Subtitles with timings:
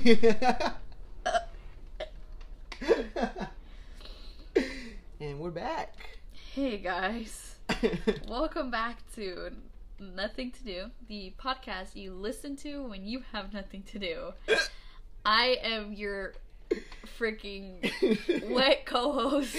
[5.20, 5.94] and we're back.
[6.54, 7.56] Hey guys,
[8.28, 9.50] welcome back to
[9.98, 14.32] Nothing to Do, the podcast you listen to when you have nothing to do.
[15.26, 16.32] I am your
[17.18, 19.54] freaking wet co-host,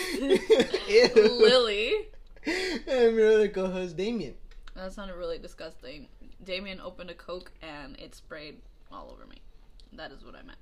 [1.16, 2.08] Lily.
[2.48, 4.34] I'm your other co-host, Damien.
[4.74, 6.08] That sounded really disgusting.
[6.44, 8.58] Damien opened a Coke and it sprayed
[8.92, 9.38] all over me.
[9.94, 10.58] That is what I meant.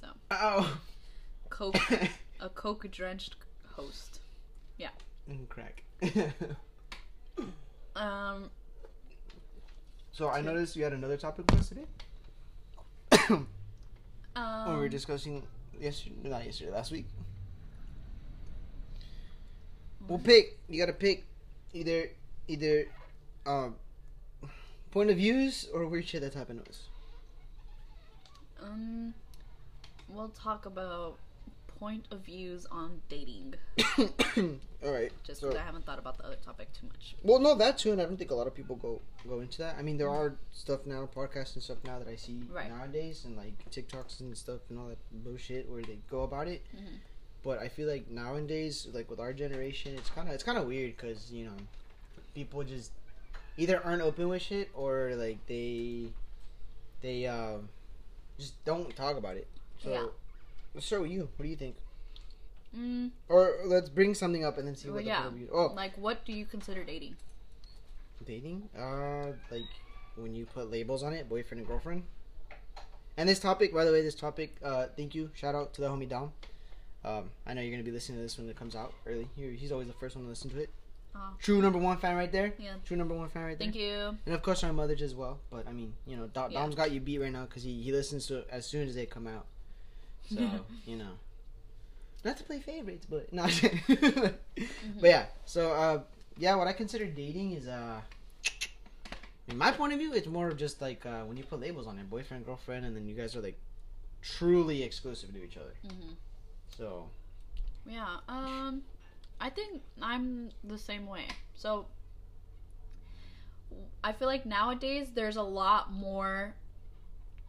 [0.00, 0.78] So, Oh.
[1.50, 1.76] Coke,
[2.40, 3.36] a Coke drenched
[3.74, 4.20] host.
[4.78, 4.90] Yeah.
[5.28, 5.82] And crack.
[7.96, 8.50] Um,
[10.12, 11.84] so I noticed you had another topic us today.
[14.36, 15.42] um we were discussing
[15.78, 17.06] yesterday, not yesterday, last week.
[20.08, 20.58] We'll pick.
[20.68, 21.26] You gotta pick
[21.74, 22.10] either
[22.48, 22.86] either
[23.44, 23.74] um
[24.92, 26.82] point of views or weird shit that's happened to us.
[28.62, 29.14] Um,
[30.08, 31.16] we'll talk about
[31.78, 33.54] point of views on dating.
[34.84, 35.10] All right.
[35.24, 37.14] Just So, because I haven't thought about the other topic too much.
[37.22, 39.58] well, no, that too, and I don't think a lot of people go go into
[39.58, 39.76] that.
[39.78, 42.70] I mean, there are stuff now, podcasts and stuff now that I see Right.
[42.70, 46.62] nowadays, and like TikToks and stuff and all that bullshit where they go about it.
[46.76, 46.98] Mhm.
[47.42, 50.66] But I feel like nowadays, like with our generation, it's kind of it's kind of
[50.66, 51.56] weird because you know,
[52.34, 52.92] people just
[53.56, 56.12] either aren't open with shit or like they
[57.00, 57.70] they um
[58.40, 59.46] just don't talk about it.
[59.82, 60.06] So Yeah.
[60.74, 61.28] let's start with you.
[61.36, 61.76] What do you think?
[62.76, 65.22] Mm, Or let's bring something up and then see Well, what the yeah.
[65.28, 65.54] point of.
[65.54, 67.16] Oh, like, what do you consider dating?
[68.26, 68.68] dating.
[68.76, 69.64] Uh, like
[70.16, 72.04] when you put labels on it, boyfriend and girlfriend.
[73.16, 74.56] And this topic, by the way, this topic.
[74.62, 75.30] Uh, thank you.
[75.34, 76.32] Shout out to the homie Dom.
[77.04, 79.28] Um, I know you're gonna be listening to this when it comes out early.
[79.36, 80.70] He's always the first one to listen to it.
[81.14, 81.34] Oh.
[81.40, 82.52] True number one fan right there.
[82.58, 82.74] Yeah.
[82.84, 83.66] True number one fan right there.
[83.66, 84.16] Thank you.
[84.26, 85.38] And of course our mothers as well.
[85.50, 86.60] But I mean, you know, Dom, Yeah.
[86.60, 88.94] Dom's got you beat right now because he, he listens to it as soon as
[88.94, 89.46] they come out.
[90.32, 90.48] So
[90.86, 91.12] you know,
[92.24, 93.44] not to play favorites, but no.
[94.60, 95.00] Mm-hmm.
[95.00, 96.00] But yeah, so uh,
[96.36, 98.00] yeah, what I consider dating is uh,
[99.48, 101.86] in my point of view, it's more of just like uh, when you put labels
[101.86, 103.58] on it, boyfriend, girlfriend, and then you guys are like
[104.22, 105.74] truly exclusive to each other.
[105.82, 106.12] hmm
[106.76, 107.08] So
[107.86, 108.18] Yeah.
[108.28, 108.82] Um,
[109.40, 111.24] I think I'm the same way.
[111.54, 111.86] So,
[114.04, 116.54] I feel like nowadays there's a lot more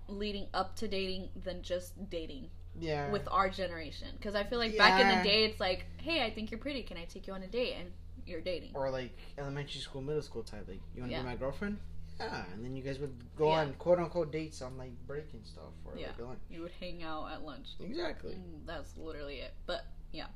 [0.08, 4.08] leading up to dating than just dating yeah, with our generation.
[4.18, 6.84] Because I feel like back in the day, it's like, hey, I think you're pretty.
[6.84, 7.76] Can I take you on a date?
[7.80, 7.92] And
[8.26, 8.70] you're dating.
[8.76, 10.66] or like elementary school, middle school type.
[10.68, 11.24] Like, you want to Yeah.
[11.24, 11.80] be my girlfriend?
[12.20, 13.62] Yeah, and then you guys would go Yeah.
[13.62, 16.08] on quote unquote dates on like break and stuff or Yeah.
[16.10, 16.40] like lunch.
[16.50, 17.70] You would hang out at lunch.
[17.80, 18.36] Exactly.
[18.36, 19.54] Mm, That's literally it.
[19.66, 20.28] But yeah.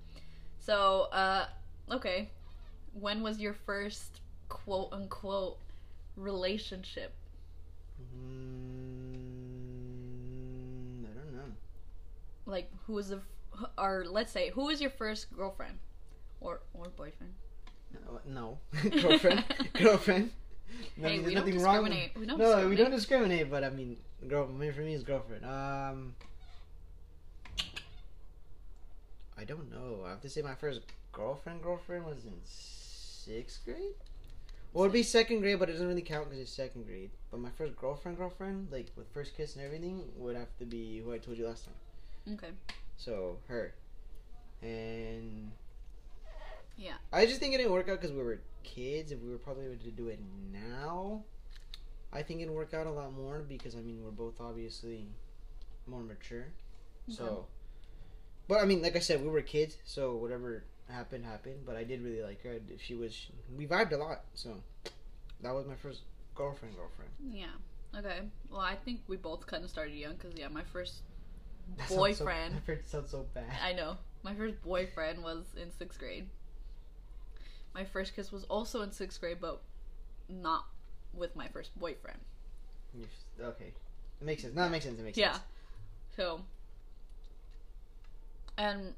[0.65, 1.45] So, uh,
[1.91, 2.29] okay.
[2.99, 5.59] When was your first quote unquote
[6.15, 7.13] relationship?
[8.17, 9.05] Mm,
[11.05, 11.51] I don't know.
[12.47, 15.77] Like, who was the, f- or let's say, who was your first girlfriend,
[16.41, 17.33] or or boyfriend?
[17.93, 18.99] No, no.
[19.01, 19.43] girlfriend,
[19.73, 20.31] girlfriend.
[20.97, 22.11] No, Hey, there's we don't nothing wrong discriminate.
[22.19, 23.51] We don't no, we don't discriminate.
[23.51, 25.45] But I mean, girl, I mean, for me, it's girlfriend.
[25.45, 26.15] Um,
[29.37, 30.03] I don't know.
[30.05, 30.81] I have to say my first
[31.11, 31.61] girlfriend.
[31.61, 33.95] Girlfriend was in sixth grade.
[34.73, 37.11] Well, it'd be second grade, but it doesn't really count because it's second grade.
[37.31, 40.99] But my first girlfriend, girlfriend, like with first kiss and everything, would have to be
[40.99, 42.35] who I told you last time.
[42.35, 42.51] Okay.
[42.97, 43.73] So her,
[44.61, 45.51] and
[46.77, 46.95] Yeah.
[47.13, 49.11] I just think it didn't work out because we were kids.
[49.11, 50.19] If we were probably able to do it
[50.51, 51.23] now,
[52.11, 55.07] I think it'd work out a lot more because I mean we're both obviously
[55.87, 56.47] more mature.
[57.07, 57.15] Okay.
[57.17, 57.47] So,
[58.47, 61.65] but I mean, like I said, we were kids, so whatever happened happened.
[61.65, 62.57] But I did really like her.
[62.79, 64.55] She was we vibed a lot, so
[65.41, 66.01] that was my first
[66.35, 66.75] girlfriend.
[66.75, 67.11] Girlfriend.
[67.29, 67.99] Yeah.
[67.99, 68.19] Okay.
[68.51, 71.01] Well, I think we both kind of started young because yeah, my first
[71.77, 72.61] That sounds so- Boyfriend.
[72.67, 73.45] That sounds so bad.
[73.63, 73.97] I know.
[74.23, 76.27] My first boyfriend was in sixth grade.
[77.73, 79.61] My first kiss was also in sixth grade, but
[80.29, 80.65] not
[81.13, 82.19] with my first boyfriend.
[83.39, 83.73] Okay,
[84.21, 84.55] it makes sense.
[84.55, 84.97] No, it makes sense.
[84.99, 85.33] It makes Yeah.
[85.33, 85.43] sense.
[85.43, 86.15] Yeah.
[86.15, 86.41] So,
[88.57, 88.93] and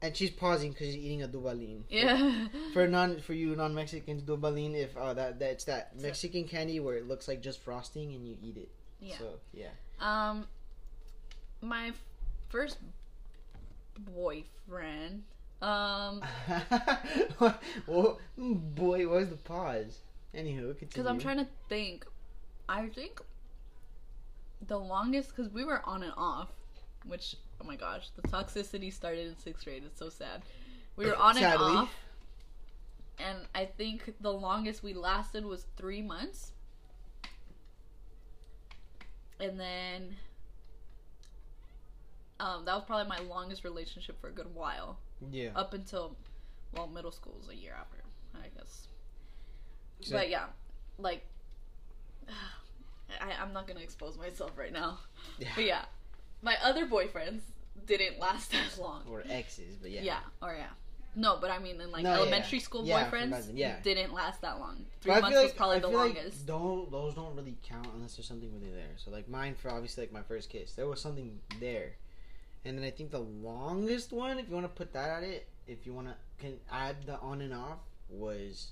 [0.00, 1.82] And she's pausing because she's eating a Duvalin.
[1.88, 6.80] yeah, For non for you non Mexicans, Duvalin if uh, that that's that Mexican candy
[6.80, 8.70] where it looks like just frosting and you eat it.
[9.00, 9.18] yeah.
[9.18, 9.68] So yeah.
[10.00, 10.46] Um,
[11.60, 12.02] my f-
[12.48, 12.78] first
[13.98, 15.22] boyfriend.
[15.60, 16.22] Um,
[17.86, 20.00] well, boy, what was the pause?
[20.34, 22.04] Anywho, because I'm trying to think.
[22.68, 23.20] I think
[24.66, 26.48] the longest because we were on and off,
[27.06, 29.82] which oh my gosh, the toxicity started in sixth grade.
[29.86, 30.42] It's so sad.
[30.96, 31.94] We were on and off,
[33.18, 36.52] and I think the longest we lasted was three months,
[39.40, 40.16] and then
[42.40, 44.98] Um, that was probably my longest relationship for a good while,
[45.30, 45.50] Yeah.
[45.54, 46.16] up until
[46.72, 47.98] well, middle school was a year after,
[48.34, 48.88] I guess.
[50.00, 50.46] So- but yeah,
[50.98, 51.24] like
[52.28, 54.98] I, I'm not gonna expose myself right now.
[55.38, 55.52] yeah.
[55.54, 55.84] But yeah,
[56.42, 57.42] my other boyfriends
[57.86, 59.02] didn't last as long.
[59.10, 60.02] Or exes, but yeah.
[60.02, 60.66] Yeah, or yeah.
[61.14, 62.64] No, but I mean, in like No, yeah, elementary yeah.
[62.64, 63.76] school Yeah, boyfriends, yeah.
[63.82, 64.86] didn't last that long.
[65.00, 66.46] But Three I months feel was probably I the feel like longest.
[66.46, 68.92] Don't those don't really count unless there's something really there.
[68.96, 71.96] So like mine for obviously like my first kiss, there was something there,
[72.64, 75.48] and then I think the longest one, if you want to put that at it,
[75.66, 77.78] if you want to can add the on and off,
[78.08, 78.68] was.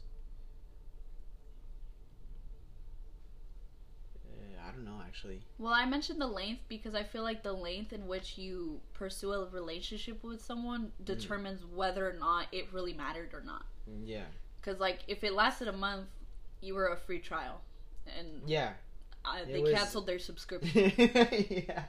[4.26, 5.41] Uh, I don't know actually.
[5.59, 9.33] Well, I mentioned the length because I feel like the length in which you pursue
[9.33, 11.05] a relationship with someone Mm.
[11.05, 13.65] determines whether or not it really mattered or not.
[14.05, 14.25] Yeah.
[14.61, 16.07] Because like if it lasted a month,
[16.61, 17.61] you were a free trial,
[18.19, 18.73] and Yeah.
[19.41, 20.93] It they was- canceled their subscription.
[20.99, 21.85] yeah.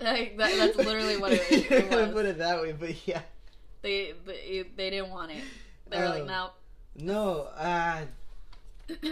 [0.00, 2.12] like, that, that's literally what it, it was.
[2.12, 3.22] put it that way, but yeah.
[3.82, 5.42] They, they they didn't want it.
[5.88, 6.50] They were like, Um, no.
[6.96, 8.02] No, uh,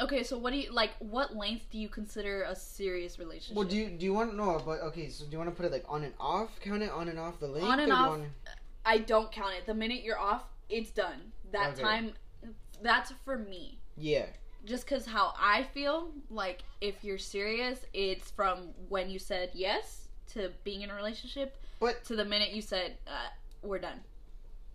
[0.00, 0.90] okay, so what do you like?
[0.98, 3.56] What length do you consider a serious relationship?
[3.56, 4.60] well, do you do you want to know?
[4.64, 6.58] But okay, so do you want to put it like on and off?
[6.60, 7.66] Count it on and off the length.
[7.66, 8.10] On and or do you off.
[8.10, 8.30] wanna-
[8.84, 9.66] I don't count it.
[9.66, 11.32] The minute you're off, it's done.
[11.52, 11.82] That Okay.
[11.82, 12.12] time,
[12.82, 13.78] that's for me.
[13.96, 14.26] Yeah,
[14.64, 20.08] Just because how I feel, like if you're serious, it's from when you said yes
[20.34, 23.28] to being in a relationship but to the minute you said uh,
[23.62, 24.00] we're done.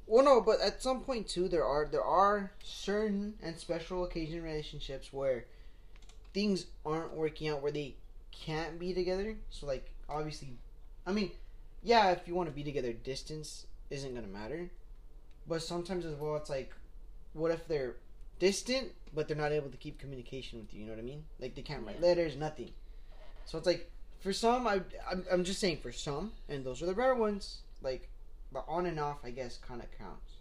[0.07, 4.43] Well, no, but at some point too, there are there are certain and special occasion
[4.43, 5.45] relationships where
[6.33, 7.95] things aren't working out where they
[8.31, 9.37] can't be together.
[9.49, 10.49] So like obviously,
[11.05, 11.31] I mean,
[11.83, 14.69] yeah, if you want to be together, distance isn't gonna matter.
[15.47, 16.73] But sometimes as well, it's like,
[17.33, 17.95] what if they're
[18.39, 20.81] distant but they're not able to keep communication with you?
[20.81, 21.23] You know what I mean?
[21.39, 22.71] Like they can't write letters, nothing.
[23.45, 23.89] So it's like
[24.19, 27.61] for some, I I'm, I'm just saying for some, and those are the rare ones.
[27.81, 28.09] Like
[28.51, 30.33] the on and off, I guess, kind of counts.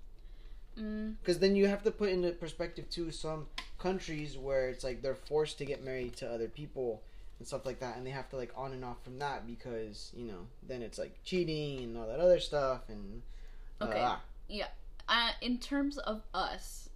[0.79, 3.47] Mm, Because then you have to put into perspective too some
[3.79, 7.03] countries where it's like they're forced to get married to other people
[7.39, 10.13] and stuff like that, and they have to like on and off from that because
[10.15, 13.23] you know then it's like cheating and all that other stuff and
[13.81, 14.01] Okay.
[14.03, 14.17] uh,
[15.09, 16.89] uh, in terms of us,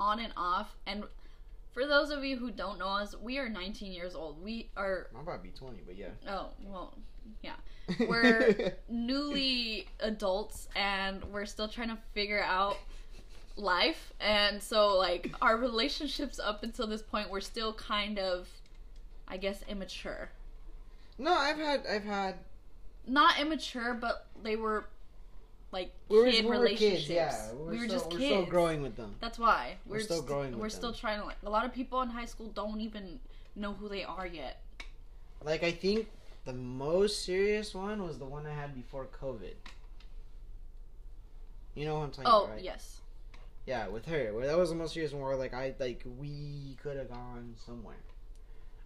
[0.00, 1.04] on and off, and
[1.72, 4.42] for those of you who don't know us, we are 19 years old.
[4.42, 6.08] We are I'm about to be twenty, but yeah.
[6.28, 6.94] oh well,
[7.42, 7.54] yeah.
[8.08, 12.76] We're- newly adults, and we're still trying to figure out
[13.56, 14.12] life.
[14.20, 18.48] And so, like, our relationships up until this point were still kind of,
[19.28, 20.30] I guess, immature.
[21.18, 22.36] no, I've had I've had
[23.06, 24.86] Not immature, but they were
[25.72, 27.06] like we were, kid were relationships.
[27.06, 27.52] kids, yeah.
[27.54, 28.24] we were still, just we're kids.
[28.30, 29.14] still growing with them.
[29.20, 31.00] That's why We're still st- growing We're still them.
[31.00, 31.36] trying to like.
[31.44, 33.18] A lot of people in high school don't even
[33.56, 34.60] know who they are yet.
[35.42, 36.08] Like I think
[36.44, 39.54] the most serious one was the one I had before COVID.
[41.74, 42.62] You know what I'm talking Oh about, right?
[42.64, 43.00] yes,
[43.66, 44.32] Yeah, with her.
[44.34, 47.54] Where that was the most serious one where like I like we could have gone
[47.64, 47.96] somewhere.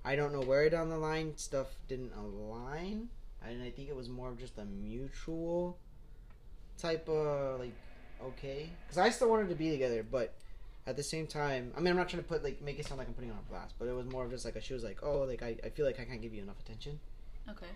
[0.05, 3.09] I don't know where down the line stuff didn't align.
[3.45, 5.79] And I think it was more of just a mutual
[6.79, 7.75] type of like
[8.23, 8.71] okay.
[8.87, 10.35] Because I still wanted to be together, but
[10.87, 12.99] at the same time, I mean, I'm not trying to put like make it sound
[12.99, 14.75] like I'm putting on a blast, but it was more of just like a, she
[14.75, 16.99] was like, oh, like I, I feel like I can't give you enough attention.
[17.51, 17.67] okay.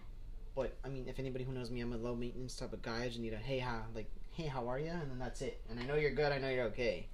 [0.55, 3.03] But I mean, if anybody who knows me, I'm a low maintenance type of guy.
[3.03, 5.61] I just need a hey, how like hey, how are you, and then that's it.
[5.69, 6.33] And I know you're good.
[6.33, 7.07] I know you're okay.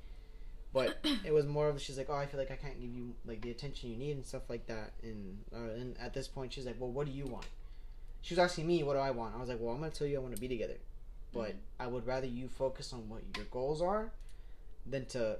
[0.72, 3.14] But it was more of she's like, oh, I feel like I can't give you
[3.24, 4.92] like the attention you need and stuff like that.
[5.02, 7.46] And uh, and at this point, she's like, well, what do you want?
[8.22, 9.34] She was asking me, what do I want?
[9.34, 10.76] I was like, well, I'm gonna tell you, I want to be together,
[11.36, 11.54] but.
[11.78, 14.10] I would rather you focus on what your goals are
[14.86, 15.38] than to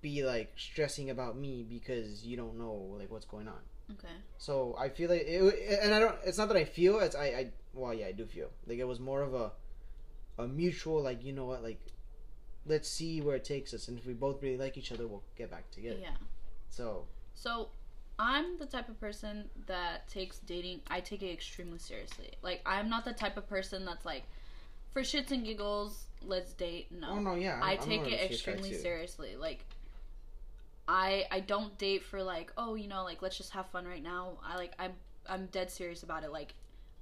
[0.00, 3.60] be like stressing about me because you don't know like what's going on.
[3.92, 4.14] Okay.
[4.38, 6.16] So I feel like it, and I don't.
[6.24, 7.00] It's not that I feel.
[7.00, 7.26] It's I.
[7.26, 9.52] I well, yeah, I do feel like it was more of a,
[10.38, 11.80] a mutual like you know what like,
[12.66, 15.22] let's see where it takes us, and if we both really like each other, we'll
[15.36, 15.98] get back together.
[16.00, 16.16] Yeah.
[16.70, 17.68] So So,
[18.18, 20.80] I'm the type of person that takes dating.
[20.88, 22.30] I take it extremely seriously.
[22.42, 24.24] Like, I'm not the type of person that's like,
[24.96, 26.90] for shits and giggles, let's date.
[26.90, 27.08] No.
[27.10, 29.36] oh no, yeah, I'm, I take it a serious guy, extremely seriously.
[29.36, 29.62] Like
[30.88, 34.02] I I don't date for like, oh, you know, like let's just have fun right
[34.02, 34.38] now.
[34.42, 34.92] I like I'm
[35.28, 36.32] I'm dead serious about it.
[36.32, 36.54] Like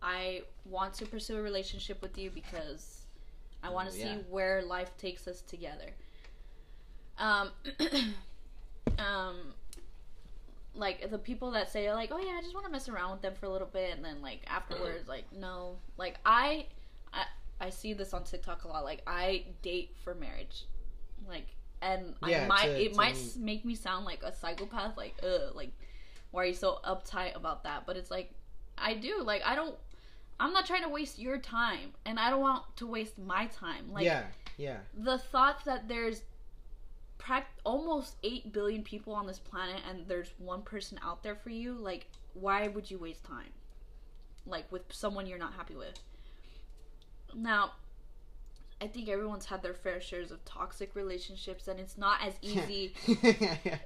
[0.02, 3.02] I want to pursue a relationship with you because
[3.62, 4.16] I want to Oh, yeah.
[4.16, 5.90] see where life takes us together.
[7.16, 7.52] Um
[8.98, 9.36] um
[10.74, 13.22] like the people that say like, "Oh yeah, I just want to mess around with
[13.22, 16.66] them for a little bit," and then like afterwards, like no, like I,
[17.12, 17.26] I,
[17.60, 18.84] I see this on TikTok a lot.
[18.84, 20.64] Like I date for marriage,
[21.28, 21.46] like,
[21.80, 24.96] and Yeah, I might to- it to might me- make me sound like a psychopath.
[24.96, 25.70] Like, ugh, like
[26.30, 27.86] why are you so uptight about that?
[27.86, 28.32] But it's like
[28.76, 29.22] I do.
[29.22, 29.76] Like I don't.
[30.40, 33.92] I'm not trying to waste your time, and I don't want to waste my time.
[33.92, 34.24] Like yeah,
[34.56, 36.22] yeah, the thought that there's
[37.64, 41.72] almost 8 billion people on this planet and there's one person out there for you
[41.72, 43.48] like why would you waste time
[44.44, 45.98] like with someone you're not happy with
[47.36, 47.72] now
[48.80, 52.92] i think everyone's had their fair shares of toxic relationships and it's not as easy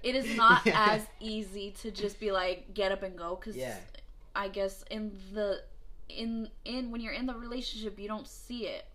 [0.02, 0.92] it is not Yeah.
[0.94, 3.76] as easy to just be like get up and go because Yeah.
[4.34, 5.62] i guess in the
[6.08, 8.86] in in when you're in the relationship you don't see it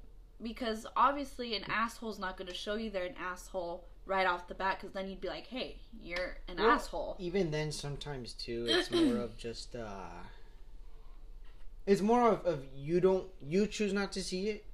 [0.42, 4.56] because obviously an asshole's not going to show you they're an asshole right off the
[4.56, 8.66] bat because then you'd be like hey you're an Well, asshole Even then, sometimes too,
[8.68, 9.76] it's more of just.
[9.76, 10.10] uh
[11.86, 14.66] It's more of, of you don't you choose not to see it.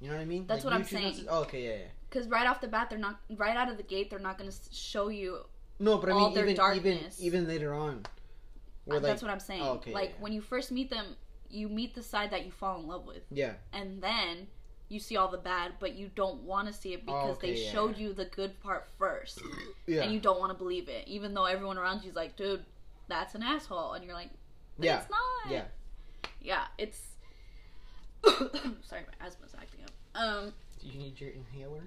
[0.00, 0.46] You know what I mean?
[0.46, 1.14] That's what you I'm saying.
[1.24, 1.84] to- oh, okay, yeah, yeah.
[2.08, 4.50] because right off the bat they're not right out of the gate they're not going
[4.50, 5.38] to show you
[5.80, 7.18] No, but I All mean, their even darkness.
[7.20, 8.04] even even later on,
[8.88, 10.20] Uh, like that's what i'm saying oh, okay, like yeah.
[10.22, 11.06] when you first meet them
[11.50, 14.46] you meet the side that you fall in love with yeah, and then
[14.88, 17.60] you see all the bad but you don't want to see it because okay, they
[17.64, 18.02] yeah, showed yeah.
[18.06, 19.40] you the good part first
[19.86, 22.64] yeah, and you don't want to believe it, even though everyone around you's like, dude,
[23.08, 24.30] that's an asshole, and you're like,
[24.78, 25.00] Yeah.
[25.00, 25.52] it's not.
[25.52, 25.64] yeah.
[26.40, 27.00] Yeah, it's.
[28.24, 30.20] Sorry, my asthma's acting up.
[30.20, 31.82] Um, Do you need your inhaler?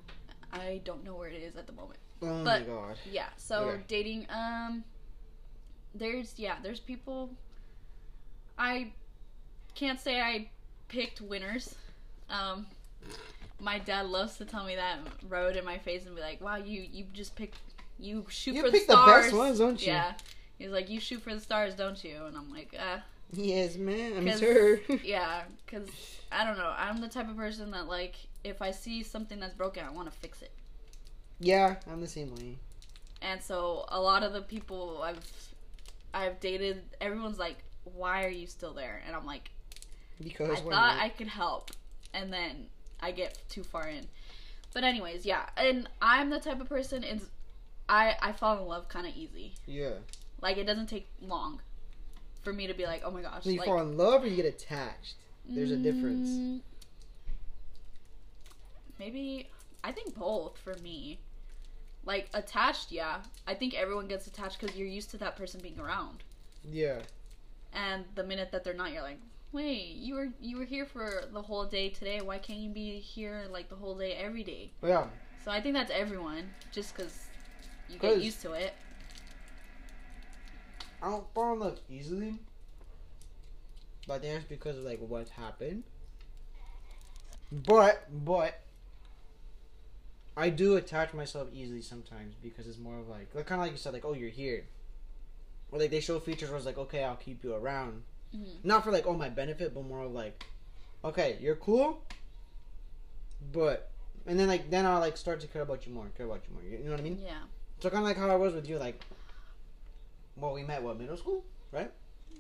[0.54, 2.00] I don't know where it is at the moment.
[2.22, 2.98] Oh But- my god.
[3.10, 3.84] Yeah, so Okay.
[3.88, 4.84] dating, um,
[5.96, 7.30] there's yeah, there's people.
[8.58, 8.92] I
[9.76, 10.50] can't say I
[10.88, 11.76] picked winners.
[12.30, 12.68] Um,
[13.60, 16.42] my dad loves to tell me that, and rub in my face, and be like,
[16.42, 17.54] "Wow, you you just pick,
[18.00, 19.92] you shoot You for pick the the stars." best ones, don't you?
[19.94, 20.14] Yeah,
[20.58, 23.00] he's like, "You shoot for the stars, don't you?" And I'm like, "Uh,
[23.34, 24.38] Yes, ma'am.
[24.38, 24.80] Sure.
[25.04, 25.90] yeah," because
[26.32, 26.74] I don't know.
[26.78, 30.12] I'm the type of person that like, if I see something that's broken, I want
[30.12, 30.52] to fix it.
[31.40, 32.58] yeah, I'm the same way.
[33.22, 35.20] And so a lot of the people I've
[36.14, 39.52] I've dated, everyone's like, "Why are you still there?" And I'm like,
[40.22, 41.00] Because I thought not?
[41.02, 41.72] I could help,
[42.14, 42.68] and then
[43.00, 44.08] I get too far in.
[44.74, 47.30] But anyways, yeah, and I'm the type of person is
[47.88, 49.54] I I fall in love kind of easy.
[49.66, 49.92] yeah.
[50.42, 51.62] Like it doesn't take long
[52.44, 54.28] for me to be like, "Oh my gosh!" So you like, fall in love or
[54.28, 55.16] you get attached?
[55.48, 56.30] There's a difference.
[56.30, 56.62] Mm,
[59.00, 59.50] Maybe
[59.84, 61.20] I think both for me.
[62.04, 63.18] Like attached, yeah.
[63.48, 66.24] I think everyone gets attached because you're used to that person being around.
[66.64, 67.00] Yeah.
[67.74, 69.18] and the minute that they're not you're like
[69.54, 73.00] wait you were you were here for the whole day today why can't you be
[73.00, 75.06] here like the whole day every day Yeah.
[75.44, 76.44] so i think that's everyone
[76.74, 77.28] just because
[77.90, 78.74] you get used to it
[81.02, 82.36] I don't fall in love easily.
[84.08, 85.84] But that's because of like what happened.
[87.52, 88.62] But but
[90.38, 93.72] I do attach myself easily sometimes because it's more of like like kind of like
[93.72, 94.66] you said like oh you're here.
[95.72, 98.04] Or like they show features where it's like okay I'll keep you around.
[98.36, 98.64] Mhm.
[98.64, 100.46] Not for like oh my benefit but more of like
[101.04, 102.02] okay you're cool.
[103.52, 103.90] But
[104.26, 106.54] and then like then I'll like start to care about you more care about you
[106.54, 106.64] more.
[106.64, 107.20] You, you know what I mean?
[107.24, 107.44] yeah
[107.80, 109.02] So kind of like how I was with you, like,
[110.36, 111.92] well, we met what middle school, right?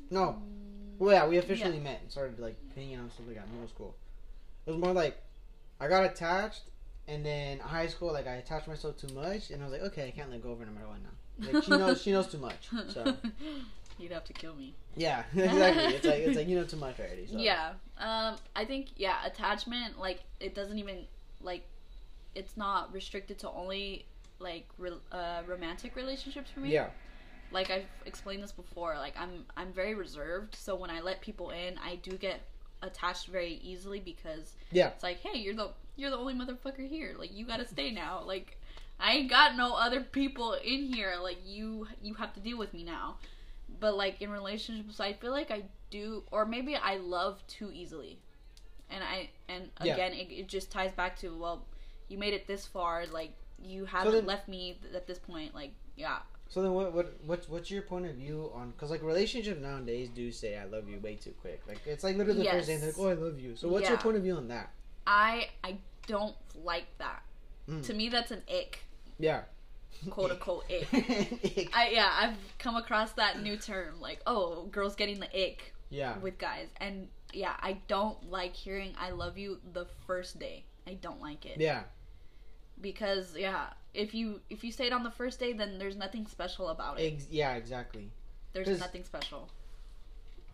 [0.09, 0.41] No,
[0.99, 3.49] well, yeah, we officially met and started like hanging out and stuff like that.
[3.51, 3.95] Middle school.
[4.65, 5.21] It was more like
[5.79, 6.63] I got attached,
[7.07, 10.07] and then high school, like I attached myself too much, and I was like, okay,
[10.07, 11.53] I can't let go of her no matter what now.
[11.53, 12.69] Like she knows, she knows too much.
[12.89, 13.15] So
[13.99, 15.83] you'd have to kill me yeah, exactly.
[15.95, 17.27] It's like it's like you know too much already.
[17.27, 17.37] So.
[17.37, 21.05] yeah um i think yeah attachment like it doesn't even
[21.41, 21.63] like
[22.35, 24.05] it's not restricted to only
[24.39, 26.87] like re- uh, romantic relationships for me Yeah.
[27.51, 30.55] Like I've explained this before, like I'm I'm very reserved.
[30.55, 32.41] So when I let people in, I do get
[32.81, 34.87] attached very easily because Yeah.
[34.89, 37.15] it's like, hey, you're the you're the only motherfucker here.
[37.17, 38.23] Like you gotta stay now.
[38.25, 38.57] Like
[38.99, 41.15] I ain't got no other people in here.
[41.21, 43.17] Like you you have to deal with me now.
[43.79, 48.19] But like in relationships, I feel like I do, or maybe I love too easily.
[48.89, 49.93] And I and Yeah.
[49.93, 51.65] again, it, it just ties back to well,
[52.07, 53.05] you made it this far.
[53.07, 55.53] Like you haven't then- left me th- at this point.
[55.53, 56.19] Like yeah,
[56.51, 58.71] So then, what what what's what's your point of view on?
[58.71, 61.61] Because like relationships nowadays do say "I love you" way too quick.
[61.65, 63.87] Like it's like literally the first day, they're like, "Oh, I love you." So what's
[63.87, 64.69] your point of view on that?
[65.07, 65.77] I I
[66.07, 67.23] don't like that.
[67.69, 67.85] Mm.
[67.85, 68.79] To me, that's an ick,
[69.17, 69.43] Yeah.
[70.09, 70.93] quote unquote ick.
[70.93, 71.69] Ick.
[71.73, 76.17] I yeah, I've come across that new term, like oh, girls getting the ick yeah.
[76.17, 80.65] with guys, and yeah, I don't like hearing "I love you" the first day.
[80.85, 81.83] I don't like it Yeah.
[82.81, 86.25] because yeah, if you if you say it on the first day, then there's nothing
[86.27, 87.13] special about it.
[87.13, 87.55] Ex- yeah.
[87.55, 88.11] Exactly.
[88.53, 89.49] There's nothing special.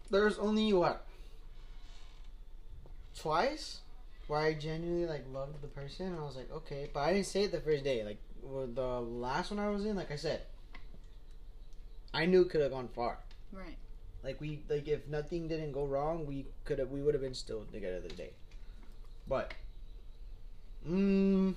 [0.10, 1.06] There's only what
[3.18, 3.80] twice
[4.28, 6.08] where I genuinely like loved the person.
[6.08, 8.04] And I was like, okay, but I didn't say it the first day.
[8.04, 10.42] Like with the last one I was in, like I said,
[12.14, 13.20] I knew it could have gone far.
[13.52, 13.78] Right.
[14.24, 17.34] Like we like if nothing didn't go wrong, we could have we would have been
[17.34, 18.32] still together the day.
[19.28, 19.54] But,
[20.88, 21.54] mm,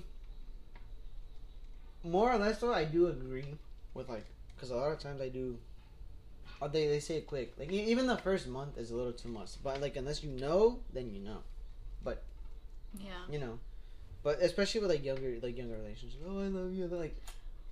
[2.03, 3.45] more or less though, I do agree
[3.93, 5.57] with like because a lot of times I do.
[6.61, 7.53] uh, They they say it quick.
[7.57, 9.51] Like even the first month is a little too much.
[9.63, 11.39] But like unless you know, then you know.
[12.03, 12.23] But
[12.99, 13.25] yeah.
[13.29, 13.59] You know.
[14.23, 16.23] But especially with like younger like younger relationships.
[16.27, 16.87] Oh, I love you.
[16.87, 17.15] They're like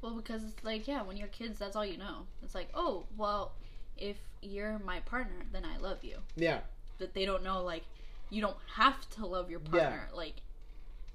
[0.02, 2.26] Well, because it's like, yeah, when you're kids, that's all you know.
[2.44, 3.52] It's like, oh, well,
[3.98, 6.18] if you're my partner, then I love you.
[6.36, 6.60] yeah.
[6.98, 7.84] But they don't know, like,
[8.30, 9.70] you don't have to love your Yeah.
[9.72, 10.10] partner.
[10.14, 10.36] Like,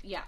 [0.02, 0.23] yeah.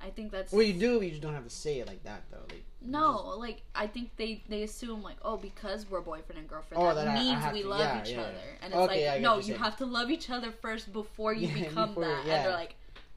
[0.00, 0.52] I think that's.
[0.52, 1.00] Well, you do.
[1.02, 2.42] You just don't have to say it like that though.
[2.48, 6.82] Like No, like, I think they, they assume, like, oh, because we're boyfriend and girlfriend,
[6.82, 8.32] Oh, that, that means we to- love yeah, each yeah, other.
[8.32, 8.52] yeah.
[8.62, 9.58] And it's Okay, like, no, you saying.
[9.58, 12.18] have to love each other first before you become before- that.
[12.20, 12.74] And they're like,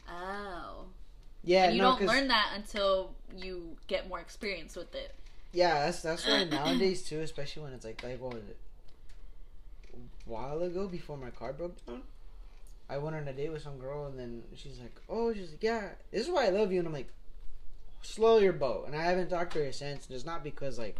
[0.09, 0.86] oh.
[1.43, 5.13] Yeah, and you no, don't learn that until you get more experience with it.
[5.53, 8.57] Yeah, that's that's why nowadays too, especially when it's like like what was it?
[9.93, 12.01] A while ago before my car broke down,
[12.89, 15.63] I went on a date with some girl and then she's like, "Oh, she's like,
[15.63, 17.10] yeah, this is why I love you," and I'm like,
[18.01, 20.08] "Slow your boat," and I haven't talked to her since.
[20.08, 20.98] And it's not because like,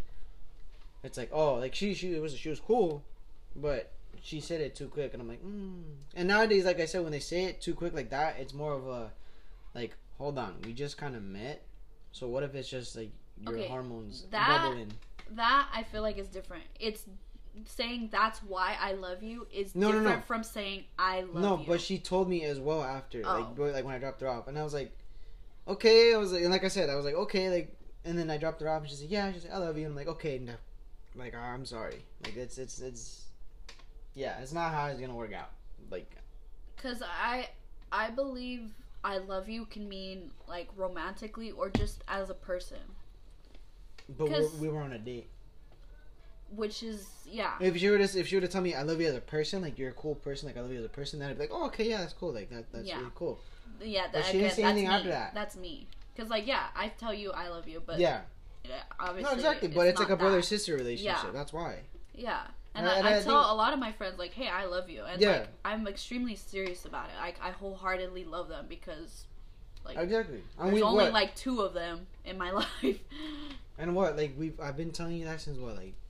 [1.02, 3.02] it's like oh, like she she was she was cool,
[3.56, 3.90] but
[4.22, 5.82] she said it too quick, and I'm like, mm.
[6.14, 8.74] and nowadays, like I said, when they say it too quick like that, it's more
[8.74, 9.10] of a
[9.74, 11.62] like, hold on, we just kind of met,
[12.12, 14.92] so what if it's just like your Okay, hormones that- bubbling?
[15.32, 16.64] that I feel like is different.
[16.78, 17.04] It's
[17.66, 20.24] saying that's why I love you is No, no, different no.
[20.26, 21.42] from saying I love no, you.
[21.58, 23.54] No, but she told me as well after, Oh.
[23.56, 24.90] like, like when I dropped her off, and I was like,
[25.68, 28.30] okay, I was like, and like I said, I was like, okay, like, and then
[28.30, 29.96] I dropped her off, and she said, yeah, she's like, I love you, and I'm
[29.96, 30.54] like, okay, no,
[31.16, 33.24] like, I'm sorry, like, it's, it's, it's,
[34.14, 35.50] yeah, it's not how it's gonna work out,
[35.90, 36.10] like,
[36.76, 37.48] Cuz I
[37.92, 38.70] I believe
[39.04, 42.78] I love you can mean like romantically or just as a person,
[44.08, 45.28] but 'Cause- we were on a date.
[46.54, 47.52] Which is yeah.
[47.60, 49.20] If she were to, if she were to tell me I love you as a
[49.20, 51.36] person, like you're a cool person, like I love you as a person, then I'd
[51.36, 52.98] be like, oh, okay, yeah, that's cool, like that, that's Yeah.
[52.98, 53.38] really cool.
[53.82, 54.94] Yeah, But that, she didn't say that's anything me.
[54.94, 55.34] after that.
[55.34, 55.86] That's me.
[56.16, 58.22] Cuz like yeah, I tell you I love you, but yeah,
[58.98, 61.18] obviously no, exactly, but it's, like a brother sister relationship.
[61.24, 61.30] Yeah.
[61.32, 61.78] That's why.
[62.14, 62.40] Yeah.
[62.74, 64.46] And, And I, I- I, I tell think- a lot of my friends like, "Hey,
[64.48, 65.30] I love you," and Yeah.
[65.38, 67.16] like I'm extremely serious about it.
[67.20, 69.24] Like I wholeheartedly love them because
[69.84, 70.42] like Exactly.
[70.58, 71.12] And there's we only what?
[71.12, 72.50] like two of them in my
[72.82, 72.98] life.
[73.78, 74.16] And what?
[74.16, 75.76] Like we've I've been telling you that since what?
[75.76, 75.94] Like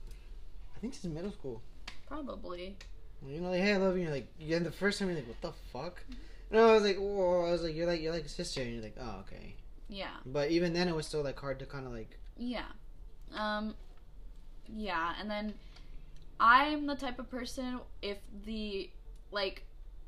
[0.81, 1.61] think since middle school.
[2.07, 2.77] Probably.
[3.25, 4.03] You know, like hey, I love you.
[4.03, 4.59] You're like, yeah.
[4.59, 6.03] The first time you're like, what the fuck?
[6.49, 7.45] And I was like, whoa.
[7.45, 9.55] I was like, you're like you're like a sister, and you're like, oh okay.
[9.87, 10.15] Yeah.
[10.25, 12.17] But even then, it was still like hard to kind of like.
[12.37, 12.65] Yeah.
[13.35, 13.75] Um
[14.73, 15.53] yeah, and then
[16.39, 18.89] I'm the type of person if the
[19.31, 19.63] like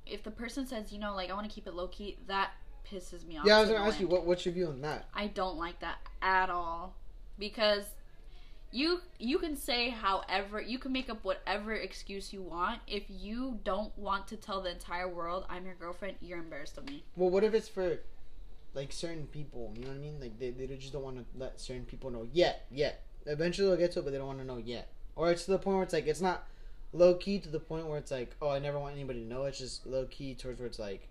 [0.06, 2.52] if the person says, you know, like I want to keep it low key, that
[2.90, 3.46] pisses me off.
[3.46, 5.08] Yeah, I was gonna no ask you what what's your view on that?
[5.14, 6.96] I don't like that at all
[7.38, 7.86] because
[8.74, 13.60] you you can say however you can make up whatever excuse you want if you
[13.64, 17.30] don't want to tell the entire world I'm your girlfriend you're embarrassed of me Well,
[17.30, 18.00] what if it's for
[18.74, 19.72] like certain people?
[19.76, 20.20] You know what I mean?
[20.20, 22.66] Like they they just don't want to let certain people know yet.
[22.72, 24.90] Yet eventually they'll get to it, but they don't want to know yet.
[25.16, 26.48] Or it's to the point where it's like it's not
[26.92, 29.44] low key to the point where it's like, oh, I never want anybody to know.
[29.44, 31.08] It's just low key towards where it's like.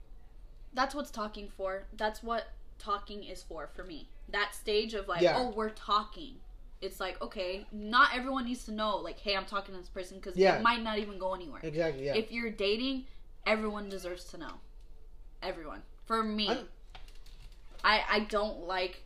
[0.75, 2.49] that's what's talking for that's what
[2.79, 5.37] talking is for for me that stage of like Yeah.
[5.39, 6.37] oh we're talking
[6.83, 10.19] it's like okay not everyone needs to know like hey I'm talking to this person
[10.19, 10.57] because Yeah.
[10.57, 12.05] it might not even go anywhere Exactly.
[12.07, 12.15] Yeah.
[12.15, 13.07] if you're dating
[13.47, 14.55] everyone deserves to know
[15.43, 16.69] everyone for me I'm-
[17.85, 19.03] I I don't like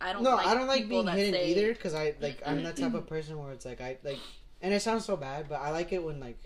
[0.00, 2.62] I don't no, like I don't like being hidden say, either because I like I'm
[2.64, 4.18] that type of person where it's like I like,
[4.60, 6.38] and it sounds so bad, but I like it when like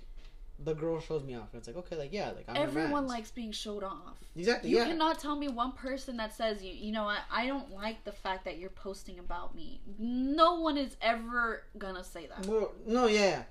[0.64, 3.30] the girl shows me off and it's like okay, like yeah, like I'm Everyone likes
[3.30, 4.16] being showed off.
[4.34, 4.86] exactly You yeah.
[4.86, 8.12] cannot tell me one person that says you you know what I don't like the
[8.12, 9.80] fact that you're posting about me.
[9.98, 12.46] No one is ever gonna say that.
[12.46, 13.42] Well, no, yeah.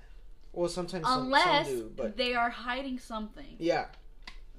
[0.52, 3.56] Well, sometimes Unless some do, but they are hiding something.
[3.58, 3.86] yeah,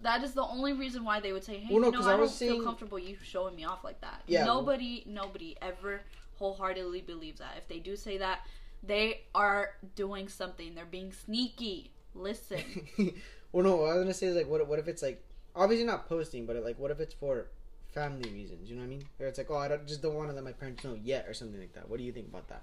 [0.03, 2.13] That is the only reason why they would say, "Hey, Well, no, you know, I,
[2.13, 4.45] I don't feel comfortable you showing me off like that." Yeah.
[4.45, 6.01] Nobody, nobody ever
[6.37, 7.55] wholeheartedly believes that.
[7.57, 8.45] If they do say that,
[8.83, 10.75] they are doing something.
[10.75, 11.91] They're being sneaky.
[12.19, 12.59] Listen.
[13.51, 13.75] well, no.
[13.77, 15.23] What I was gonna say is like, what what if it's like
[15.55, 17.47] obviously not posting, but like, what if it's for
[17.93, 18.69] family reasons?
[18.69, 19.03] You know what I mean?
[19.17, 21.25] Where it's like, oh, I don't, just don't want to let my parents know yet,
[21.27, 21.89] or something like that.
[21.89, 22.61] What do you think about that?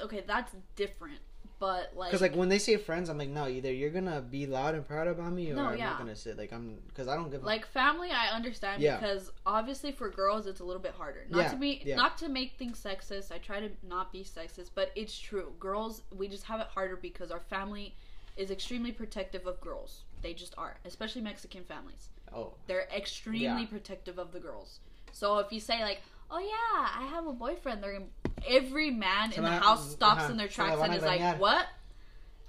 [0.00, 1.18] okay, that's different.
[1.58, 4.46] But like, Because like when they say friends, I'm like, no, either you're gonna be
[4.46, 5.86] loud and proud about me, or No, I'm yeah.
[5.86, 6.36] not gonna sit.
[6.36, 7.42] Like I'm, because I don't give.
[7.42, 8.98] a like family i understand Yeah.
[8.98, 12.28] because obviously for girls it's a little bit harder not Yeah, to be not to
[12.28, 16.44] make things sexist i try to not be sexist but it's true girls we just
[16.44, 17.94] have it harder because our family
[18.36, 23.66] is extremely protective of girls they just are especially mexican families Oh, they're extremely Yeah.
[23.66, 24.80] protective of the girls
[25.12, 28.06] so if you say like oh yeah i have a boyfriend they're gonna,
[28.46, 29.90] every man in the house uh-huh.
[29.90, 31.66] stops ajá, in their tracks and is like what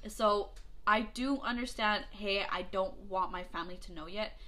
[0.08, 0.50] so
[0.88, 2.06] I do understand.
[2.12, 4.40] Hey, I don't want my family to know yet,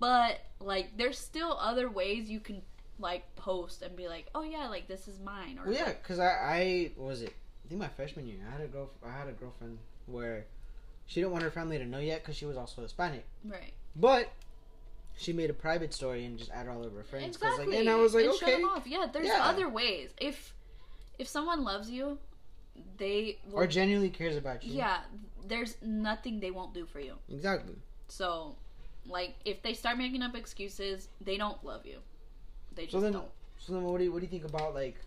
[0.00, 2.62] but like, there's still other ways you can
[2.98, 5.58] like post and be like, oh yeah, like this is mine.
[5.58, 7.32] Or Well, yeah, because I, I what was it.
[7.64, 8.90] I think my freshman year, I had a girl.
[9.06, 10.46] I had a girlfriend where
[11.08, 13.24] she didn't want her family to know yet because she was also Hispanic.
[13.44, 13.72] right.
[13.96, 14.28] But
[15.16, 17.34] she made a private story and just added all of her friends.
[17.34, 17.66] Exactly.
[17.66, 18.86] Like, and I was like, and shut okay, them off.
[18.86, 19.40] Yeah, there's Yeah.
[19.42, 20.10] other ways.
[20.20, 20.54] If
[21.18, 22.18] if someone loves you,
[22.98, 23.56] they will.
[23.58, 24.74] or genuinely cares about you.
[24.74, 25.00] yeah,
[25.48, 27.14] there's nothing they won't do for you.
[27.28, 27.74] exactly.
[28.06, 28.54] So,
[29.06, 31.98] like, if they start making up excuses, they don't love you.
[32.76, 33.30] They just So then, don't.
[33.58, 34.98] so then, what do you what do you think about like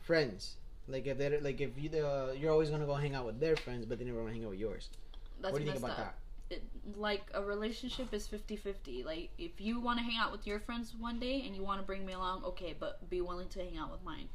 [0.00, 0.56] friends?
[0.88, 3.56] Like if they're like if you uh, you're always gonna go hang out with their
[3.56, 4.90] friends, but they never want to hang out with yours.
[5.40, 5.98] That's what do you think about up.
[5.98, 6.14] that?
[6.50, 6.64] It,
[6.96, 10.96] like a relationship is 50-50 like if you want to hang out with your friends
[10.98, 13.78] one day and you want to bring me along okay but be willing to hang
[13.78, 14.28] out with mine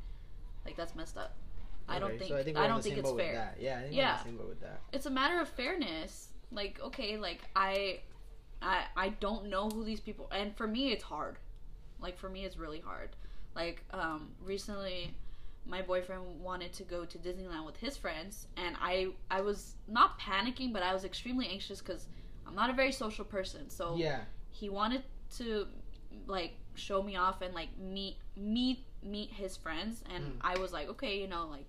[0.65, 1.35] like that's messed up
[1.89, 3.53] i don't think so i, think we're don't think it's fair.
[3.59, 4.11] Yeah, I think Yeah.
[4.11, 4.79] we're the same with that.
[4.93, 7.99] it's a matter of fairness like okay like i
[8.61, 11.37] i i don't know who these people and for me it's hard
[11.99, 13.09] like for me it's really hard
[13.55, 15.13] like um recently
[15.67, 20.19] my boyfriend wanted to go to disneyland with his friends and i i was not
[20.19, 22.07] panicking but i was extremely anxious because
[22.47, 25.03] i'm not a very social person so Yeah, he wanted
[25.37, 25.67] to
[26.27, 30.37] like show me off and like meet meet meet his friends and Mm.
[30.41, 31.65] i was like okay you know like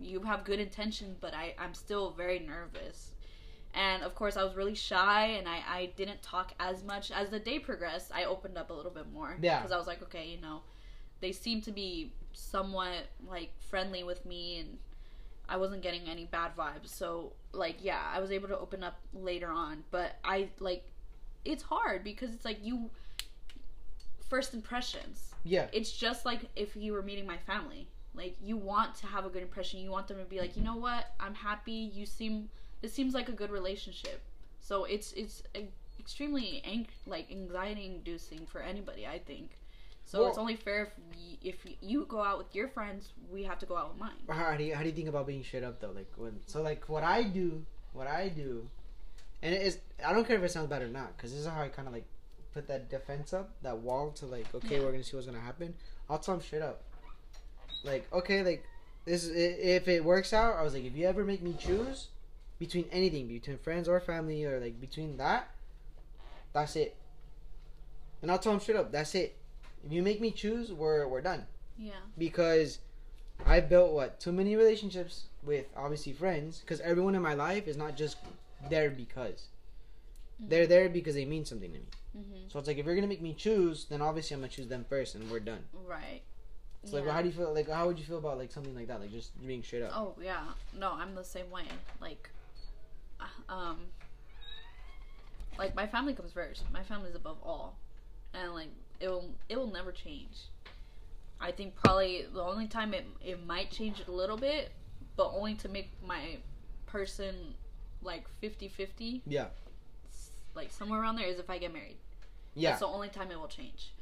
[0.00, 3.12] you have good intention but i i'm still very nervous
[3.74, 7.28] and of course i was really shy and i i didn't talk as much as
[7.30, 9.58] the day progressed i opened up a little bit more Yeah.
[9.58, 10.60] because i was like okay you know
[11.20, 14.78] they seemed to be somewhat like friendly with me and
[15.48, 16.88] I wasn't getting any bad vibes.
[16.88, 20.84] So like yeah, I was able to open up later on, but I like
[21.44, 22.90] it's hard because it's like you
[24.28, 25.30] first impressions.
[25.44, 27.88] yeah, It's just like if you were meeting my family.
[28.14, 29.78] Like you want to have a good impression.
[29.78, 31.10] You want them to be like, "You know what?
[31.20, 31.72] I'm happy.
[31.94, 32.48] You seem
[32.80, 34.22] this seems like a good relationship."
[34.58, 35.68] So it's it's a,
[36.00, 39.58] extremely ang- like anxiety inducing for anybody, I think.
[40.06, 43.42] So Well- it's only fair if y- if you go out with your friends, we
[43.44, 44.14] have to go out with mine.
[44.28, 45.90] how do you how do you think about being straight up though?
[45.90, 48.70] Like when so like what I do, what I do,
[49.42, 51.46] and it is I don't care if it sounds bad or not because this is
[51.46, 52.06] how I kind of like
[52.54, 54.82] put that defense up, that wall to like okay, Yeah.
[54.84, 55.74] we're gonna see what's gonna happen.
[56.08, 56.82] I'll tell them straight up,
[57.84, 58.64] like okay, like
[59.04, 60.54] this is if it works out.
[60.56, 62.08] I was like, if you ever make me choose
[62.60, 65.50] between anything, between friends or family or like between that,
[66.52, 66.96] that's it.
[68.22, 69.36] And I'll tell them straight up, that's it.
[69.86, 71.46] If you make me choose, we're we're done
[71.78, 71.92] Yeah.
[72.18, 72.80] because
[73.46, 77.76] I've built what too many relationships with obviously friends because everyone in my life is
[77.76, 78.16] not just
[78.68, 79.46] there because
[80.40, 81.86] they're there because they mean something to me.
[82.14, 84.66] hmm So it's like if you're gonna make me choose, then obviously I'm gonna choose
[84.66, 85.64] them first, and we're done.
[85.86, 86.22] Right.
[86.82, 87.06] It's like, Yeah.
[87.06, 87.54] well, how do you feel?
[87.54, 89.00] Like, how would you feel about like something like that?
[89.00, 89.92] Like just being straight up.
[89.94, 90.42] Oh yeah,
[90.76, 91.64] no, I'm the same way.
[92.00, 92.28] Like,
[93.20, 93.78] uh, um,
[95.58, 96.64] like my family comes first.
[96.72, 97.76] My family's above all,
[98.34, 100.36] and like it will it will never change.
[101.40, 104.72] I think probably the only time it it might change a little bit,
[105.16, 106.38] but only to make my
[106.86, 107.54] person
[108.02, 109.46] like 50-50, Yeah,
[110.54, 111.96] like somewhere around there is if I get married.
[112.54, 113.92] yeah, That's the only time it will change.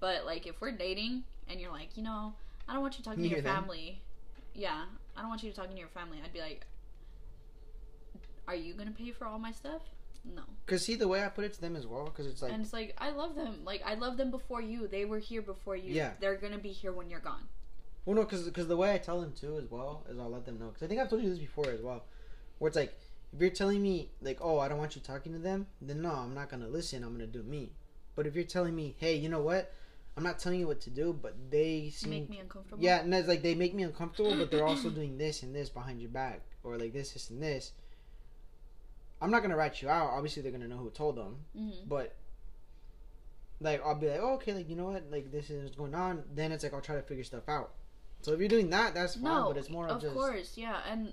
[0.00, 2.32] But like if we're dating and you're like, you know,
[2.68, 3.54] I don't want you talking to your or them?
[3.62, 4.00] family.
[4.54, 4.84] Yeah,
[5.16, 6.18] I don't want you to talking to your family.
[6.24, 6.64] I'd be like,
[8.48, 9.82] are you gonna pay for all my stuff?
[10.24, 10.42] No.
[10.66, 12.62] Cause see the way I put it to them as well, because it's like and
[12.62, 13.60] it's like I love them.
[13.64, 14.86] Like I love them before you.
[14.86, 15.92] They were here before you.
[15.92, 16.12] Yeah.
[16.20, 17.48] They're gonna be here when you're gone.
[18.04, 20.44] Well, no, because because the way I tell them too as well is I'll let
[20.46, 22.04] them know because I think I've told you this before as well,
[22.58, 22.94] where it's like
[23.32, 26.10] if you're telling me like, oh, I don't want you talking to them, then no,
[26.10, 27.02] I'm not gonna listen.
[27.02, 27.72] I'm gonna do me.
[28.16, 29.72] But if you're telling me, hey, you know what,
[30.16, 32.82] I'm not telling you what to do, but they seem Make me uncomfortable.
[32.82, 35.68] yeah, and it's like they make me uncomfortable, but they're also doing this and this
[35.68, 37.72] behind your back, or like this, this, and this.
[39.20, 40.10] I'm not gonna rat you out.
[40.10, 42.14] Obviously, they're gonna know who told them, hmm but
[43.60, 45.94] like I'll be like, oh, okay, like you know what, like this is what's going
[45.94, 46.24] on.
[46.34, 47.72] Then it's like I'll try to figure stuff out.
[48.22, 49.24] So if you're doing that, that's fine.
[49.24, 51.12] No, but it's more of, of just course, yeah, and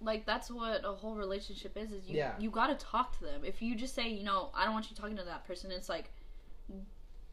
[0.00, 1.92] like that's what a whole relationship is.
[1.92, 2.34] Is you Yeah.
[2.38, 3.44] you got to talk to them.
[3.44, 5.88] If you just say, you know, I don't want you talking to that person, it's
[5.88, 6.10] like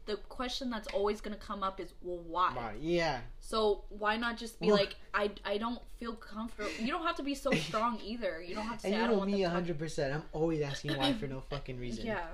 [0.06, 2.52] the question that's always gonna come up is, well, why?
[2.54, 2.74] Why?
[2.80, 6.70] Yeah, So why not just be Well- like, I I don't feel comfortable.
[6.80, 8.42] You don't have to be so strong either.
[8.42, 10.14] You don't have to and say you I don't know me them hundred percent.
[10.14, 12.06] I'm always asking why for no fucking reason.
[12.06, 12.26] Yeah.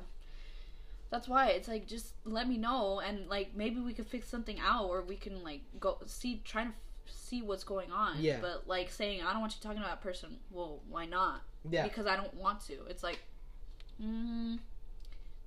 [1.10, 4.58] That's why it's like just let me know and like maybe we could fix something
[4.60, 6.72] out or we can like go see try to
[7.06, 8.16] see what's going on.
[8.20, 8.38] Yeah.
[8.40, 10.36] But like saying I don't want you talking to that person.
[10.50, 11.42] Well, why not?
[11.68, 11.82] Yeah.
[11.84, 12.74] Because I don't want to.
[12.88, 13.20] It's like,
[14.02, 14.58] mm,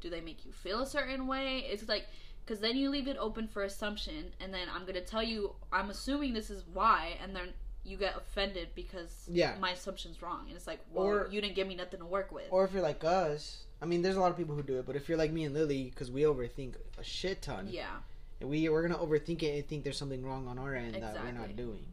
[0.01, 1.65] do they make you feel a certain way?
[1.69, 2.07] It's like
[2.43, 5.89] because then you leave it open for assumption, and then I'm gonna tell you I'm
[5.89, 7.49] assuming this is why, and then
[7.83, 9.55] you get offended because Yeah.
[9.59, 12.31] my assumption's wrong, and it's like, well, Or- you didn't give me nothing to work
[12.31, 12.45] with.
[12.51, 14.85] Or if you're like us, I mean, there's a lot of people who do it,
[14.85, 17.99] but if you're like me and Lily, because we overthink a shit ton, yeah,
[18.39, 21.23] and we we're gonna overthink it and think there's something wrong on our end that
[21.23, 21.85] we're not doing.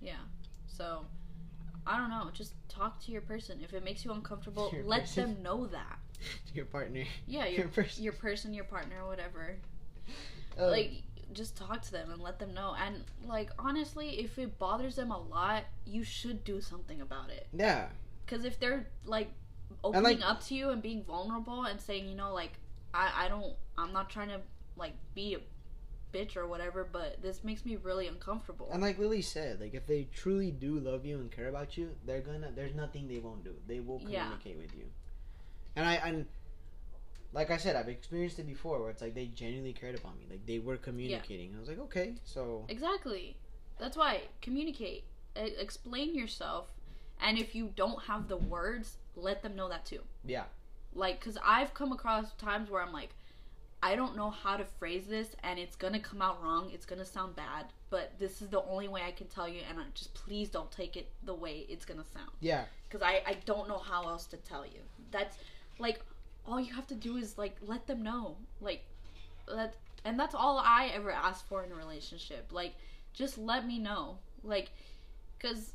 [0.00, 0.14] yeah.
[0.66, 1.06] So,
[1.86, 2.30] I don't know.
[2.32, 3.60] Just talk to your person.
[3.62, 5.34] If it makes you uncomfortable, Your let person.
[5.34, 5.98] them know that.
[6.54, 9.56] Your partner, Yeah, your your person, your person, your partner, whatever.
[10.58, 11.02] Oh, like
[11.32, 15.10] just talk to them and let them know and like honestly if it bothers them
[15.10, 17.88] a lot you should do something about it yeah,
[18.24, 19.30] because if they're like
[19.84, 22.52] opening like- up to you and being vulnerable and saying you know like
[22.94, 24.40] i i don't i'm not trying to
[24.76, 25.40] like be a
[26.16, 29.84] bitch or whatever but this makes me really uncomfortable and like Lily said, like if
[29.86, 32.50] they truly do love you and care about you, they're gonna.
[32.54, 33.54] There's nothing they won't do.
[33.66, 34.22] They will Yeah.
[34.22, 34.86] communicate with you.
[35.76, 36.26] And I and.
[37.32, 40.24] Like I said, I've experienced it before where it's like they genuinely cared about me.
[40.30, 41.50] Like they were communicating.
[41.50, 41.56] Yeah.
[41.56, 43.36] I was like, okay, so exactly
[43.78, 45.04] that's why communicate
[45.36, 46.72] E- explain yourself
[47.20, 50.44] and if you don't have the words let them know that too yeah,
[50.94, 53.10] like because i've come across times where i'm like
[53.82, 57.04] i don't know how to phrase this and it's gonna come out wrong it's gonna
[57.04, 60.14] sound bad but this is the only way i can tell you and I, just
[60.14, 63.78] please don't take it the way it's gonna sound yeah, because I, I don't know
[63.78, 65.36] how else to tell you that's
[65.78, 66.00] like
[66.46, 68.36] all you have to do is like let them know.
[68.60, 68.84] Like
[69.54, 72.50] that and that's all i ever ask for in a relationship.
[72.52, 72.74] Like
[73.12, 74.18] just let me know.
[74.42, 74.70] Like
[75.38, 75.72] because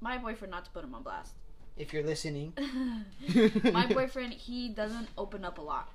[0.00, 1.32] my boyfriend not to put him on blast.
[1.76, 2.52] If you're listening,
[3.72, 5.88] my boyfriend he doesn't open up a lot.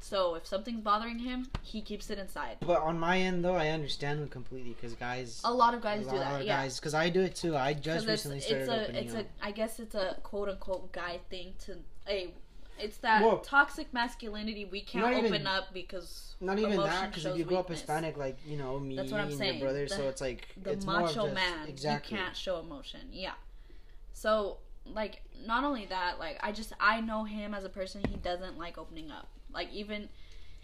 [0.00, 2.58] So if something's bothering him he keeps it inside.
[2.60, 6.06] But on my end, though, I understand them completely because guys, a lot of guys
[6.06, 6.62] a do that of yeah.
[6.62, 7.56] guys, because I do it too.
[7.56, 9.26] I just recently it's started a opening it's up.
[9.40, 11.76] a i guess it's a quote unquote guy thing to
[12.08, 12.34] a
[12.78, 17.24] it's that Well- toxic masculinity we can't open even- up because Not even that, because
[17.26, 17.68] if you grow up.
[17.68, 19.58] Hispanic, like you know me That's what I'm and saying.
[19.58, 22.16] your brother, so it's like the it's macho just- man Exactly.
[22.18, 23.32] you can't show emotion yeah
[24.12, 28.16] so like not only that like i just i know him as a person he
[28.16, 30.08] doesn't like opening up like even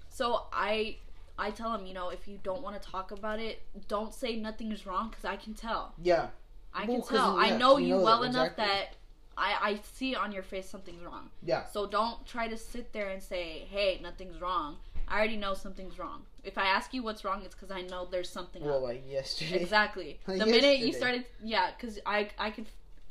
[0.08, 0.96] so i
[1.38, 4.36] i tell him you know if you don't want to talk about it don't say
[4.36, 6.28] nothing is wrong because i can tell Yeah,
[6.74, 8.66] i Well, can tell i know you you know well that, enough exactly.
[8.66, 8.96] that
[9.40, 11.30] I, I see on your face something's wrong.
[11.42, 14.76] yeah, So don't try to sit there and say, "Hey, nothing's wrong."
[15.08, 16.20] I already know something's wrong.
[16.44, 18.82] If I ask you what's wrong, it's because I know there's something well, up.
[18.90, 19.60] like yesterday.
[19.60, 20.20] Exactly.
[20.26, 22.66] The Like minute you started, yeah, because I I could,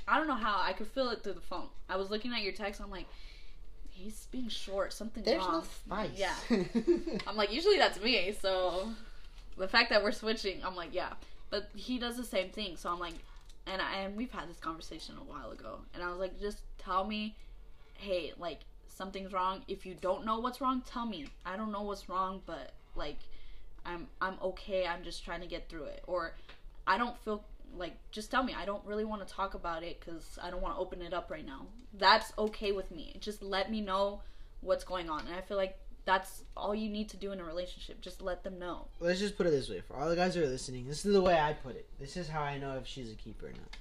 [0.07, 1.67] I don't know how I could feel it through the phone.
[1.89, 2.79] I was looking at your text.
[2.79, 3.07] I'm like,
[3.89, 4.93] he's being short.
[4.93, 5.51] Something's There's wrong.
[5.59, 6.11] no spice.
[6.15, 6.35] Yeah.
[7.27, 8.33] I'm like, usually that's me.
[8.41, 8.89] So
[9.57, 11.13] the fact that we're switching, I'm like, yeah.
[11.49, 12.77] But he does the same thing.
[12.77, 13.15] So I'm like,
[13.71, 16.61] and I, and we've had this conversation a while ago, and I was like, just
[16.77, 17.35] tell me,
[17.93, 19.61] hey, like something's wrong.
[19.67, 21.27] If you don't know what's wrong, tell me.
[21.45, 23.19] I don't know what's wrong, but like,
[23.85, 24.87] I'm I'm okay.
[24.87, 26.33] I'm just trying to get through it, or
[26.87, 27.43] I don't feel
[27.77, 28.55] like just tell me.
[28.57, 31.13] I don't really want to talk about it because I don't want to open it
[31.13, 31.67] up right now.
[31.93, 33.15] That's okay with me.
[33.19, 34.21] Just let me know
[34.61, 35.77] what's going on, and I feel like
[36.09, 38.01] that's all you need to do in a relationship.
[38.01, 38.87] Just let them know.
[38.99, 41.13] Let's just put it this way: for all the guys that are listening, this is
[41.13, 41.87] the way I put it.
[41.99, 43.77] This is how I know if she's a keeper or not.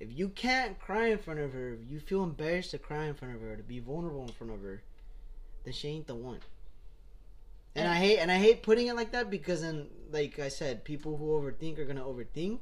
[0.00, 3.14] If you can't cry in front of her, if you feel embarrassed to cry in
[3.14, 4.80] front of her, to be vulnerable in front of her,
[5.64, 6.40] then she ain't the one.
[7.74, 10.82] And I hate and I hate putting it like that because then, like I said,
[10.84, 12.60] people who overthink are gonna overthink.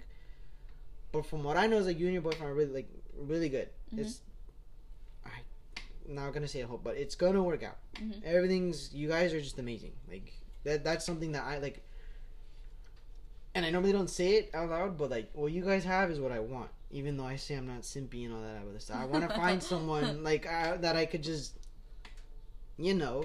[1.12, 3.48] But from what I know, is like you and your boyfriend are really like really
[3.48, 3.68] good.
[3.94, 4.00] Mhm.
[4.00, 4.20] It's
[6.08, 7.76] not gonna say I hope, but it's gonna work out.
[7.94, 8.22] Mhm.
[8.24, 9.92] Everything's you guys are just amazing.
[10.10, 10.32] Like
[10.64, 11.84] that that's something that I like.
[13.54, 16.20] And I normally don't say it out loud, but like what you guys have is
[16.20, 16.70] what I want.
[16.90, 19.34] Even though I say I'm not simpy and all that other stuff, I want to
[19.44, 21.54] find someone like that I could just,
[22.78, 23.24] you know,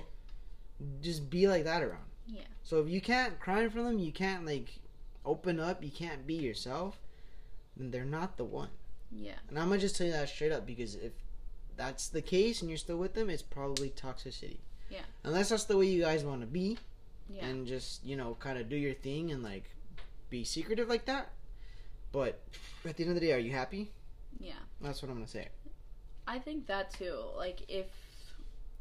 [1.01, 2.05] just be like that around.
[2.27, 2.41] Yeah.
[2.63, 4.79] So if you can't cry in front of them, you can't like
[5.25, 6.99] open up, you can't be yourself,
[7.77, 8.69] then they're not the one.
[9.11, 9.35] Yeah.
[9.49, 11.13] And I'm gonna just tell you that straight up because if
[11.75, 14.57] that's the case and you're still with them, it's probably toxicity.
[14.89, 14.99] Yeah.
[15.23, 16.77] Unless that's the way you guys want to be
[17.29, 17.45] Yeah.
[17.47, 19.63] and just you know kind of do your thing and like
[20.29, 21.29] be secretive like that.
[22.11, 22.39] But
[22.85, 23.91] at the end of the day, are you happy?
[24.39, 24.53] Yeah.
[24.81, 25.49] That's what I'm gonna say.
[26.27, 27.17] I think that too.
[27.35, 27.87] Like if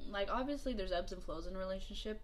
[0.09, 2.21] like obviously there's ebbs and flows in a relationship,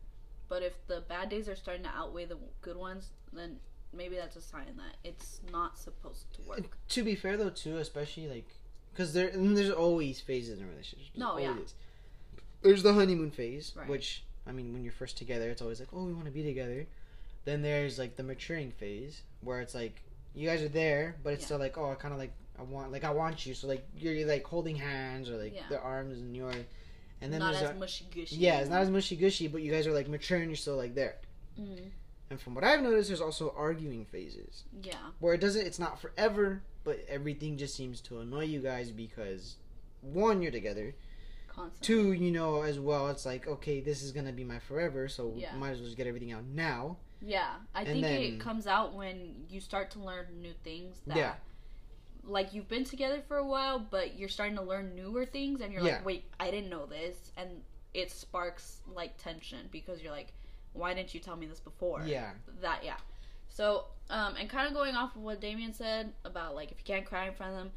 [0.48, 3.58] but if the bad days are starting to outweigh the good ones, then
[3.92, 6.76] maybe that's a sign that it's not supposed to work.
[6.90, 8.48] To be fair though, too, especially like
[8.98, 11.06] because there and there's always phases in a relationship.
[11.14, 11.54] There's No, yeah.
[12.62, 13.88] There's the honeymoon phase, Right.
[13.88, 16.42] which I mean, when you're first together, it's always like, oh, we want to be
[16.42, 16.84] together.
[17.44, 20.02] Then there's like the maturing phase where it's like
[20.34, 21.46] you guys are there, but it's Yeah.
[21.46, 23.86] still like, oh, I kind of like I want like I want you, so like
[23.96, 25.68] you're like holding hands or like Yeah.
[25.70, 28.34] their arms and your, and then not there's as mushy gushy.
[28.36, 30.76] yeah, it's not as mushy gushy, but you guys are like mature and you're still
[30.76, 31.18] like there.
[31.60, 31.90] Mm.
[32.30, 34.96] And from what I've noticed, there's also arguing phases Yeah.
[35.18, 35.66] where it doesn't.
[35.66, 39.56] It's not forever, but everything just seems to annoy you guys because
[40.02, 40.94] one, you're together.
[41.48, 41.86] Constantly.
[41.86, 43.08] Two, you know as well.
[43.08, 45.54] It's like okay, this is gonna be my forever, so Yeah.
[45.56, 46.98] might as well just get everything out now.
[47.20, 51.00] Yeah, I And think then- it comes out when you start to learn new things
[51.06, 51.34] that Yeah.
[52.22, 55.72] like you've been together for a while, but you're starting to learn newer things and
[55.72, 55.94] you're Yeah.
[55.96, 57.64] like, "Wait, I didn't know this." And
[57.94, 60.34] it sparks like tension because you're like,
[60.78, 62.96] "Why didn't you tell me this before?" Yeah, That yeah.
[63.48, 66.84] So, um and kind of going off of what Damien said about like if you
[66.84, 67.70] can't cry in front of them,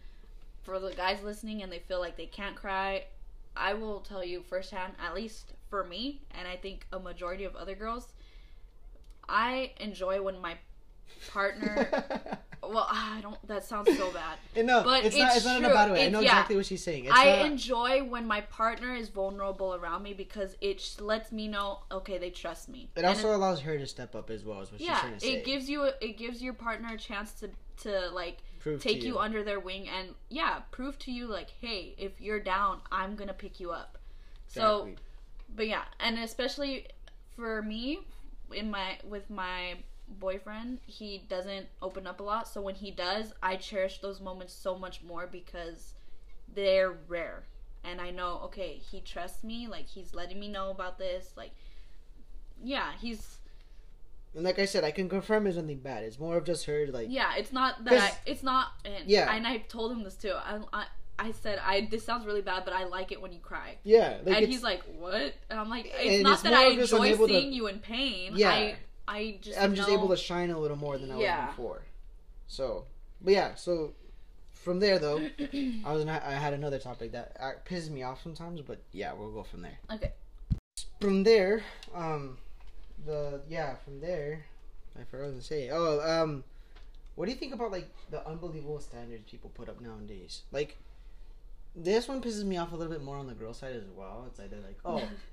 [0.64, 3.06] for the guys listening and they feel like they can't cry,
[3.56, 7.56] I will tell you firsthand, at least for me, and I think a majority of
[7.56, 8.14] other girls,
[9.28, 10.56] I enjoy when my
[11.30, 11.90] partner.
[12.64, 13.48] well, I don't.
[13.48, 14.38] That sounds so bad.
[14.66, 15.28] no, But it's, not.
[15.30, 15.98] it's It's not in a bad way.
[15.98, 16.30] I It's- know yeah.
[16.30, 17.06] exactly what she's saying.
[17.06, 21.48] It's I not, enjoy when my partner is vulnerable around me because it lets me
[21.48, 22.90] know, okay, they trust me.
[22.96, 24.62] It And also allows her to step up as well.
[24.62, 25.34] Is what she's yeah, trying to say.
[25.34, 27.50] it gives you it gives your partner a chance to
[27.84, 29.18] to like Prove take you.
[29.18, 33.34] under their wing and yeah, prove to you like, hey, if you're down, I'm gonna
[33.34, 33.98] pick you up.
[34.48, 34.92] Exactly.
[34.96, 35.02] So
[35.56, 36.88] but yeah, and especially
[37.36, 38.00] for me,
[38.54, 39.78] in my with my
[40.20, 42.48] boyfriend, he doesn't open up a lot.
[42.48, 45.94] So when he does, I cherish those moments so much more because
[46.54, 47.44] they're rare.
[47.84, 49.68] And I know, okay, he trusts me.
[49.68, 51.32] Like he's letting me know about this.
[51.36, 51.52] Like,
[52.64, 53.38] yeah, he's
[54.36, 56.04] And like I said, I can confirm it's nothing bad.
[56.04, 57.36] It's more of just her like yeah.
[57.38, 58.68] It's not that I, it's not.
[58.86, 59.34] And, Yeah.
[59.34, 60.34] and I told him this too.
[60.36, 60.86] I, I
[61.20, 63.78] I said I this sounds really bad, but I like it when you cry.
[63.84, 64.18] yeah.
[64.24, 66.94] Like and he's like, "What?" And I'm like, "It's not it's that I of just
[66.94, 68.34] I'm enjoy able to- seeing you in pain.
[68.36, 68.50] Yeah.
[68.52, 68.76] I,
[69.08, 71.46] I just I'm just able to shine a little more than I Yeah.
[71.48, 71.82] was before.
[72.48, 72.86] So,
[73.22, 73.56] but yeah.
[73.56, 73.94] So
[74.54, 75.18] from there though,
[75.86, 78.62] I was I had another topic that uh, pisses me off sometimes.
[78.62, 79.78] But yeah, we'll go from there.
[79.92, 80.12] Okay.
[81.00, 81.64] From there,
[81.96, 82.38] um,
[83.06, 84.46] the yeah, from there,
[85.00, 85.70] I forgot to say.
[85.72, 86.44] Oh, um,
[87.16, 90.42] what do you think about like the unbelievable standards people put up nowadays?
[90.52, 90.78] Like,
[91.76, 94.26] this one pisses me off a little bit more on the girl side as well.
[94.28, 95.02] It's like they're like, oh,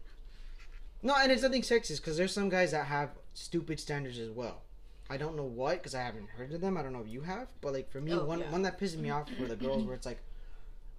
[1.02, 4.62] no, and it's nothing sexist because there's some guys that have stupid standards as well.
[5.11, 6.76] I don't know what because I haven't heard of them.
[6.76, 8.50] I don't know if you have, but like for me, Oh, one yeah.
[8.50, 10.20] one that pisses me off were the girls where it's like,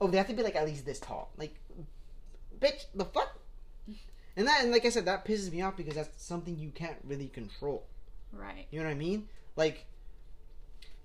[0.01, 1.31] oh, they have to be like at least this tall.
[1.37, 1.55] Like,
[2.59, 3.35] bitch, the fuck.
[4.35, 6.97] And that, and like I said, that pisses me off because that's something you can't
[7.03, 7.85] really control.
[8.31, 8.67] right.
[8.71, 9.27] You know what I mean?
[9.55, 9.85] Like,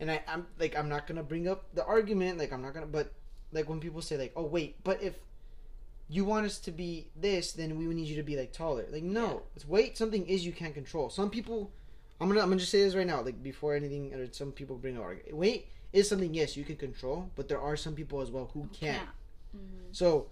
[0.01, 2.39] and I, I'm like, I'm not gonna bring up the argument.
[2.39, 2.87] Like, I'm not gonna.
[2.87, 3.13] But
[3.53, 5.15] like when people say like, oh wait, but if
[6.09, 8.85] you want us to be this, then we would need you to be like taller.
[8.91, 9.39] Like, no, Yeah.
[9.57, 9.97] it's weight.
[9.97, 11.09] Something is you can't control.
[11.11, 11.71] Some people,
[12.21, 13.23] I'm gonna, I'm gonna just say this right now.
[13.23, 15.07] Like before anything, or some people bring up.
[15.33, 18.69] Weight is something yes you can control, but there are some people as well who
[18.73, 19.09] can't.
[19.57, 19.61] Mhm.
[19.93, 20.27] So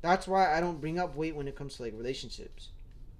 [0.00, 2.70] that's why I don't bring up weight when it comes to like relationships.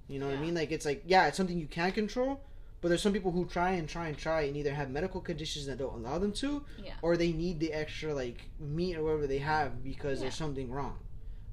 [0.09, 0.55] You know what I mean?
[0.55, 2.41] Like it's like yeah, it's something you can control,
[2.81, 5.67] but there's some people who try and try and try and either have medical conditions
[5.67, 6.95] that don't allow them to, Yeah.
[7.01, 10.99] or they need the extra like meat or whatever they have because there's something wrong.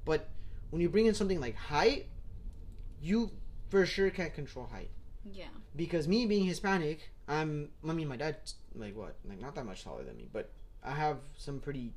[0.04, 0.28] But
[0.70, 2.06] when you bring in something like height,
[3.00, 3.30] you
[3.68, 4.90] for sure can't control height
[5.32, 5.46] Yeah.
[5.76, 7.70] because me being Hispanic, I'm.
[7.88, 10.50] I mean, my dad's like what, like not that much taller than me, but
[10.84, 11.92] I have some pretty.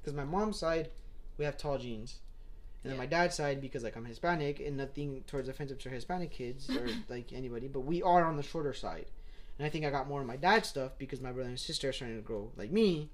[0.00, 0.90] Because my mom's side,
[1.36, 2.20] we have tall genes,
[2.82, 6.30] and then my dad's side, because like I'm Hispanic, and nothing towards offensive to Hispanic
[6.30, 9.06] kids or like anybody, but we are on the shorter side,
[9.58, 11.90] and I think I got more of my dad's stuff because my brother and sister
[11.90, 13.10] are starting to grow like me,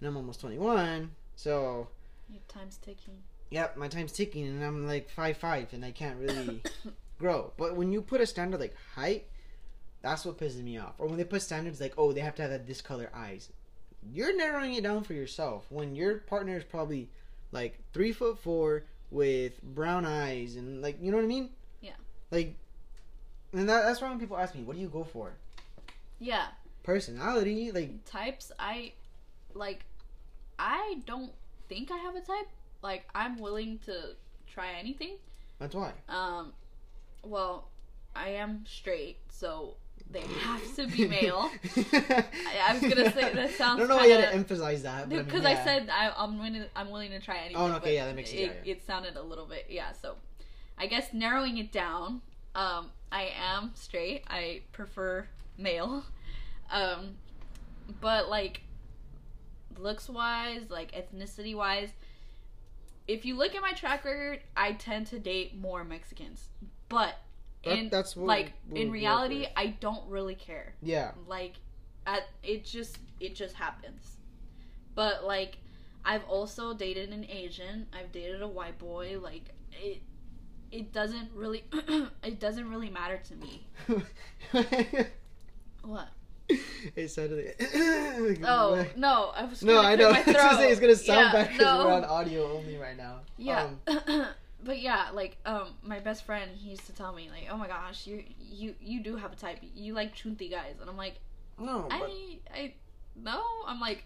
[0.00, 1.88] and I'm almost 21, so
[2.28, 3.22] Your time's ticking.
[3.54, 6.60] Yep, my time's ticking, and I'm like five five, and I can't really
[7.20, 7.52] grow.
[7.56, 9.26] But when you put a standard like height,
[10.02, 10.94] that's what pisses me off.
[10.98, 13.50] Or when they put standards like, oh, they have to have that this color eyes.
[14.12, 17.08] You're narrowing it down for yourself when your partner is probably
[17.52, 21.50] like three foot four with brown eyes and like you know what I mean?
[21.80, 21.92] Yeah.
[22.32, 22.56] Like,
[23.52, 25.30] and that, that's why when people ask me, what do you go for?
[26.18, 26.46] Yeah.
[26.82, 28.50] Personality, like Types.
[28.58, 28.94] I
[29.54, 29.84] like.
[30.58, 31.30] I don't
[31.68, 32.48] think I have a type.
[32.84, 34.10] Like I'm willing to
[34.46, 35.16] try anything.
[35.58, 35.92] that's why.
[36.08, 36.52] Um.
[37.24, 37.70] Well,
[38.14, 39.76] I am straight, so
[40.10, 41.50] they have to be male.
[41.76, 42.24] I,
[42.68, 43.78] I was gonna say that I sounds.
[43.80, 45.08] don't know why you had to emphasize that.
[45.08, 45.58] but I mean, because yeah.
[45.60, 46.66] I said I, I'm willing.
[46.76, 47.56] I'm willing to try anything.
[47.56, 49.92] Oh, okay, yeah, that makes sense, It, it sounded a little bit, yeah.
[49.92, 50.16] So,
[50.76, 52.20] I guess narrowing it down,
[52.54, 54.24] um, I am straight.
[54.28, 56.04] I prefer male,
[56.70, 57.14] um,
[58.02, 58.60] but like
[59.78, 61.88] looks wise, like ethnicity wise,
[63.06, 66.48] if you look at my track record, I tend to date more Mexicans,
[66.88, 67.14] but.
[67.64, 69.46] That- in, that's like we- in reality.
[69.56, 71.12] I don't really care Yeah.
[71.26, 71.54] like
[72.06, 74.18] at it just it just happens
[74.94, 75.56] but like
[76.04, 79.44] i've also dated an asian i've dated a white boy like
[79.82, 80.02] it
[80.70, 81.64] it doesn't really
[82.22, 83.66] it doesn't really matter to me
[85.82, 86.08] What?
[86.96, 88.40] It sounded like.
[88.44, 90.10] Oh no, I was No, I know.
[90.10, 91.84] my I was gonna say it's gonna sound Yeah, bad because no.
[91.86, 93.20] we're on audio only right now.
[93.38, 93.68] Yeah.
[93.86, 94.26] Um,
[94.62, 97.66] but yeah, like um my best friend he used to tell me like, "Oh my
[97.68, 99.58] gosh, you you you do have a type.
[99.74, 101.14] You like chunty guys." And I'm like,
[101.58, 102.74] no, but "I I
[103.16, 104.04] no." I'm like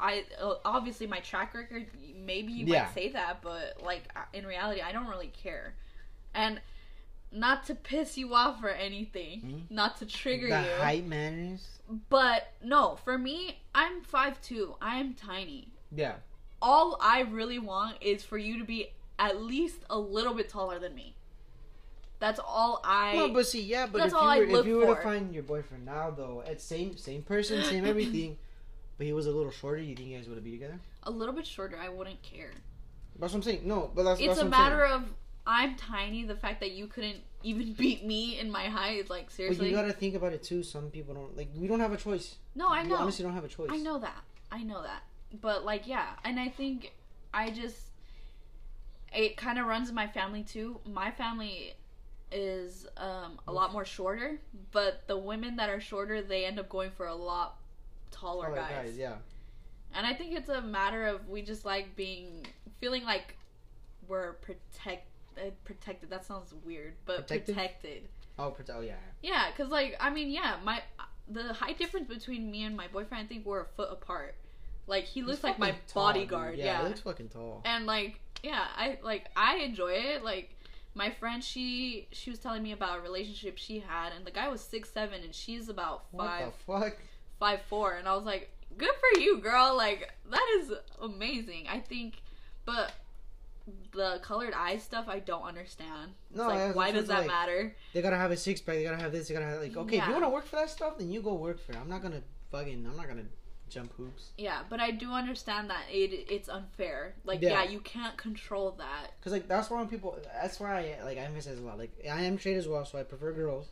[0.00, 2.82] I, I obviously my track record maybe you Yeah.
[2.84, 4.02] might say that, but like
[4.32, 5.74] in reality I don't really care.
[6.34, 6.60] And
[7.30, 9.70] not to piss you off or anything, Mhm.
[9.70, 10.70] not to trigger the you.
[10.80, 11.66] height matters.
[12.08, 14.76] But no, for me, I'm 5'2.
[14.80, 15.68] I'm tiny.
[15.94, 16.16] Yeah.
[16.60, 20.78] All I really want is for you to be at least a little bit taller
[20.78, 21.14] than me.
[22.20, 23.14] That's all I.
[23.14, 24.94] no, but see, yeah, but if you I were if you were for.
[24.96, 28.38] to find your boyfriend now though, it's same same person, same everything,
[28.96, 30.80] but he was a little shorter, you think you guys would be together?
[31.04, 32.50] a little bit shorter, I wouldn't care.
[33.18, 33.60] That's what I'm saying.
[33.64, 35.04] No, but that's It's that's a matter of
[35.48, 36.24] I'm tiny.
[36.24, 39.70] The fact that you couldn't even beat me in my height is like But seriously.
[39.70, 40.62] you gotta think about it too.
[40.62, 41.48] Some people don't like.
[41.56, 42.36] We don't have a choice.
[42.54, 42.96] no, I know.
[42.96, 43.70] We honestly don't have a choice.
[43.72, 44.22] I know that.
[44.52, 45.02] I know that.
[45.40, 46.92] But like yeah, and I think
[47.32, 47.78] I just
[49.14, 50.80] it kind of runs in my family too.
[50.84, 51.72] My family
[52.30, 54.38] is um a lot more shorter,
[54.70, 57.56] but the women that are shorter, they end up going for a lot
[58.10, 58.96] taller Taller guys.
[58.98, 59.14] yeah.
[59.94, 62.46] And I think it's a matter of we just like being
[62.80, 63.34] feeling like
[64.06, 65.06] we're protect
[65.38, 66.10] uh, protected.
[66.10, 67.54] That sounds weird, but Protected?
[67.54, 68.02] protected.
[68.38, 68.78] Oh, protect.
[68.78, 68.94] Oh, yeah.
[69.22, 70.82] Yeah, because like I mean, yeah, my
[71.28, 74.34] the height difference between me and my boyfriend, I think we're a foot apart.
[74.86, 76.28] Like he looks like my tall, dude.
[76.28, 76.56] bodyguard.
[76.58, 77.62] Yeah, Yeah, he looks fucking tall.
[77.64, 80.24] and like yeah, I like I enjoy it.
[80.24, 80.54] Like
[80.94, 84.48] my friend, she she was telling me about a relationship she had, and the guy
[84.48, 86.96] was six seven, and she's about What five the fuck?
[87.38, 89.76] five four, and I was like, good for you, girl.
[89.76, 90.72] Like that is
[91.02, 91.66] amazing.
[91.68, 92.14] I think,
[92.64, 92.92] but
[93.92, 96.12] the colored eyes stuff, I don't understand.
[96.30, 97.76] It's No, like, that's- why does that like- matter?
[97.92, 98.76] They gotta have a six pack.
[98.76, 99.28] They gotta have this.
[99.28, 99.76] They gotta have like.
[99.76, 101.78] Okay, if you wanna work for that stuff, then you go work for it.
[101.78, 102.86] I'm not gonna fucking.
[102.86, 103.26] I'm not gonna
[103.68, 104.30] jump hoops.
[104.38, 107.14] Yeah, but I do understand that it it's unfair.
[107.24, 107.50] Like, Yeah.
[107.50, 109.08] yeah, you can't control that.
[109.22, 110.18] Cause like that's why people.
[110.40, 111.78] That's why I like I emphasize a lot.
[111.78, 113.68] Like I am straight as well, so I prefer girls.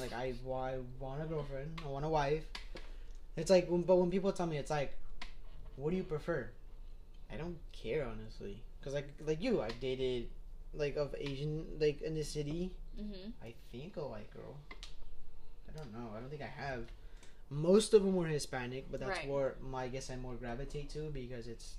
[0.00, 1.80] Like I, I want a girlfriend.
[1.84, 2.44] I want a wife.
[3.36, 4.96] It's like, but when people tell me, it's like,
[5.76, 6.48] what do you prefer?
[7.30, 8.62] I don't care honestly.
[8.86, 10.28] Cause like like you, I've dated
[10.72, 12.70] like of Asian like in the city.
[12.96, 14.54] hmm I think a white girl.
[15.68, 16.12] I don't know.
[16.16, 16.84] I don't think I have.
[17.50, 19.28] Most of them were Hispanic, but that's Right.
[19.28, 21.74] where my I guess I more gravitate to because it's,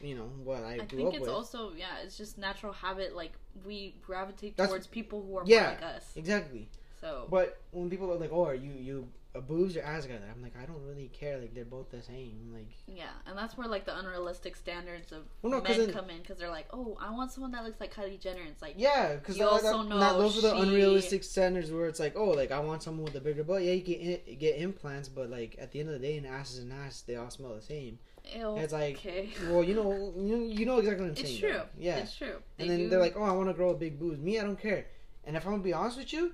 [0.00, 1.30] you know, what I, I grew think up it's with.
[1.30, 3.14] also yeah, it's just natural habit.
[3.14, 3.34] Like
[3.64, 5.60] we gravitate That's- towards people who are yeah.
[5.60, 6.12] more like us.
[6.16, 6.68] exactly.
[7.00, 10.14] So But when people are like, "Oh, are you you a boobs or ass guy?"
[10.14, 11.38] I'm like, I don't really care.
[11.38, 12.50] Like they're both the same.
[12.52, 16.10] Like yeah, and that's where like the unrealistic standards of Well, no, men then- come
[16.10, 18.42] in because they're like, oh, I want someone that looks like Kylie Jenner.
[18.50, 22.14] It's like yeah, because You also know those are the unrealistic standards where it's like,
[22.16, 23.62] oh, like I want someone with a bigger butt.
[23.62, 26.26] Yeah, you can i- get implants, but like at the end of the day, an
[26.26, 27.00] ass is an ass.
[27.02, 27.98] They all smell the same.
[28.36, 31.28] ew, It's like, okay, well, you know, you know, you know exactly what I'm saying.
[31.32, 31.52] it's true.
[31.52, 31.66] though.
[31.78, 31.96] Yeah.
[31.98, 32.34] it's true.
[32.58, 34.38] They and then do- they're like, "Oh, I want a girl with big boobs." Me,
[34.38, 34.86] I don't care.
[35.24, 36.32] And if I'm gonna be honest with you,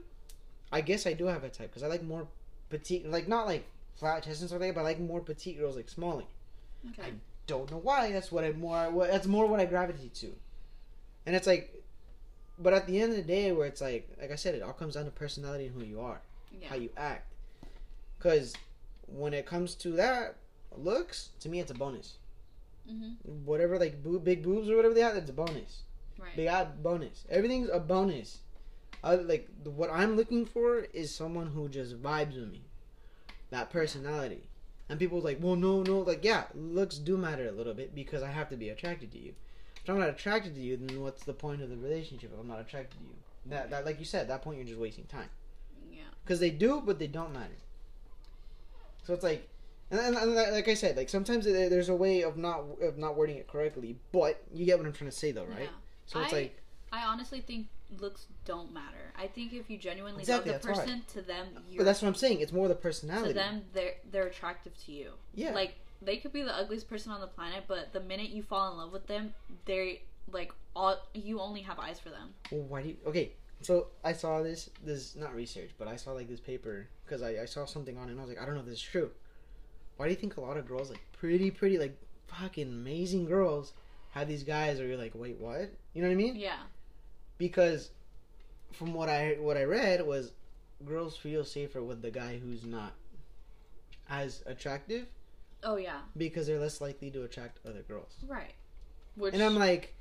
[0.77, 2.27] I guess I do have a type because I like more
[2.71, 3.65] petite, like not like
[3.97, 6.27] flat chest and stuff like that, but I like more petite girls, like smallie.
[6.91, 7.03] okay.
[7.09, 7.13] I
[7.47, 8.13] don't know why.
[8.13, 8.91] That's what I more.
[8.91, 10.33] What, that's more what I gravitate to.
[11.27, 11.83] And it's like,
[12.59, 14.73] but at the end of the day, where it's like, like I said, it all
[14.73, 16.21] comes down to personality and who you are,
[16.53, 16.69] Yeah.
[16.69, 17.33] how you act.
[18.19, 18.55] Because
[19.07, 20.37] when it comes to that,
[20.77, 22.19] looks to me, it's a bonus.
[22.89, 23.13] hmm
[23.45, 25.83] Whatever, like boob, big boobs or whatever they have, it's a bonus.
[26.19, 26.37] Right.
[26.37, 27.25] They got bonus.
[27.31, 28.39] Everything's a bonus.
[29.03, 32.63] I, like what I'm looking for is someone who just vibes with me.
[33.51, 34.49] That personality.
[34.89, 38.23] And people like, well, no, no, like yeah, looks do matter a little bit because
[38.23, 39.35] I have to be attracted to you.
[39.83, 42.33] If I'm not attracted to you, then what's the point of the relationship?
[42.33, 43.15] If I'm not attracted to you,
[43.47, 45.29] that, that like you said, at that point you're just wasting time.
[45.93, 46.03] Yeah.
[46.25, 47.57] Because they do, but they don't matter.
[49.05, 49.49] So it's like,
[49.91, 53.17] and, and, and like I said, like sometimes there's a way of not of not
[53.17, 55.61] wording it correctly, but you get what I'm trying to say, though, right?
[55.61, 55.69] Yeah.
[56.07, 56.63] So it's I- like.
[56.93, 57.67] I honestly think
[58.01, 59.13] looks don't matter.
[59.19, 62.09] I think if you genuinely Exactly, love the person, to them, you're But that's what
[62.09, 62.41] I'm saying.
[62.41, 63.29] It's more the personality.
[63.29, 65.13] to them they're they're attractive to you.
[65.35, 65.53] Yeah.
[65.53, 68.71] Like they could be the ugliest person on the planet, but the minute you fall
[68.73, 69.35] in love with them,
[69.65, 72.35] they like all you only have eyes for them.
[72.51, 72.97] Well, why do you?
[73.07, 73.33] Okay,
[73.63, 74.71] so I saw this.
[74.85, 78.09] This not research, but I saw like this paper because I, I saw something on
[78.09, 78.13] it.
[78.13, 79.11] and I was like, I don't know if this is true.
[79.97, 83.73] Why do you think a lot of girls, like pretty, pretty, like fucking amazing girls,
[84.11, 85.71] have these guys where you're like, wait, what?
[85.95, 86.37] You know what I mean?
[86.37, 86.59] Yeah.
[87.39, 87.91] Because
[88.73, 90.33] from what I what I read was
[90.85, 92.93] girls feel safer with the guy who's not
[94.09, 95.07] as attractive
[95.65, 96.01] Oh yeah.
[96.17, 98.13] because they're less likely to attract other girls.
[98.27, 98.53] Right.
[99.17, 99.95] Which And I'm like,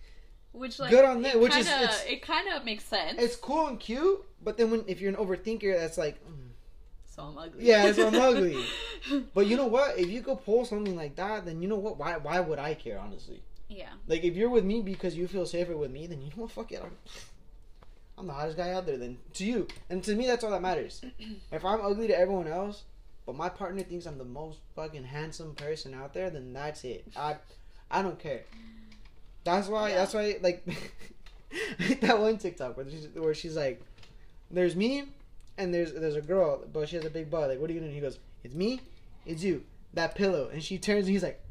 [0.52, 3.20] which like good on that, it which is- kinda, it's- it kind of makes sense.
[3.22, 6.24] it's cool and cute, but then when if you're an overthinker, that's like.
[6.26, 6.50] mm,
[7.06, 7.66] so I'm ugly.
[7.66, 8.64] Yeah, so I'm ugly.
[9.34, 9.98] But you know what?
[9.98, 11.98] If you could pull something like that, then you know what?
[11.98, 13.00] Why why would I care?
[13.00, 13.89] Honestly, yeah.
[14.07, 16.51] like if you're with me because you feel safer with me, then you know what?
[16.51, 16.82] Fuck it.
[16.84, 16.91] I'm,
[18.18, 18.97] I'm the hottest guy out there.
[18.97, 21.03] Then to you and to me, that's all that matters.
[21.51, 22.84] if I'm ugly to everyone else,
[23.26, 27.05] but my partner thinks I'm the most fucking handsome person out there, then that's it.
[27.16, 27.38] I
[27.89, 28.41] I don't care.
[29.43, 29.89] That's why.
[29.89, 29.95] Yeah.
[29.95, 30.38] That's why.
[30.41, 30.66] Like
[32.01, 33.82] that one TikTok where she's, where she's like,
[34.51, 35.05] "There's me,
[35.57, 37.49] and there's there's a girl, but she has a big butt.
[37.49, 38.82] Like, what are you gonna do?" He goes, "It's me,
[39.26, 39.63] it's you,
[39.93, 41.41] that pillow." And she turns and he's like,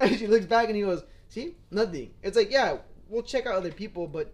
[0.00, 3.54] and she looks back and he goes, "See, nothing." It's like, yeah, we'll check out
[3.54, 4.32] other people, but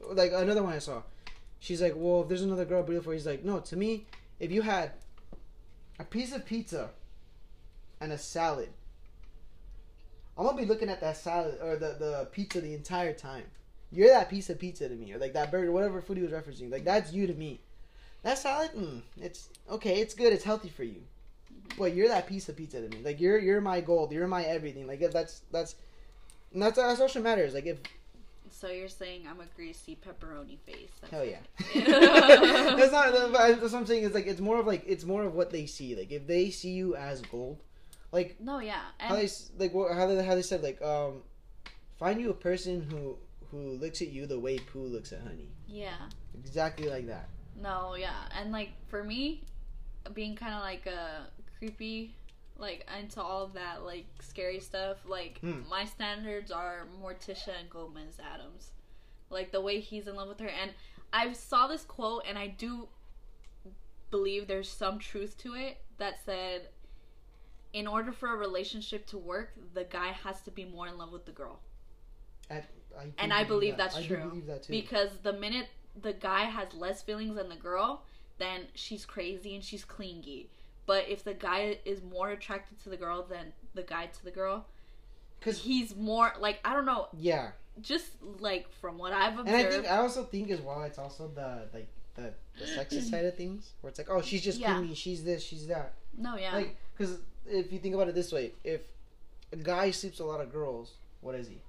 [0.00, 1.02] like another one I saw,
[1.58, 4.06] she's like, "Well, if there's another girl beautiful," he's like, "No, to me,
[4.38, 4.92] if you had
[5.98, 6.90] a piece of pizza
[8.00, 8.70] and a salad."
[10.36, 13.44] I'm gonna be looking at that salad or the, the pizza the entire time.
[13.92, 16.32] You're that piece of pizza to me, or like that burger, whatever food he was
[16.32, 16.70] referencing.
[16.70, 17.60] Like that's you to me.
[18.22, 20.00] That salad, mm, it's okay.
[20.00, 20.32] It's good.
[20.32, 21.02] It's healthy for you.
[21.78, 23.02] But you're that piece of pizza to me.
[23.04, 24.10] Like you're you're my gold.
[24.10, 24.88] You're my everything.
[24.88, 25.76] Like that's that's
[26.54, 27.52] and that's that's what matters.
[27.54, 27.78] Like if
[28.50, 30.90] So you're saying I'm a greasy pepperoni face?
[31.00, 31.40] That's hell yeah.
[31.74, 33.12] that's not.
[33.32, 34.04] That's what I'm saying.
[34.04, 35.94] Is like it's more of like it's more of what they see.
[35.96, 37.58] Like if they see you as gold,
[38.12, 39.28] like no, yeah, how they
[39.58, 41.22] like how they how they said like um
[41.98, 43.16] find you a person who
[43.50, 45.48] who looks at you the way Pooh looks at Honey.
[45.68, 47.28] yeah, Exactly like that.
[47.60, 49.42] no, yeah, and like for me,
[50.12, 51.26] being kind of like a
[51.58, 52.14] creepy,
[52.56, 54.98] like into all that like scary stuff.
[55.06, 55.60] Like Hmm.
[55.68, 58.70] my standards are Morticia and Gomez Addams,
[59.30, 60.48] like the way he's in love with her.
[60.48, 60.72] And
[61.12, 62.88] I saw this quote, and I do
[64.10, 66.68] believe there's some truth to it that said.
[67.72, 71.10] In order for a relationship to work, the guy has to be more in love
[71.10, 71.58] with the girl.
[72.48, 73.90] At, I And I believe that.
[73.92, 74.28] that's I true.
[74.28, 74.68] believe that.
[74.68, 75.66] Because the minute
[76.00, 78.04] the guy has less feelings than the girl,
[78.38, 80.50] then she's crazy and she's clingy.
[80.86, 84.30] But if the guy is more attracted to the girl than the guy to the
[84.30, 84.66] girl,
[85.40, 88.06] because he's more like I don't know, yeah, just
[88.40, 89.48] like from what I've and.
[89.48, 93.24] I think I also think as well it's also the like the the sexist side
[93.24, 94.74] of things where it's like oh she's just Yeah.
[94.76, 95.94] clingy, she's this, she's that.
[96.16, 98.82] no, yeah, Like because if you think about it this way, if
[99.52, 101.60] a guy sleeps a lot of girls, what is he?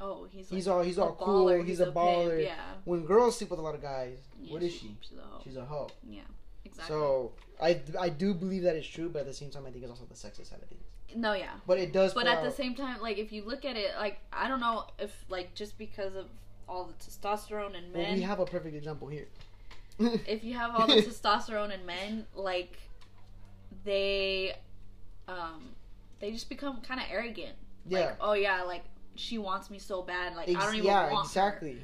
[0.00, 1.46] oh, he's He's all he's a all cool.
[1.46, 2.42] baller, He's, a pimp, baller.
[2.44, 2.54] yeah.
[2.84, 4.96] When girls sleep with a lot of guys, Yeah, what is she?
[5.00, 5.40] She's a hoe.
[5.44, 5.88] She's a hoe.
[6.08, 6.20] Yeah,
[6.64, 6.94] exactly.
[6.94, 9.84] So I I do believe that is true, but at the same time I think
[9.84, 10.84] it's also the sexist side of things.
[11.14, 11.54] no, yeah.
[11.66, 12.14] But it does.
[12.14, 14.86] But at the same time, like if you look at it, like I don't know
[14.98, 16.26] if like just because of
[16.68, 19.26] all the testosterone in well, men, we have a perfect example here.
[20.26, 22.78] if you have all the testosterone in men, like
[23.84, 24.54] they,
[25.28, 25.70] um,
[26.20, 27.54] they just become kind of arrogant.
[27.86, 27.98] yeah.
[27.98, 28.84] Like, oh yeah, like
[29.16, 31.08] she wants me so bad, like I don't even want.
[31.08, 31.76] yeah, want her.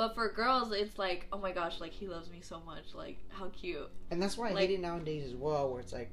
[0.00, 3.18] But for girls, it's like, oh my gosh, like he loves me so much, like
[3.28, 3.90] how cute.
[4.10, 6.10] And that's why I Like- hate it nowadays as well, where it's like,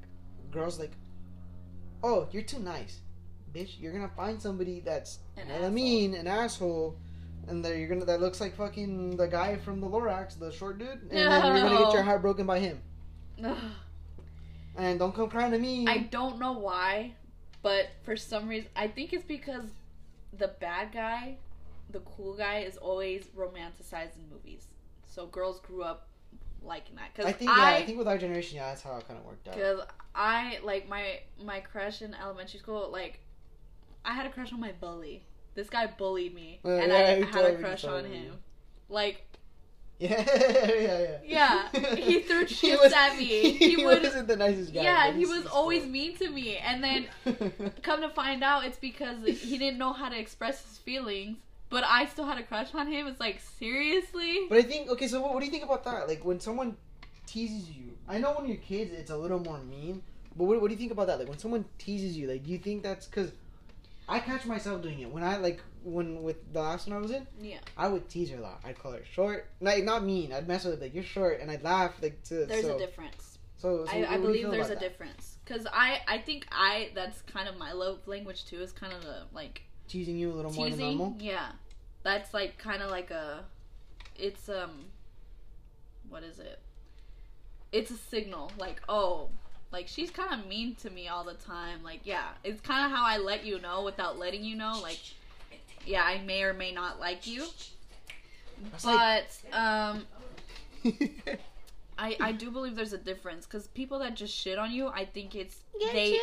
[0.50, 0.92] girls like,
[2.04, 3.00] oh, you're too nice,
[3.50, 3.80] bitch.
[3.80, 6.98] You're gonna find somebody that's An hella mean, an asshole,
[7.46, 10.76] and that you're gonna that looks like fucking the guy from the Lorax, the short
[10.76, 12.82] dude, and then you're gonna get your heart broken by him.
[14.76, 15.86] And don't come crying to me.
[15.88, 17.14] I don't know why,
[17.62, 19.64] but for some reason, I think it's because
[20.34, 21.38] the bad guy,
[21.90, 24.66] the cool guy, is always romanticized in movies.
[25.06, 26.08] So girls grew up
[26.62, 27.10] liking that.
[27.14, 29.24] Because I think yeah, I think with our generation, yeah, that's how it kind of
[29.24, 29.54] worked out.
[29.54, 29.80] Because
[30.14, 32.90] I like my my crush in elementary school.
[32.92, 33.20] Like,
[34.04, 35.24] I had a crush on my bully.
[35.54, 38.34] This guy bullied me, Uh, and yeah, I had a crush on him.
[38.88, 39.24] Like,
[39.98, 41.68] Yeah, yeah, yeah.
[41.72, 43.24] Yeah, he threw He chips was- at me.
[43.58, 44.82] He, He would- wasn't the nicest guy.
[44.82, 45.90] yeah, he was always cool.
[45.90, 47.06] mean to me, and then
[47.82, 51.38] come to find out, it's because he didn't know how to express his feelings.
[51.70, 53.06] But I still had a crush on him.
[53.06, 54.46] It's like seriously.
[54.48, 55.08] But I think okay.
[55.08, 56.08] So what, what do you think about that?
[56.08, 56.76] Like when someone
[57.26, 60.02] teases you, I know when you're kids it's a little more mean.
[60.36, 61.18] But what, what do you think about that?
[61.18, 63.32] Like when someone teases you, like do you think that's because
[64.08, 67.10] I catch myself doing it when I like when with the last one I was
[67.10, 68.60] in, Yeah, I would tease her a lot.
[68.64, 70.32] I'd call her short, like not mean.
[70.32, 72.46] I'd mess with her like you're short, and I'd laugh like to.
[72.46, 73.38] there's so, a difference.
[73.58, 74.80] So, so I, what I believe there's a that?
[74.80, 78.60] difference because I I think I that's kind of my love language too.
[78.60, 81.16] Is kind of the like Teasing you a little more than normal.
[81.18, 81.48] Yeah,
[82.02, 83.44] that's like kind of like a,
[84.16, 84.86] it's um,
[86.08, 86.58] what is it?
[87.72, 89.28] It's a signal like oh,
[89.72, 91.82] like she's kind of mean to me all the time.
[91.82, 94.78] Like yeah, it's kind of how I let you know without letting you know.
[94.82, 95.00] Like
[95.86, 97.44] yeah, I may or may not like you,
[98.70, 100.06] That's like- but um.
[102.00, 105.04] I, I do believe there's a difference because people that just shit on you, I
[105.04, 106.16] think it's they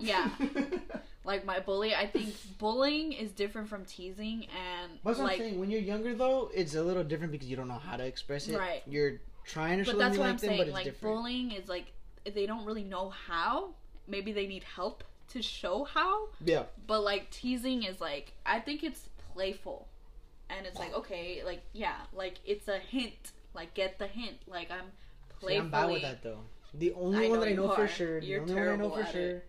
[0.00, 0.28] yeah.
[1.24, 1.94] like my bully.
[1.94, 5.60] I think bullying is different from teasing and That's what like I'm saying.
[5.60, 8.48] When you're younger, though, it's a little different because you don't know how to express
[8.48, 8.58] it.
[8.58, 8.82] Right.
[8.86, 10.58] You're trying to show But that's what like I'm them, saying.
[10.58, 11.14] but Like different.
[11.14, 11.86] bullying is like
[12.34, 13.70] they don't really know how.
[14.08, 16.28] Maybe they need help to show how.
[16.44, 16.64] Yeah.
[16.86, 19.88] But like teasing is like I think it's playful,
[20.50, 23.32] and it's like okay, like yeah, like it's a hint.
[23.54, 24.38] Like get the hint.
[24.46, 24.86] Like I'm
[25.46, 25.56] See.
[25.56, 26.38] I'm bad with that though.
[26.74, 29.42] The only one that I know for sure, the only one I know for sure.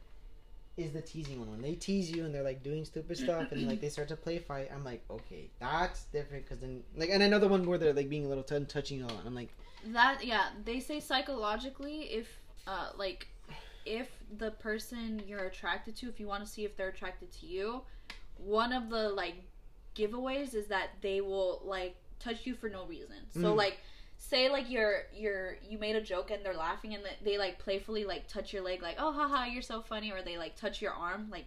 [0.76, 1.51] Is the teasing one.
[1.51, 4.15] When they tease you and they're like doing stupid stuff and like they start to
[4.15, 6.45] play fight, I'm like, okay, that's different.
[6.45, 9.11] Because then, like, and another one where they're like being a little t- touching on.
[9.26, 9.49] I'm like,
[9.88, 12.28] That yeah, they say psychologically if
[12.65, 13.28] uh like
[13.86, 17.45] if the person you're attracted to, if you want to see if they're attracted to
[17.45, 17.82] you,
[18.38, 19.36] one of the like
[19.95, 23.17] giveaways is that they will like touch you for no reason.
[23.30, 23.57] So Mm.
[23.57, 23.78] like
[24.30, 27.59] say like you're you're you made a joke and they're laughing and they, they like
[27.59, 30.82] playfully like touch your leg like oh haha you're so funny or they like touch
[30.82, 31.45] your arm like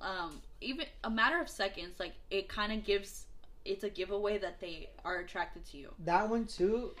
[0.00, 3.26] um even a matter of seconds like it kind of gives
[3.64, 5.92] it's a giveaway that they are attracted to you.
[6.04, 6.92] that one too.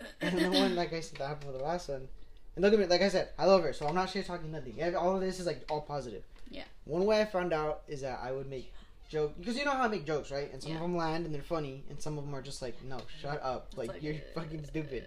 [0.20, 2.06] And the one, like I said, that happened with the last one.
[2.54, 4.52] And look at me, like I said, I love her, so I'm not shit talking
[4.52, 4.94] nothing.
[4.94, 6.22] All of this is like all positive.
[6.50, 6.64] Yeah.
[6.84, 8.72] One way I found out is that I would make
[9.08, 10.52] joke because you know how I make jokes, right?
[10.52, 10.76] And some Yeah.
[10.78, 13.40] of them land and they're funny, and some of them are just like, no, shut
[13.42, 15.06] up, It's like, you're uh, fucking stupid.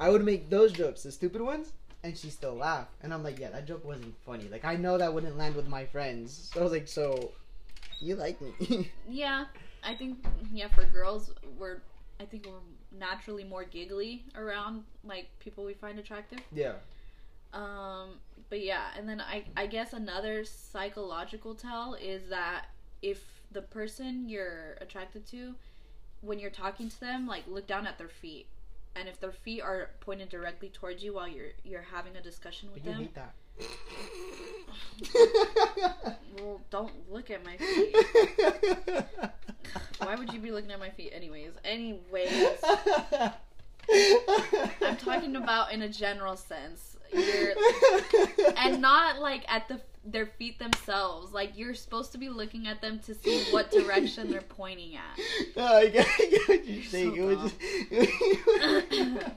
[0.00, 2.88] I would make those jokes, the stupid ones, and she still laugh.
[3.02, 4.48] And I'm like, yeah, that joke wasn't funny.
[4.50, 6.50] Like I know that wouldn't land with my friends.
[6.52, 7.32] So I was like, so
[8.00, 8.90] you like me?
[9.08, 9.44] Yeah,
[9.84, 11.82] I think yeah for girls we're
[12.20, 16.40] I think we're naturally more giggly around like people we find attractive.
[16.52, 16.74] yeah.
[17.52, 18.14] Um,
[18.48, 22.66] but yeah, and then I I guess another psychological tell is that
[23.02, 25.54] if the person you're attracted to,
[26.20, 28.46] when you're talking to them, like look down at their feet,
[28.94, 32.68] and if their feet are pointed directly towards you while you're you're having a discussion
[32.72, 33.34] with you them, hate that.
[36.38, 37.96] well, don't look at my feet.
[39.98, 41.52] Why would you be looking at my feet, anyways?
[41.64, 42.56] Anyways.
[44.80, 46.96] I'm talking about in a general sense.
[47.12, 47.52] You're
[48.56, 51.32] and not like at the their feet themselves.
[51.32, 55.18] Like you're supposed to be looking at them to see what direction they're pointing at.
[55.56, 57.16] No, I get, I get what you're saying.
[57.16, 57.52] So it was
[58.90, 59.22] just.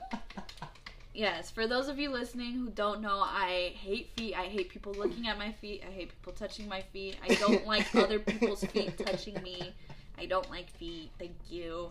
[1.14, 4.34] Yes, for those of you listening who don't know, I hate feet.
[4.34, 5.82] I hate people looking at my feet.
[5.88, 7.16] I hate people touching my feet.
[7.26, 9.72] I don't like other people's feet touching me.
[10.18, 11.10] I don't like feet.
[11.18, 11.88] Thank you.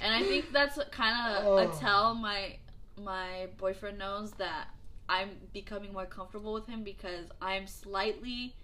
[0.00, 1.58] And I think that's kind of Oh.
[1.58, 2.56] a tell my
[3.04, 4.68] my boyfriend knows that
[5.08, 8.54] I'm becoming more comfortable with him because I'm slightly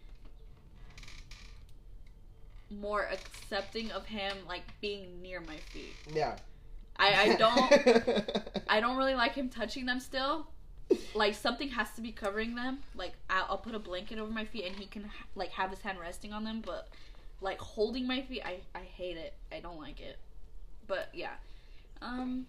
[2.71, 5.95] more accepting of him like being near my feet.
[6.15, 6.37] yeah.
[6.97, 8.39] I, I don't
[8.69, 10.47] I don't really like him touching them still.
[11.15, 12.79] Like something has to be covering them.
[12.95, 15.71] Like I'll, I'll put a blanket over my feet and he can ha- like have
[15.71, 16.63] his hand resting on them.
[16.65, 16.89] But
[17.41, 19.35] like holding my feet, I I hate it.
[19.51, 20.19] I don't like it.
[20.87, 21.33] But yeah,
[22.03, 22.47] um,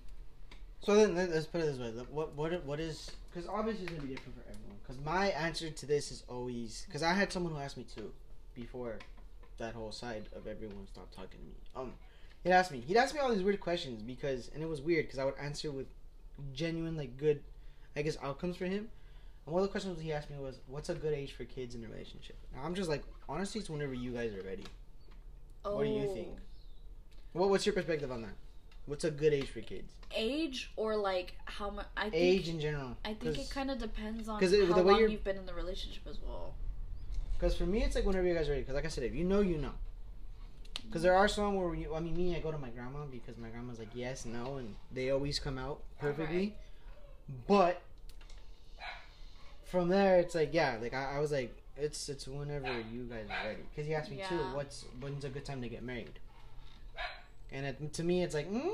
[0.81, 3.11] So then let- let's put it this way: what what what is?
[3.33, 4.77] Because obviously it's gonna be different for everyone.
[4.81, 8.11] Because my answer to this is always because I had someone who asked me too
[8.53, 8.99] before
[9.57, 11.55] that whole side of everyone stopped talking to me.
[11.75, 11.93] Um,
[12.43, 15.05] he'd ask me he'd ask me all these weird questions because and it was weird
[15.05, 15.87] because I would answer with
[16.53, 17.41] genuine like good,
[17.95, 18.89] I guess outcomes for him.
[19.45, 21.75] And one of the questions he asked me was, "What's a good age for kids
[21.75, 24.65] in a relationship?" Now I'm just like, honestly, it's whenever you guys are ready.
[25.63, 26.29] What do you oh, think?
[27.33, 28.35] What what's your perspective on that?
[28.85, 29.91] What's a good age for kids?
[30.15, 31.85] Age or like how much?
[31.97, 32.97] I think Age in general.
[33.05, 36.03] I think it kind of depends on it- how long you've been in the relationship
[36.07, 36.53] as well.
[37.33, 38.61] Because for me, it's like whenever you guys are ready.
[38.61, 39.71] Because like I said, if you know, you know.
[40.85, 43.37] Because there are some where you, I mean, me, I go to my grandma because
[43.37, 46.55] my grandma's like yes, no, and they always come out perfectly.
[47.47, 47.81] But
[49.65, 53.25] from there, it's like yeah, like I, I was like, it's it's whenever you guys
[53.29, 53.63] are ready.
[53.73, 56.19] Because he asked me too, what's when's a good time to get married?
[57.53, 58.69] And it, to me, it's like mm,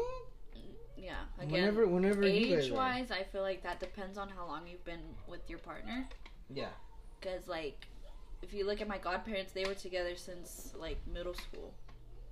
[0.97, 5.01] Yeah, again, whenever whenever age-wise, I feel like that depends on how long you've been
[5.27, 6.07] with your partner.
[6.51, 6.69] Yeah.
[7.19, 7.85] Because, like,
[8.41, 11.73] if you look at my godparents, they were together since, like, middle school.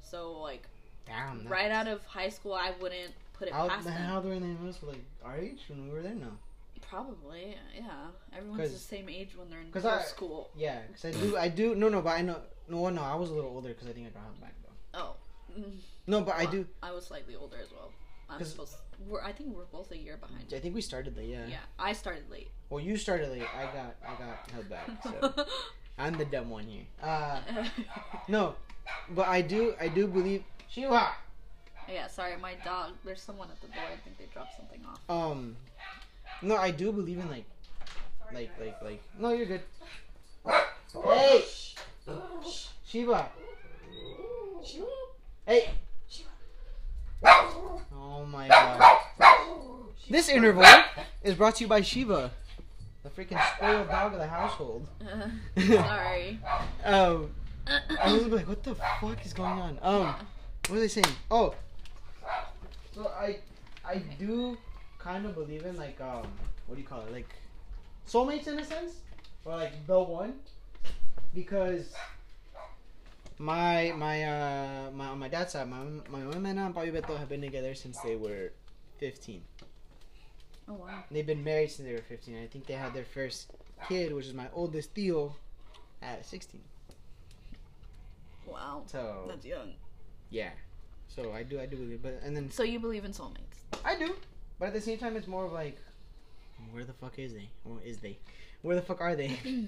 [0.01, 0.63] So, like,
[1.05, 1.47] Damn.
[1.47, 3.93] Right out of high school, I wouldn't put it How, past them.
[3.93, 6.37] how they were in the for like our age when we were there now?
[6.81, 8.07] Probably, yeah.
[8.37, 10.49] Everyone's the same age when they're in middle I- school.
[10.55, 11.75] Yeah, because I do, I do.
[11.75, 12.37] No, no, but I know.
[12.69, 14.99] No, no, I was a little older because I think I got held back though.
[14.99, 15.15] Oh.
[16.07, 16.65] No, but I do.
[16.81, 17.91] I was slightly older as well.
[18.29, 18.75] I'm 'Cause- supposed.
[19.07, 20.51] We're, I think we're both a year behind.
[20.55, 21.29] I think we started late.
[21.29, 21.45] Yeah.
[21.47, 22.49] Yeah, I started late.
[22.69, 23.43] Well, you started late.
[23.55, 24.89] I got, I got held back.
[25.03, 25.45] So
[25.99, 26.85] I'm the dumb one here.
[27.03, 27.39] Uh,
[28.27, 28.55] no,
[29.11, 30.43] but I do, I do believe.
[30.69, 31.11] Shiva.
[31.87, 32.93] yeah, sorry, my dog.
[33.05, 33.83] There's someone at the door.
[33.85, 34.99] I think they dropped something off.
[35.09, 35.55] Um,
[36.41, 37.45] no, I do believe in like,
[38.33, 39.03] like, like, like.
[39.19, 39.61] No, you're good.
[41.03, 41.43] Hey,
[42.83, 43.29] Shiva.
[45.45, 45.69] Hey.
[47.23, 48.97] Oh my god.
[50.09, 50.65] This interval
[51.23, 52.31] is brought to you by Shiva,
[53.03, 54.87] the freaking spoiled dog of the household.
[55.01, 56.39] Uh, sorry.
[56.85, 57.31] Um,
[57.67, 59.77] I was like, what the fuck is going on?
[59.81, 60.15] Um,
[60.69, 61.07] what are they saying?
[61.29, 61.53] Oh,
[62.95, 63.39] so I,
[63.85, 64.57] I do
[64.99, 66.25] kind of believe in like um,
[66.67, 67.11] what do you call it?
[67.11, 67.29] Like
[68.09, 68.93] soulmates in a sense,
[69.43, 70.35] or like the one,
[71.35, 71.93] because
[73.39, 77.29] my my uh my on my dad's side, my my mom and Papi Beto have
[77.29, 78.51] been together since they were
[78.97, 79.43] fifteen.
[80.67, 81.03] Oh wow.
[81.11, 82.41] They've been married since they were fifteen.
[82.41, 83.51] I think they had their first
[83.87, 85.35] kid, which is my oldest Theo,
[86.01, 86.61] at sixteen.
[88.45, 88.83] Wow.
[88.87, 89.73] So That's young.
[90.29, 90.49] yeah,
[91.07, 93.59] so I do I do believe, but and then So you believe in soulmates?
[93.85, 94.15] I do,
[94.59, 95.77] but at the same time, it's more of like,
[96.71, 97.49] where the fuck is they?
[97.65, 98.17] Or is they?
[98.61, 99.37] Where the fuck are they?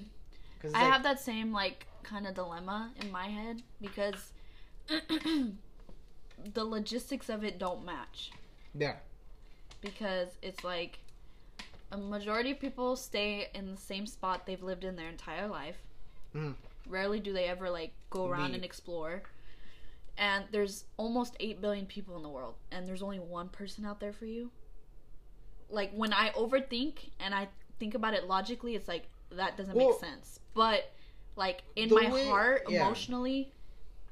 [0.60, 4.32] Because I have that same like kind of dilemma in my head because
[6.54, 8.30] the logistics of it don't match.
[8.74, 8.94] Yeah.
[9.80, 10.98] Because it's like
[11.92, 15.76] a majority of people stay in the same spot they've lived in their entire life.
[16.34, 16.54] Mhm.
[16.86, 19.22] Rarely do they ever like go around and explore.
[20.16, 24.00] And there's almost 8 billion people in the world and there's only one person out
[24.00, 24.50] there for you.
[25.68, 27.48] Like when I overthink and I
[27.78, 30.40] think about it logically, it's like that doesn't Well- make sense.
[30.54, 30.92] But
[31.44, 32.82] like in The my way- heart, yeah.
[32.86, 33.50] emotionally,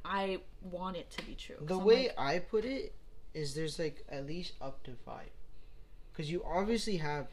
[0.04, 1.56] I want it to be true.
[1.60, 2.94] The way like, I put it
[3.34, 5.30] is there's like at least up to five.
[6.10, 7.26] Because you obviously have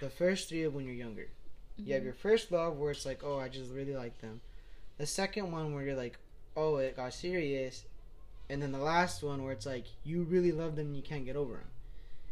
[0.00, 1.28] the first three of when you're younger.
[1.76, 2.10] You have Mhm.
[2.10, 4.40] your first love where it's like, oh, I just really like them.
[4.98, 6.16] The second one where you're like,
[6.56, 7.84] oh, it got serious.
[8.48, 11.24] And then the last one where it's like, you really love them and you can't
[11.24, 11.70] get over them.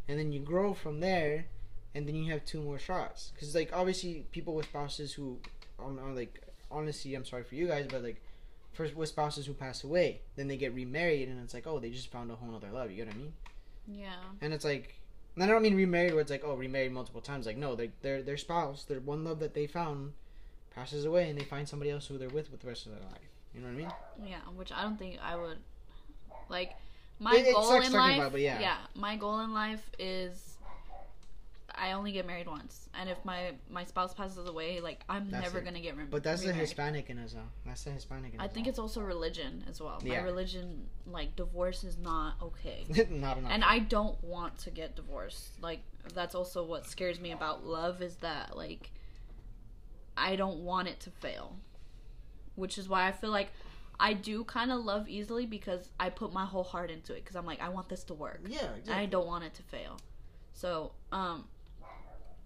[0.09, 1.47] And then you grow from there,
[1.95, 3.31] and then you have two more shots.
[3.35, 5.39] Because, like, obviously, people with spouses who,
[5.79, 8.21] um, are like, honestly, I'm sorry for you guys, but like,
[8.73, 11.91] first with spouses who pass away, then they get remarried, and it's like, oh, they
[11.91, 12.91] just found a whole other love.
[12.91, 13.33] You get what I mean?
[13.91, 14.13] yeah.
[14.41, 14.95] And it's like,
[15.35, 17.47] and I don't mean remarried where it's like, oh, remarried multiple times.
[17.47, 20.13] Like, no, they, their their spouse, their one love that they found,
[20.75, 23.01] passes away, and they find somebody else who they're with with the rest of their
[23.03, 23.21] life.
[23.55, 23.93] You know what I mean?
[24.31, 25.59] Yeah, which I don't think I would
[26.49, 26.73] like.
[27.21, 28.77] My It- it goal in life, about but yeah.
[28.95, 30.48] my goal in life is
[31.75, 35.45] I only get married once, and if my my spouse passes away, like I'm That's
[35.45, 35.65] never it.
[35.65, 36.53] gonna get re- But that's the.
[36.53, 37.41] Hispanic in us, though.
[37.67, 38.45] That's the Hispanic in us.
[38.45, 40.01] I think it's also religion as well.
[40.03, 40.19] Yeah.
[40.19, 42.85] My religion, like divorce, is not okay.
[43.11, 43.51] not enough.
[43.53, 45.63] and I don't want to get divorced.
[45.63, 45.81] Like
[46.15, 48.91] that's also what scares me about love is that like
[50.17, 51.57] I don't want it to fail.
[52.55, 53.51] Which is why I feel like
[54.01, 57.37] I do kind of love easily because I put my whole heart into it because
[57.37, 58.41] I'm like I want this to work.
[58.49, 59.99] yeah, I don't want it to fail.
[60.55, 61.45] So, um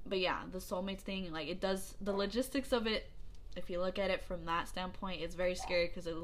[0.07, 3.11] but yeah, the soulmates thing like it does the logistics of it
[3.55, 6.14] if you look at it from that standpoint, it's very scary because it,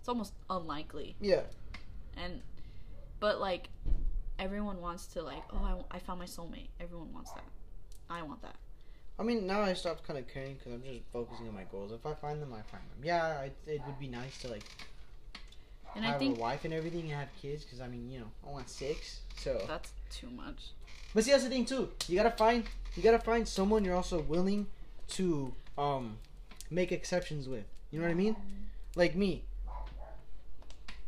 [0.00, 1.42] it's almost unlikely yeah.
[2.16, 2.40] and
[3.20, 3.68] but like
[4.38, 7.44] everyone wants to like oh I, I found my soulmate everyone wants that
[8.08, 8.56] i want that
[9.18, 11.92] I mean, now I stopped kind of caring because I'm just focusing on my goals.
[11.92, 13.04] If I find them, I find them.
[13.04, 14.62] Yeah, I, it would be nice to like
[15.94, 18.20] and have i think a wife and everything and have kids because I mean, you
[18.20, 19.20] know, I want six.
[19.36, 20.70] So, that's too much
[21.14, 21.90] but see, that's the thing too.
[22.08, 22.64] You gotta find,
[22.96, 24.66] you gotta find someone you're also willing
[25.08, 26.18] to um
[26.70, 27.64] make exceptions with.
[27.90, 28.36] You know what I mean?
[28.96, 29.44] Like me.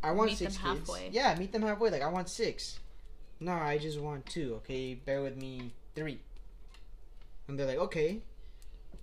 [0.02, 0.88] I want Meet six them kids.
[0.88, 1.08] halfway.
[1.12, 1.90] Yeah, meet them halfway.
[1.90, 2.80] Like I want six.
[3.38, 4.54] No, I just want two.
[4.56, 5.72] Okay, bear with me.
[5.94, 6.18] Three.
[7.48, 8.18] And they're like, okay.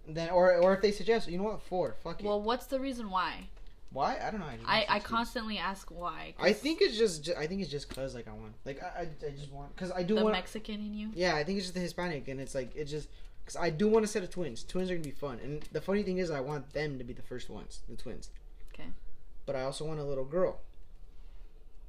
[0.08, 1.95] And then, or or if they suggest, you know what, four.
[2.04, 2.26] Fuck it.
[2.26, 3.47] well what's the reason why
[3.91, 4.19] Why?
[4.23, 4.45] I don't know.
[4.65, 7.23] I, i i constantly ask why I think it's just.
[7.23, 8.53] ju- I think it's just cause like I want.
[8.65, 9.01] Like I.
[9.01, 9.75] I, I just want.
[9.75, 10.33] Cause I do the want.
[10.33, 13.09] mexican in you yeah, I think it's just the Hispanic, and it's like it's just.
[13.45, 14.63] Cause I do want a set of twins.
[14.63, 17.13] Twins are gonna be fun, and the funny thing is, I want them to be
[17.13, 18.29] the first ones, the twins.
[18.73, 18.89] Okay.
[19.47, 20.59] But I also want a little girl.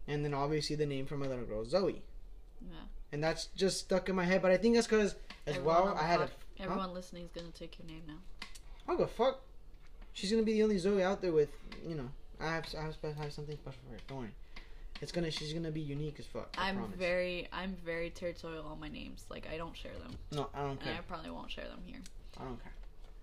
[0.09, 2.03] And then obviously the name for my little girl, is Zoe.
[2.63, 2.77] Yeah.
[3.13, 4.41] And that's just stuck in my head.
[4.41, 6.23] But I think that's because as Everyone well I had a.
[6.23, 6.31] pod-
[6.61, 8.19] everyone listening is gonna take your name now
[8.87, 9.43] I don't give fuck.
[10.13, 11.51] She's gonna be the only Zoe out there with
[11.87, 12.09] you know.
[12.41, 14.01] I have I have, I have something special for her.
[14.09, 14.31] Don't worry.
[15.01, 16.55] It's gonna she's gonna be unique as fuck.
[16.59, 16.97] I i'm promise.
[16.99, 20.49] very i'm very territorial on my names like i don't share them no.
[20.55, 20.93] I don't and care.
[20.93, 22.01] i probably won't share them here
[22.39, 22.73] I don't care.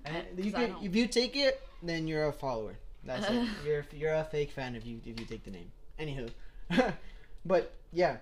[0.05, 2.75] And you can, if you take it, then you're a follower.
[3.03, 3.47] That's it.
[3.65, 5.71] You're you're a fake fan if you if you take the name.
[5.99, 6.29] Anywho,
[7.45, 8.17] but yeah.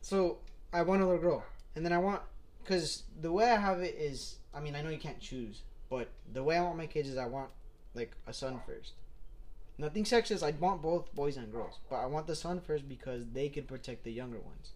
[0.00, 0.38] So
[0.72, 1.44] I want a little girl,
[1.76, 2.22] and then I want
[2.64, 6.08] because the way I have it is, I mean, I know you can't choose, but
[6.32, 7.50] the way I want my kids is I want
[7.94, 8.92] like a son first.
[9.78, 10.42] Nothing sexist.
[10.42, 13.64] I want both boys and girls, but I want the son first because they can
[13.64, 14.72] protect the younger ones.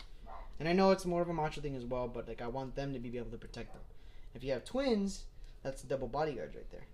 [0.59, 2.75] And I know it's more of a macho thing as well, but like I want
[2.77, 3.83] them to be able to protect them.
[4.35, 5.25] If you have twins,
[5.63, 6.87] that's double bodyguards right there.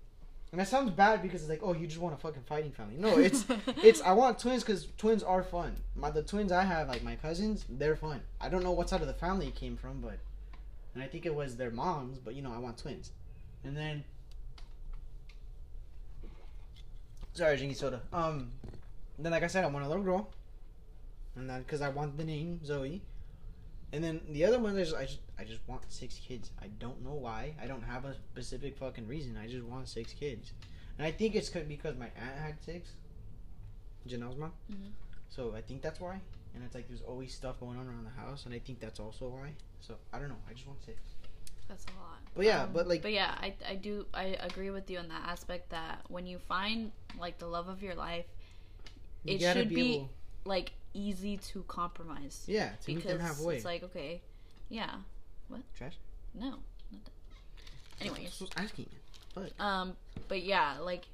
[0.51, 2.97] And that sounds bad because it's like, oh, you just want a fucking fighting family.
[2.99, 3.47] No, it's
[3.83, 5.77] it's I want twins because twins are fun.
[5.97, 8.20] My the twins I have, like my cousins, they're fun.
[8.41, 10.18] I don't know what side of the family it came from, but
[10.95, 13.12] and I think it was their moms, but you know I want twins,
[13.64, 14.05] and then.
[17.35, 18.03] Sorry, drinking soda.
[18.12, 18.53] Um,
[19.18, 20.30] then like I said, I want a little girl,
[21.37, 23.01] and then because I want the name Zoe,
[23.93, 26.51] and then the other one is I just I just want six kids.
[26.61, 27.55] I don't know why.
[27.62, 29.37] I don't have a specific fucking reason.
[29.43, 30.53] I just want six kids,
[30.99, 32.91] and I think it's because my aunt had six.
[34.07, 34.53] Janelle's mom.
[34.70, 34.91] Mhm.
[35.30, 36.20] So I think that's why.
[36.55, 39.01] And it's like there's always stuff going on around the house, and I think that's
[39.01, 39.53] also why.
[39.80, 40.43] So I don't know.
[40.49, 40.99] I just want six.
[41.69, 42.19] That's a lot.
[42.35, 45.09] But yeah, Um, but like But yeah, I I do I agree with you on
[45.09, 48.27] that aspect that when you find like the love of your life,
[49.25, 50.11] you it gotta should be able,
[50.45, 52.45] like easy to compromise.
[52.47, 53.57] yeah to meet because them halfway.
[53.57, 54.21] it's like okay,
[54.69, 54.91] yeah,
[55.49, 55.95] What Trash.
[56.35, 56.51] no.
[56.51, 58.01] not that.
[58.01, 58.87] Anyways, That's what I was asking.
[59.61, 59.97] um,
[60.29, 61.05] but yeah, like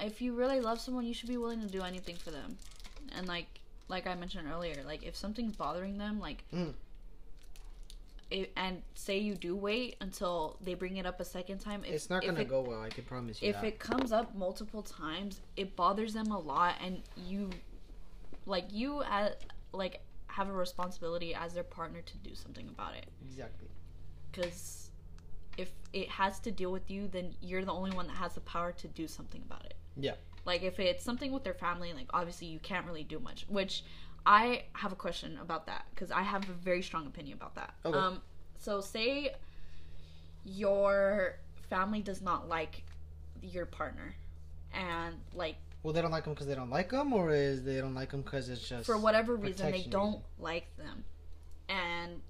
[0.00, 2.56] if you really love someone, you should be willing to do anything for them,
[3.16, 3.46] and like
[3.88, 6.44] like I mentioned earlier, like if something's bothering them, like.
[6.54, 6.74] Mm.
[8.32, 11.82] It, and say you do wait until they bring it up a second time.
[11.84, 12.80] If, It's not gonna it go well.
[12.80, 13.64] I can promise you if that.
[13.64, 17.50] it comes up multiple times it bothers them a lot and you
[18.46, 19.32] like you as
[19.72, 23.68] like have a responsibility as their partner to do something about it exactly.
[24.30, 24.90] because
[25.58, 28.40] if it has to deal with you then you're the only one that has the
[28.40, 30.14] power to do something about it Yeah.
[30.46, 33.84] like if it's something with their family like obviously you can't really do much which
[34.26, 37.74] i have a question about that because i have a very strong opinion about that
[37.84, 37.98] Okay.
[37.98, 38.20] um
[38.58, 39.32] so say
[40.44, 41.36] your
[41.68, 42.82] family does not like
[43.42, 44.14] your partner
[44.72, 47.78] and like Well, they don't like them because they don't like them, or is they
[47.80, 50.22] don't like them because it's just for whatever reason they don't reason.
[50.38, 51.04] like them
[51.68, 52.20] and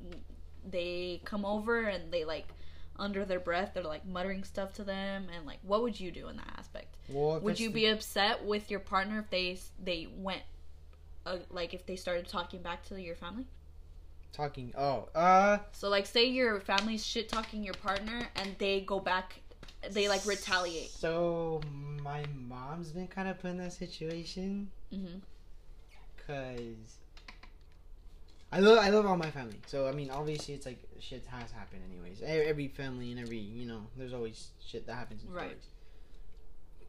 [0.69, 2.47] they come over and they like
[2.99, 6.29] under their breath they're like muttering stuff to them and like what would you do
[6.29, 10.43] in that aspect Well, would you be upset with your partner if they they went
[11.27, 13.47] uh, like if they started talking back to your family
[14.33, 14.73] talking?
[14.77, 19.41] Oh, uh, so like say your family's shit talking your partner and they go back
[19.91, 21.61] they like retaliate So
[22.03, 25.19] my mom's been kind of put in that situation hmm
[26.17, 26.99] because
[28.53, 29.61] I love I love all my family.
[29.67, 32.21] So I mean, obviously, it's like shit has happened anyways.
[32.23, 35.25] Every family and every you know, there's always shit that happens.
[35.25, 35.47] In Right.
[35.47, 35.67] stories.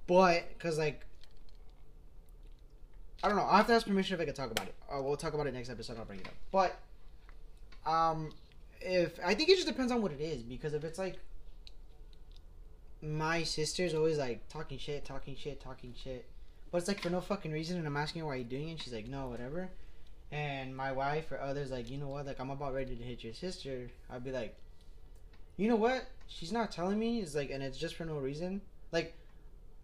[0.07, 1.05] But because like.
[3.23, 3.45] I don't know.
[3.45, 4.75] I have to ask permission if I can talk about it.
[4.91, 5.97] Uh, we'll talk about it next episode.
[5.97, 6.33] I'll bring it up.
[6.51, 6.77] But,
[7.89, 8.31] um,
[8.81, 11.17] if I think it just depends on what it is because if it's like
[13.01, 16.25] my sister's always like talking shit, talking shit, talking shit,
[16.71, 18.71] but it's like for no fucking reason, and I'm asking her why you doing it.
[18.71, 19.69] And she's like, no, whatever.
[20.31, 22.25] And my wife or others like, you know what?
[22.25, 23.89] Like I'm about ready to hit your sister.
[24.09, 24.57] I'd be like,
[25.57, 26.07] you know what?
[26.27, 27.19] She's not telling me.
[27.19, 28.61] It's like, and it's just for no reason.
[28.91, 29.15] Like,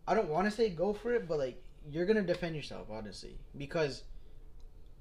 [0.08, 3.38] I don't want to say go for it, but like you're gonna defend yourself, honestly,
[3.58, 4.04] because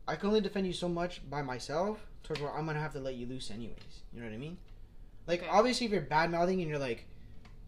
[0.06, 1.98] I can only defend you so much by myself.
[2.22, 4.02] Towards where I'm gonna have to let you loose anyways.
[4.12, 4.58] You know what I mean?
[5.26, 5.50] Like Okay.
[5.50, 7.06] obviously, if you're bad mouthing and you're like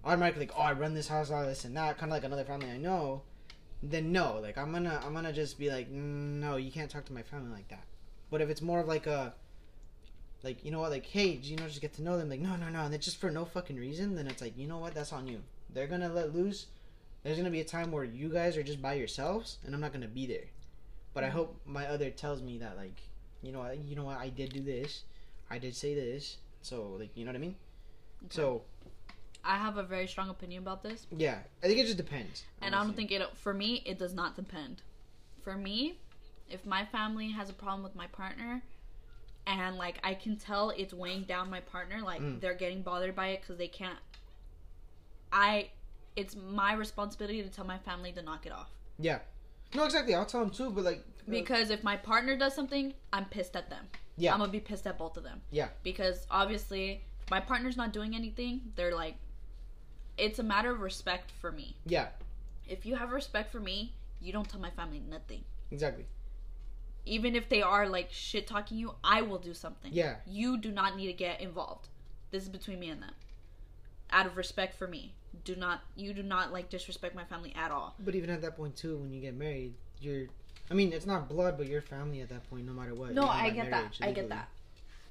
[0.04, 2.44] automatically like, oh, I run this house, all this and that, kind of like another
[2.44, 3.22] family I know,
[3.82, 7.04] then no, like I'm gonna I'm gonna just be like, "Mm, no, you can't talk
[7.06, 7.84] to my family like that.
[8.30, 9.34] But if it's more of like a
[10.42, 12.40] like you know what, like hey, do you know, just get to know them, like
[12.40, 14.78] no, no, no, and it's just for no fucking reason, then it's like you know
[14.78, 15.40] what, that's on you.
[15.72, 16.66] They're gonna let loose.
[17.22, 19.92] There's gonna be a time where you guys are just by yourselves, and I'm not
[19.92, 20.46] gonna be there.
[21.12, 21.32] But I Mhm.
[21.32, 22.98] hope my other tells me that like,
[23.42, 25.04] you know, what, you know what, I did do this,
[25.50, 27.56] I did say this, so like, you know what I mean.
[28.30, 28.64] So
[29.42, 32.44] i have a very strong opinion about this yeah, I think it just depends.
[32.60, 34.82] and i don't think it for me it does not depend
[35.40, 35.96] for me
[36.50, 38.62] if my family has a problem with my partner
[39.46, 42.38] and like i can tell it's weighing down my partner like Mm.
[42.42, 43.98] they're getting bothered by it because they can't
[45.32, 45.70] i
[46.16, 49.20] it's my responsibility to tell my family to knock it off Yeah.
[49.74, 50.14] No, exactly.
[50.14, 53.54] I'll tell them too, but like, uh, because if my partner does something i'm pissed
[53.56, 53.86] at them
[54.16, 54.32] Yeah.
[54.34, 55.68] i'm gonna be pissed at both of them Yeah.
[55.82, 59.16] because obviously if my partner's not doing anything they're like
[60.18, 62.08] it's a matter of respect for me yeah,
[62.68, 66.04] if you have respect for me you don't tell my family nothing exactly.
[67.06, 69.90] even if they are like shit talking you, I will do something.
[69.94, 70.16] Yeah.
[70.26, 71.88] You do not need to get involved.
[72.30, 73.14] This is between me and them.
[74.12, 75.12] Out of respect for me.
[75.44, 77.94] Do not you do not like disrespect my family at all.
[78.00, 80.26] But even at that point too, when you get married, you're.
[80.70, 83.12] I mean, it's not blood, but you're family at that point, no matter what.
[83.12, 83.70] No, I by get that.
[83.70, 84.48] marriage, I get that.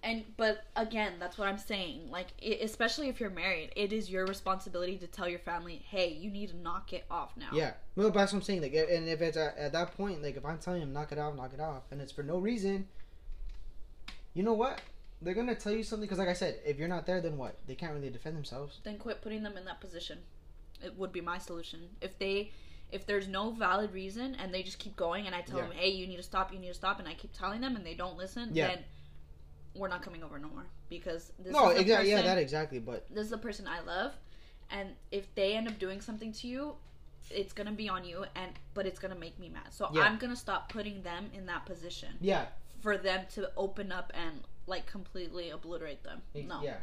[0.01, 2.09] And but again, that's what I'm saying.
[2.09, 6.13] Like i especially if you're married, it is your responsibility to tell your family, "Hey,
[6.13, 8.61] you need to knock it off now." Yeah, well, but that's what I'm saying.
[8.61, 11.19] Like, and if it's at, at that point, like, if I'm telling them knock it
[11.19, 12.87] off, knock it off, and it's for no reason,
[14.33, 14.79] you know what?
[15.21, 17.57] They're gonna tell you something because, like I said, if you're not there, then what?
[17.67, 18.79] They can't really defend themselves.
[18.83, 20.19] then quit putting them in that position.
[20.83, 21.89] It would be my solution.
[22.01, 22.51] If they
[22.91, 25.67] if there's no valid reason and they just keep going and I tell Yeah.
[25.67, 27.75] them, "Hey, you need to stop, you need to stop," and I keep telling them
[27.75, 28.67] and they don't listen, Yeah.
[28.69, 28.85] then
[29.75, 32.09] we're not coming over no more because this no, is exactly.
[32.09, 32.79] Yeah, that exactly.
[32.79, 34.15] But this is the person I love,
[34.71, 36.75] and if they end up doing something to you,
[37.29, 39.71] it's gonna be on you, and but it's gonna make me mad.
[39.71, 40.01] So Yeah.
[40.01, 42.47] I'm gonna stop putting them in that position yeah,
[42.79, 46.21] for them to open up and like completely obliterate them.
[46.35, 46.75] No, yeah.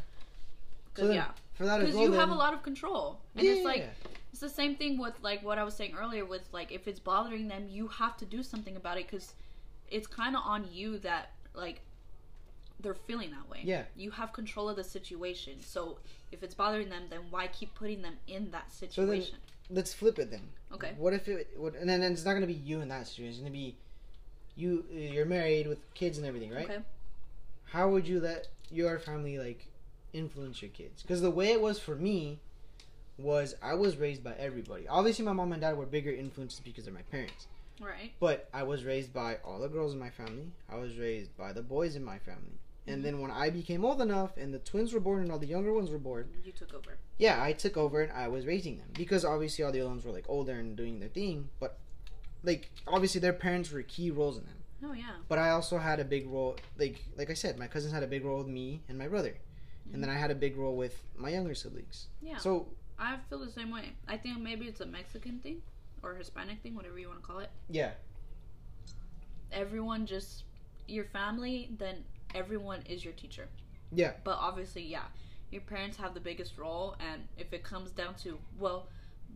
[0.92, 3.52] because then yeah, For that as well, you have a lot of control, and yeah,
[3.52, 4.10] it's like yeah.
[4.32, 7.00] it's the same thing with like what I was saying earlier with like if it's
[7.00, 9.34] bothering them, you have to do something about it because
[9.90, 11.80] it's kind of on you that like
[12.80, 13.60] they're feeling that way.
[13.64, 13.84] Yeah.
[13.96, 15.54] You have control of the situation.
[15.60, 15.98] So
[16.30, 18.94] if it's bothering them, then why keep putting them in that situation?
[18.94, 20.48] So then- let's flip it then.
[20.72, 20.92] Okay.
[20.98, 21.50] What if it?
[21.56, 23.34] What, and then it's not gonna be you in that situation.
[23.34, 23.76] It's gonna be
[24.56, 24.84] you.
[24.90, 26.64] You're married with kids and everything, right?
[26.64, 26.78] Okay.
[27.76, 29.66] How would you let your family like
[30.14, 31.02] influence your kids?
[31.02, 32.38] Because the way it was for me
[33.18, 34.88] was I was raised by everybody.
[34.88, 37.46] Obviously, my mom and dad were bigger influences because they're my parents.
[37.78, 38.12] Right.
[38.18, 40.52] But I was raised by all the girls in my family.
[40.70, 42.58] I was raised by the boys in my family.
[42.86, 43.02] And Mhm.
[43.02, 45.74] then when I became old enough and the twins were born and all the younger
[45.74, 46.96] ones were born, You took over.
[47.18, 50.06] yeah, I took over and I was raising them because obviously all the other ones
[50.06, 51.76] were like older and doing their thing, but
[52.42, 54.55] like obviously their parents were key roles in them.
[54.84, 55.16] Oh yeah.
[55.28, 58.06] But I also had a big role, like like I said, my cousins had a
[58.06, 59.34] big role with me and my brother,
[59.92, 62.08] and then I had a big role with my younger siblings.
[62.20, 62.36] Yeah.
[62.38, 62.68] So
[62.98, 63.92] I feel the same way.
[64.08, 65.62] I think maybe it's a Mexican thing
[66.02, 67.50] or Hispanic thing, whatever you want to call it.
[67.68, 67.92] yeah,
[69.52, 70.44] Everyone just
[70.88, 72.04] your family, then
[72.34, 73.48] everyone is your teacher.
[73.92, 75.04] yeah, But obviously, yeah,
[75.50, 78.88] your parents have the biggest role, and if it comes down to, well,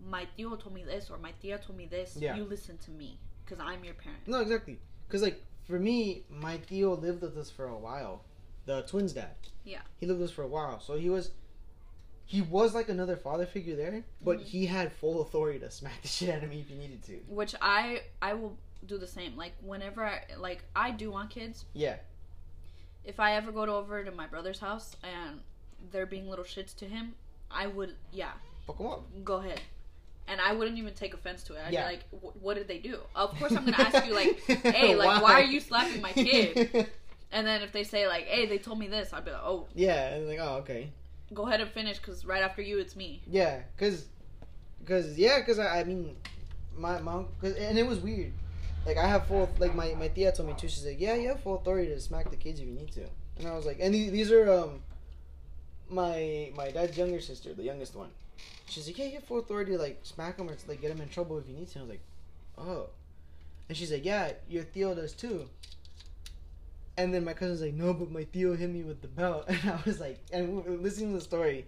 [0.08, 2.36] my tío told me this or my tia told me this, Yeah.
[2.36, 4.26] you listen to me because I'm your parent.
[4.26, 4.78] no, exactly.
[5.10, 8.22] Because like for me, my tío lived with us for a while,
[8.66, 9.34] the twins' dad.
[9.64, 9.80] Yeah.
[9.98, 11.32] he lived with us for a while, so he was.
[12.24, 14.44] He was like another father figure there, but Mhm.
[14.44, 17.16] he had full authority to smack the shit out of me if he needed to.
[17.28, 18.56] Which I I will
[18.86, 19.36] do the same.
[19.36, 21.64] Like whenever I like I do want kids.
[21.74, 21.96] Yeah.
[23.04, 25.40] If I ever go to over to my brother's house and
[25.90, 27.14] they're being little shits to him,
[27.50, 28.32] I would yeah
[28.66, 29.24] Fuck him up.
[29.24, 29.60] go ahead.
[30.28, 31.60] And I wouldn't even take offense to it.
[31.66, 31.82] I'd Yeah.
[31.88, 34.94] be like, "Wh- "What did they do?" Of course, I'm gonna ask you like, "Hey,
[34.94, 36.86] like, why are you slapping my kid?"
[37.32, 39.66] And then if they say like, "Hey, they told me this," I'd be like, "Oh,
[39.74, 40.90] yeah, and like, oh, okay.
[41.32, 44.06] go ahead and finish because right after you, it's me." Yeah, cause,
[44.84, 46.16] cause yeah, cause I, I mean,
[46.76, 48.32] my mom, cause, and it was weird.
[48.84, 50.68] Like I have full, like my my tia told me too.
[50.68, 53.04] She's like, yeah, you have full authority to smack the kids if you need to.
[53.38, 54.82] And I was like, and these, these are um,
[55.88, 58.10] my my dad's younger sister, the youngest one.
[58.66, 60.90] She's like, yeah, you have full authority to like smack him or to like get
[60.90, 61.78] him in trouble if you need to.
[61.80, 62.00] I was like,
[62.56, 62.86] oh,
[63.70, 65.48] and she's like, yeah, your tío does too.
[66.96, 69.58] And then my cousin's like, no, but my tío hit me with the belt, and
[69.64, 71.66] I was like, and listening to the story,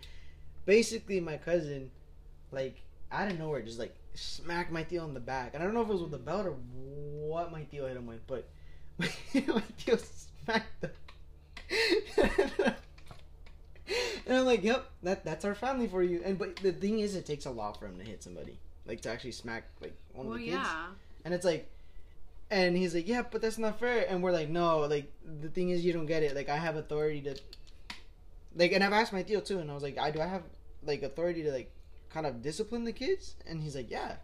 [0.66, 1.92] basically my cousin,
[2.50, 5.74] like out of nowhere, just like smacked my tío in the back, and I don't
[5.74, 8.48] know if it was with the belt or what my tío hit him with, but
[8.98, 9.06] my
[9.78, 10.04] tío
[10.44, 12.74] smacked the.
[14.26, 16.22] and I'm like, yep, that that's our family for you.
[16.24, 19.00] And but the thing is, it takes a lot for him to hit somebody, like
[19.02, 20.58] to actually smack like one well, of the kids.
[20.62, 20.86] yeah.
[21.24, 21.70] And it's like,
[22.50, 24.06] and he's like, yeah, but that's not fair.
[24.08, 26.34] And we're like, no, like the thing is, you don't get it.
[26.34, 27.36] Like I have authority to,
[28.56, 30.42] like, and I've asked my deal too, and I was like, I do I have
[30.84, 31.70] like authority to like
[32.10, 33.36] kind of discipline the kids?
[33.46, 34.16] And he's like, yeah,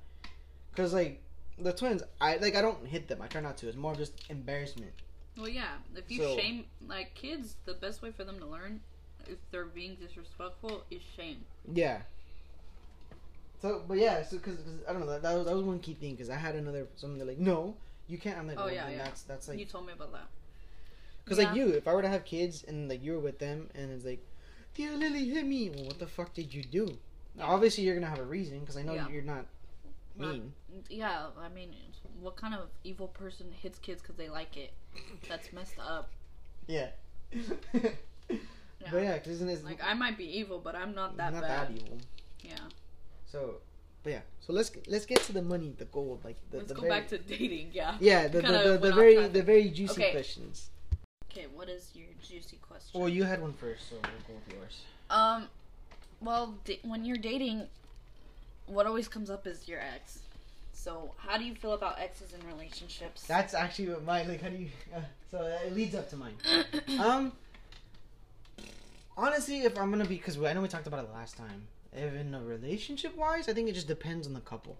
[0.70, 1.22] because like
[1.58, 3.22] the twins, I like I don't hit them.
[3.22, 3.68] I try not to.
[3.68, 4.92] It's more just embarrassment.
[5.36, 5.68] Well, yeah.
[5.94, 8.80] If you So- shame like kids, the best way for them to learn
[9.28, 11.44] if they're being disrespectful is shame.
[11.72, 12.02] Yeah.
[13.60, 14.58] So, but yeah, so because
[14.88, 16.86] I don't know that, that was that was one key thing because I had another
[16.96, 17.74] something like no,
[18.06, 18.38] you can't.
[18.38, 18.98] I'm like, Oh, well, yeah, yeah.
[18.98, 20.28] That's that's like you told me about that.
[21.24, 21.48] Because Yeah.
[21.48, 23.90] like you, if I were to have kids and like you were with them and
[23.92, 24.24] it's like,
[24.74, 25.70] Tia Lily hit me.
[25.70, 26.96] Well, what the fuck did you do?
[27.36, 27.44] Yeah.
[27.44, 29.44] Obviously, you're gonna have a reason because I know you're not
[30.16, 30.52] Not- mean.
[30.88, 31.74] Yeah, I mean,
[32.20, 34.72] what kind of evil person hits kids because they like it?
[35.28, 36.10] That's messed up.
[36.68, 36.90] Yeah.
[38.80, 38.88] Yeah.
[38.92, 41.42] But yeah, because isn't it Like I might be evil, but I'm not that not
[41.42, 41.68] bad.
[41.68, 41.98] that evil?
[42.42, 42.54] Yeah.
[43.30, 43.56] So,
[44.02, 44.20] but yeah.
[44.40, 46.90] So let's let's get to the money, the gold, like the, Let's the go very,
[46.90, 47.70] back to dating.
[47.72, 47.96] Yeah.
[48.00, 49.32] yeah, the the, the, the very topic.
[49.32, 50.12] the very juicy Okay.
[50.12, 50.70] questions.
[51.30, 52.98] Okay, what is your juicy question?
[53.00, 54.80] Well, you had one first, so we'll go with yours.
[55.10, 55.48] Um,
[56.20, 57.66] well, da- when you're dating,
[58.66, 60.20] what always comes up is your ex.
[60.72, 63.24] So, how do you feel about exes in relationships?
[63.26, 64.40] That's actually what my like.
[64.40, 64.68] How do you?
[64.94, 65.00] Uh,
[65.30, 66.34] so it leads up to mine.
[66.98, 67.32] Um,
[69.18, 71.66] honestly, if I'm gonna be, because I know we talked about it last time.
[71.92, 74.78] If in a relationship wise, I think it just depends on the couple.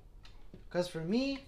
[0.69, 1.41] Because for me,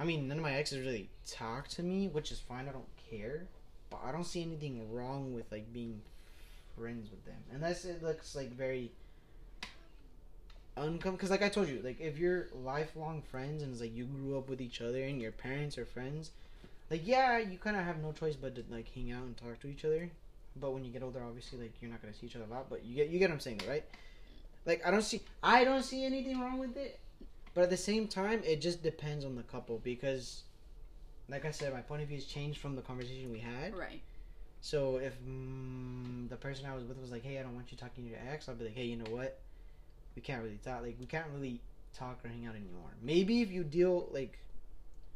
[0.00, 2.68] I mean, none of my exes really talk to me, which is fine.
[2.68, 3.46] I don't care,
[3.90, 6.00] but I don't see anything wrong with like being
[6.76, 8.90] friends with them, unless it looks like very
[10.76, 11.12] uncom.
[11.12, 14.38] Because like I told you, like if you're lifelong friends and it's like you grew
[14.38, 16.30] up with each other and your parents are friends,
[16.90, 19.60] like yeah, you kind of have no choice but to like hang out and talk
[19.60, 20.10] to each other.
[20.56, 22.68] But when you get older, obviously, like you're not gonna see each other a lot.
[22.68, 23.84] But you get you get what I'm saying, though, right?
[24.66, 26.98] Like I don't see I don't see anything wrong with it,
[27.54, 30.42] but at the same time, it just depends on the couple because,
[31.28, 33.76] like I said, my point of view has changed from the conversation we had.
[33.76, 34.00] Right.
[34.60, 37.78] So if mm, the person I was with was like, "Hey, I don't want you
[37.78, 39.40] talking to your ex," I'll be like, "Hey, you know what?
[40.14, 40.82] We can't really talk.
[40.82, 41.60] Like, we can't really
[41.96, 42.90] talk or hang out anymore.
[43.02, 44.38] Maybe if you deal like,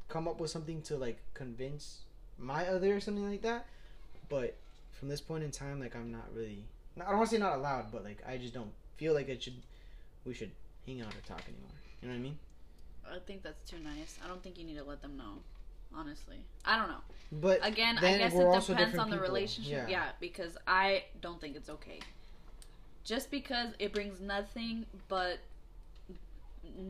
[0.08, 2.00] come up with something to like convince
[2.38, 3.66] my other or something like that.
[4.28, 4.56] But
[4.98, 6.64] from this point in time, like, I'm not really.
[6.98, 9.42] I don't want to say not allowed, but like, I just don't feel like it
[9.42, 9.54] should.
[10.24, 10.50] We should
[10.86, 11.70] hang out or talk anymore.
[12.02, 12.38] You know what I mean?
[13.08, 14.18] I think that's too nice.
[14.24, 15.38] I don't think you need to let them know.
[15.94, 17.00] Honestly, I don't know.
[17.32, 19.18] But Again, I guess it depends on the people.
[19.28, 19.86] relationship.
[19.88, 19.88] Yeah.
[19.88, 20.04] Yeah.
[20.20, 22.00] because I don't think it's okay.
[23.04, 25.38] Just because it brings nothing but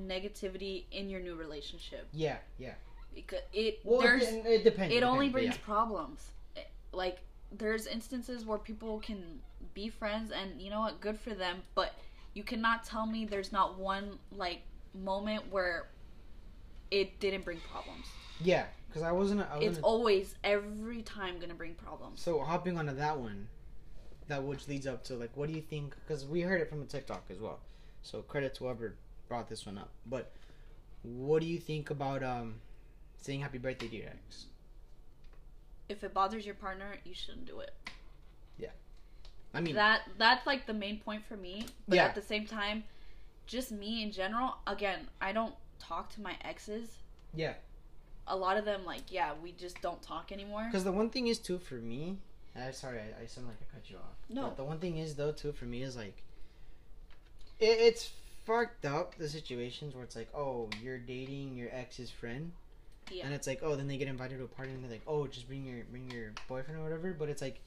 [0.07, 2.07] negativity in your new relationship.
[2.13, 2.73] yeah, yeah.
[3.15, 4.95] Because it Well, there's it, it depends.
[4.95, 6.31] it only depends, brings problems.
[6.57, 6.61] Eh,
[6.93, 7.19] Like
[7.59, 9.41] there's instances where people can
[9.75, 11.95] be friends and you know what, good for them, but
[12.35, 14.63] you cannot tell me there's not one like
[14.95, 15.89] moment where
[16.91, 18.07] it didn't bring problems.
[18.41, 19.41] Yeah, because I wasn't.
[19.41, 22.21] I wasn't It's always every time going to bring problems.
[22.21, 23.49] So hopping onto that one,
[24.29, 25.95] that which leads up to like, what do you think?
[26.07, 27.61] Because we heard it from a TikTok as well.
[28.03, 28.95] So credit to whoever
[29.29, 29.91] brought this one up.
[30.07, 30.33] But
[31.03, 32.57] what do you think about um
[33.21, 34.47] saying happy birthday to your ex?
[35.89, 37.73] If it bothers your partner, you shouldn't do it.
[38.59, 38.71] Yeah.
[39.55, 41.67] I mean, That that's like the main point for me.
[41.89, 42.05] But Yeah.
[42.07, 42.85] at the same time,
[43.47, 46.89] just me in general, again, I don't talk to my exes.
[47.35, 47.55] Yeah.
[48.27, 50.65] A lot of them like, yeah, we just don't talk anymore.
[50.67, 52.19] because the one thing is too for me.
[52.57, 54.17] I'm sorry, I, I sound like I cut you off.
[54.29, 54.43] No.
[54.45, 56.23] But the one thing is though too for me is like,
[57.61, 58.11] it, it's
[58.45, 62.53] fucked up the situations where it's like, oh, you're dating your ex's friend.
[63.11, 63.25] Yeah.
[63.25, 65.27] And it's like, oh, then they get invited to a party and they're like, oh,
[65.27, 67.13] just bring your bring your boyfriend or whatever.
[67.13, 67.61] But it's like,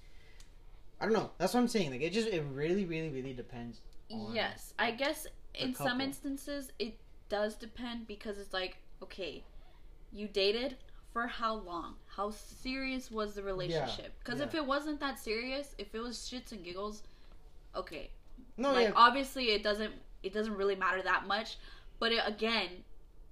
[1.00, 1.32] I don't know.
[1.38, 1.92] That's what I'm saying.
[1.92, 3.82] Like, it just it really, really, really depends.
[4.12, 9.44] on- Yes, I guess in some instances it does depend because it's like, okay,
[10.12, 10.76] you dated
[11.14, 11.96] for how long?
[12.08, 14.14] How serious was the relationship?
[14.20, 14.62] Because if yeah.
[14.62, 17.04] it wasn't that serious, if it was shits and giggles,
[17.76, 18.12] okay.
[18.58, 21.58] No, like yeah, obviously it doesn't it doesn't really matter that much,
[22.00, 22.70] but it, again,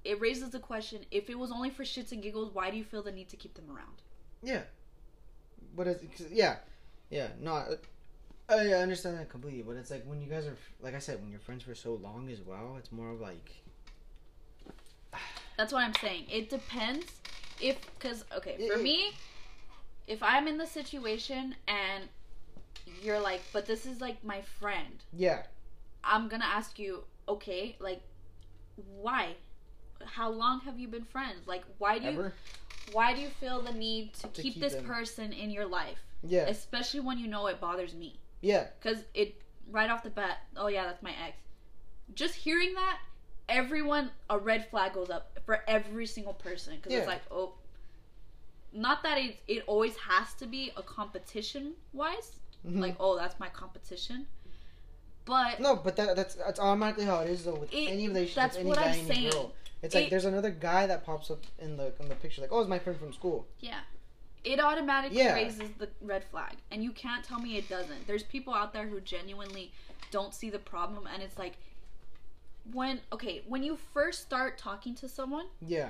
[0.03, 2.83] it raises the question: if it was only for shits and giggles, why do you
[2.83, 4.01] feel the need to keep them around?
[4.43, 4.61] yeah.
[5.75, 6.57] But it's yeah,
[7.09, 7.27] yeah.
[7.39, 7.75] No, I,
[8.49, 9.61] I understand that completely.
[9.61, 11.93] But it's like when you guys are like I said, when you're friends for so
[11.95, 13.51] long as well, it's more of like
[15.57, 16.25] That's what I'm saying.
[16.31, 17.05] It depends
[17.61, 19.11] if because okay, for it- me,
[20.07, 22.05] if I'm in the situation and
[23.01, 25.43] you're like, but this is like my friend, yeah,
[26.03, 28.01] I'm gonna ask you, okay, like,
[28.99, 29.35] why?
[30.05, 31.47] How long have you been friends?
[31.47, 32.31] Like, why do you
[32.93, 34.85] why do you feel the need to, To keep, keep this them.
[34.85, 38.19] person in your life, Yeah, especially when you know it bothers me?
[38.41, 41.37] yeah, Because it right off the bat, oh yeah, that's my ex.
[42.15, 42.99] Just hearing that,
[43.49, 46.99] everyone a red flag goes up for every single person because Yeah.
[46.99, 47.53] it's like, oh,
[48.73, 52.79] not that it it always has to be a competition wise, Mhm.
[52.79, 54.27] like oh that's my competition,
[55.25, 58.35] but no, but that that's that's automatically how it is though with It- any relationship,
[58.35, 59.31] that's any what guy, I'm any saying.
[59.31, 59.53] girl.
[59.87, 62.59] It's like there's another guy that pops up in the in the picture, like, oh,
[62.59, 63.47] it's my friend from school.
[63.59, 63.79] yeah.
[64.43, 65.33] It automatically Yeah.
[65.33, 68.07] raises the red flag, and you can't tell me it doesn't.
[68.07, 69.73] There's people out there who genuinely
[70.11, 71.57] don't see the problem, and it's like,
[72.71, 75.89] when okay, when you first start talking to someone, Yeah.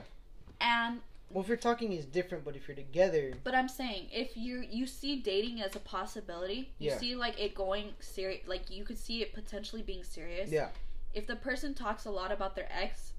[0.62, 4.38] and Well, if you're talking is different, but if you're together, But I'm saying if
[4.38, 6.98] you you see dating as a possibility, you Yeah.
[6.98, 10.50] see like it going serious, like you could see it potentially being serious.
[10.52, 10.70] yeah,
[11.14, 13.14] If the person talks a lot about their ex,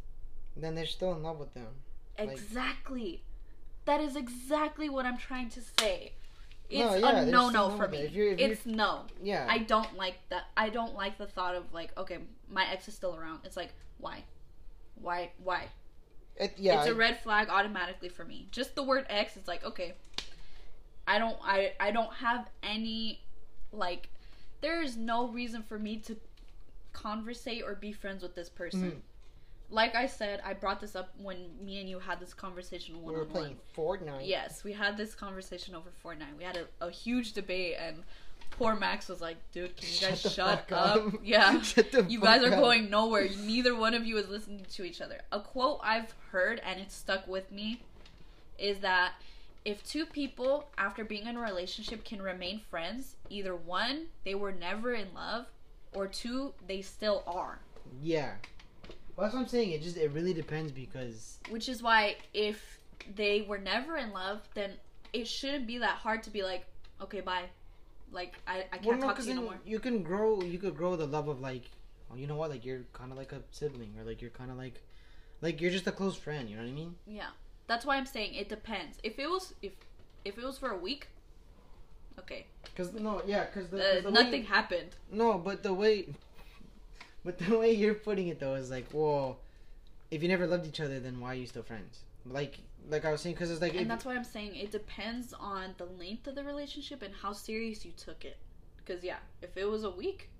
[0.58, 1.68] then they're still in love with them.
[2.18, 3.22] Like- exactly,
[3.84, 6.12] that is exactly what I'm trying to say.
[6.68, 7.98] It's No, yeah, a no no for me.
[7.98, 9.06] If you're- if you're- it's no.
[9.22, 9.46] Yeah.
[9.48, 10.44] I don't like that.
[10.56, 12.18] I don't like the thought of like, okay,
[12.50, 13.40] my ex is still around.
[13.44, 14.24] It's like, why,
[14.96, 15.68] why, why?
[16.36, 16.80] It, yeah.
[16.80, 18.48] it's a red flag automatically for me.
[18.50, 19.94] Just the word ex, it's like okay.
[21.06, 23.22] I don't I I don't have any
[23.72, 24.10] like
[24.60, 26.16] there is no reason for me to
[26.92, 28.92] conversate or be friends with this person.
[28.92, 29.00] Mhm.
[29.70, 33.02] Like I said, I brought this up when me and you had this conversation we
[33.04, 33.34] one were on one.
[33.34, 34.26] playing Fortnite.
[34.26, 36.36] Yes, we had this conversation over Fortnite.
[36.38, 38.02] We had a, a huge debate, and
[38.50, 40.96] poor Max was like, "Dude, can you guys shut, fuck up?
[40.96, 41.14] up.
[41.22, 42.60] Yeah, Shut you guys are up.
[42.60, 43.28] going nowhere.
[43.44, 46.94] Neither one of you is listening to each other." A quote I've heard and it's
[46.94, 47.82] stuck with me
[48.58, 49.12] is that
[49.66, 54.52] if two people after being in a relationship can remain friends, either one they were
[54.52, 55.44] never in love,
[55.92, 57.58] or two they still are.
[58.02, 58.32] Yeah.
[59.18, 59.72] Well, that's what I'm saying.
[59.72, 62.78] It just it really depends because Which is why if
[63.16, 64.74] they were never in love, then
[65.12, 66.64] it shouldn't be that hard to be like,
[67.02, 67.46] okay, bye.
[68.12, 69.54] Like I, I can't Well, no, talk to you no more.
[69.66, 70.40] you can grow.
[70.42, 71.64] You could grow the love of like,
[72.12, 72.50] oh, you know what?
[72.50, 74.80] Like you're kind of like a sibling, or like you're kind of like,
[75.42, 76.48] like you're just a close friend.
[76.48, 76.94] You know what I mean?
[77.08, 77.30] Yeah,
[77.66, 78.98] that's why I'm saying it depends.
[79.02, 79.72] If it was if
[80.24, 81.08] if it was for a week,
[82.20, 84.90] okay, Because no, yeah, because the, uh, 'cause the nothing Way, happened.
[85.10, 86.06] no, but the way,
[87.28, 89.40] but the way you're putting it though is like, well,
[90.10, 92.00] if you never loved each other, then why are you still friends?
[92.24, 92.56] Like,
[92.88, 95.74] like I was saying, because it's like, And that's why I'm saying it depends on
[95.76, 98.38] the length of the relationship and how serious you took it.
[98.78, 100.30] Because yeah, if it was a week,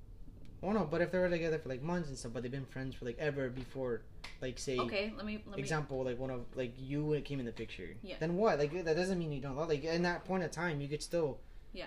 [0.63, 2.65] well, no, but if they were together for like months and stuff, but they've been
[2.65, 4.01] friends for like ever before,
[4.41, 5.63] like say, okay, let me let me.
[5.63, 7.91] example, like one of like you came in the picture.
[8.03, 8.15] Yeah.
[8.19, 8.59] Then what?
[8.59, 9.69] Like that doesn't mean you don't love.
[9.69, 11.39] Like in that point of time, you could still.
[11.75, 11.85] Yeah.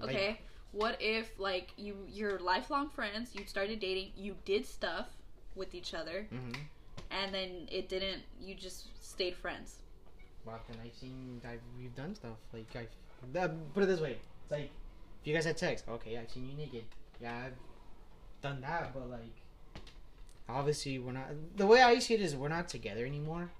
[0.00, 0.40] like, Okay,
[0.76, 5.06] what if like you you're lifelong friends, you started dating, you did stuff
[5.54, 6.60] with each other, Mm-hmm.
[7.10, 8.22] and then it didn't.
[8.40, 9.76] You just stayed friends.
[10.44, 12.86] Well, then I've seen I've we've done stuff like I.
[13.32, 14.70] That, put it this way, it's like
[15.20, 16.84] if you guys had sex, okay, I've seen you naked.
[17.20, 17.54] Yeah, I've
[18.42, 19.34] done that, but like
[20.48, 21.26] obviously we're not.
[21.56, 23.50] The way I see it is we're not together anymore,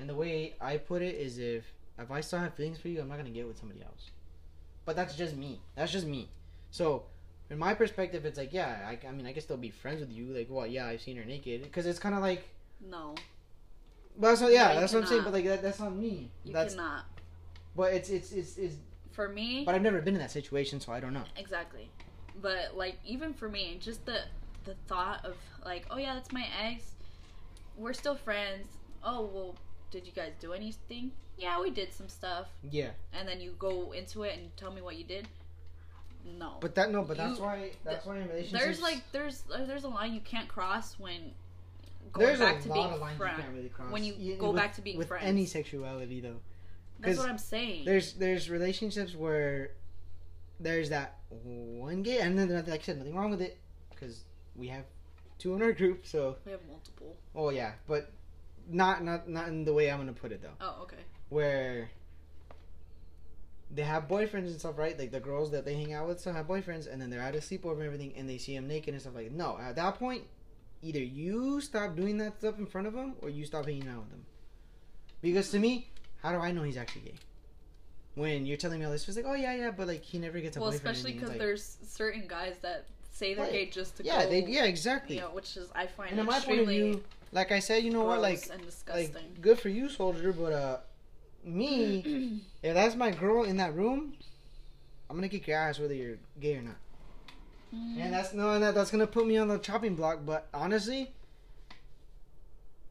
[0.00, 1.64] and the way I put it is if
[1.98, 4.10] if I still have feelings for you, I'm not gonna get with somebody else.
[4.84, 5.60] But that's just me.
[5.76, 6.30] That's just me.
[6.70, 7.04] So.
[7.50, 10.12] In my perspective, it's like, yeah, I, I mean, I can still be friends with
[10.12, 10.26] you.
[10.26, 11.62] Like, well, Yeah, I've seen her naked.
[11.62, 12.46] Because it's kind of like,
[12.90, 13.14] No,
[14.18, 15.22] but that's not, yeah, No, that's what I'm saying.
[15.24, 16.30] But like, that, that's not me.
[16.44, 17.04] you that's cannot.
[17.74, 18.74] but it's it's it's, it's
[19.12, 21.24] For me, but I've never been in that situation, so I don't know.
[21.38, 21.88] exactly.
[22.42, 24.20] But like even for me, just the
[24.64, 25.34] the thought of
[25.64, 26.84] like, oh yeah, that's my ex.
[27.78, 28.66] We're still friends.
[29.02, 29.54] Oh well,
[29.90, 31.12] did you guys do anything?
[31.38, 32.48] Yeah, we did some stuff.
[32.70, 35.26] Yeah, And then you go into it and tell me what you did.
[36.38, 36.54] No.
[36.60, 39.84] but that no, but that's why that's why in relationships there's like there's uh, there's
[39.84, 41.32] a line you can't cross when
[42.12, 43.42] going there's back a to being friends.
[43.54, 45.24] really cross when you Yeah, go with- back to being with friends.
[45.26, 46.40] any sexuality though.
[47.00, 47.84] That's what I'm saying.
[47.84, 49.70] There's there's relationships where
[50.60, 53.56] there's that one gay, and then like I said, nothing wrong with it
[53.90, 54.24] because
[54.56, 54.84] we have
[55.38, 56.04] two in our group.
[56.06, 57.16] So we have multiple.
[57.36, 58.10] oh yeah, but
[58.68, 60.56] not not not in the way I'm gonna put it though.
[60.60, 60.96] Oh, okay.
[61.28, 61.90] where
[63.70, 64.98] they have boyfriends and stuff, right?
[64.98, 67.34] Like the girls that they hang out with still have boyfriends, and then they're at
[67.34, 69.30] a sleepover and everything, and they see him naked and stuff like.
[69.32, 70.22] No, at that point,
[70.82, 73.98] either you stop doing that stuff in front of them, or you stop hanging out
[74.00, 74.24] with them.
[75.20, 75.90] Because to me,
[76.22, 77.14] how do I know he's actually gay?
[78.14, 80.40] When you're telling me all this, it's like, oh yeah, yeah, but like he never
[80.40, 80.96] gets a Well, boyfriend.
[80.96, 83.52] especially because like, there's certain guys that say they're Right.
[83.52, 84.30] gay just to yeah, go.
[84.30, 85.16] they yeah exactly.
[85.16, 87.84] You know, which is I find and in my point of view, like I said,
[87.84, 89.14] you know what, like and disgusting.
[89.14, 90.78] like good for you, soldier, but uh,
[91.48, 92.40] me.
[92.62, 94.14] If that's my girl in that room,
[95.08, 96.76] I'm gonna kick your ass whether you're gay or not.
[97.72, 98.00] Mm.
[98.00, 100.20] And that's no, and that, that's gonna put me on the chopping block.
[100.26, 101.12] But honestly,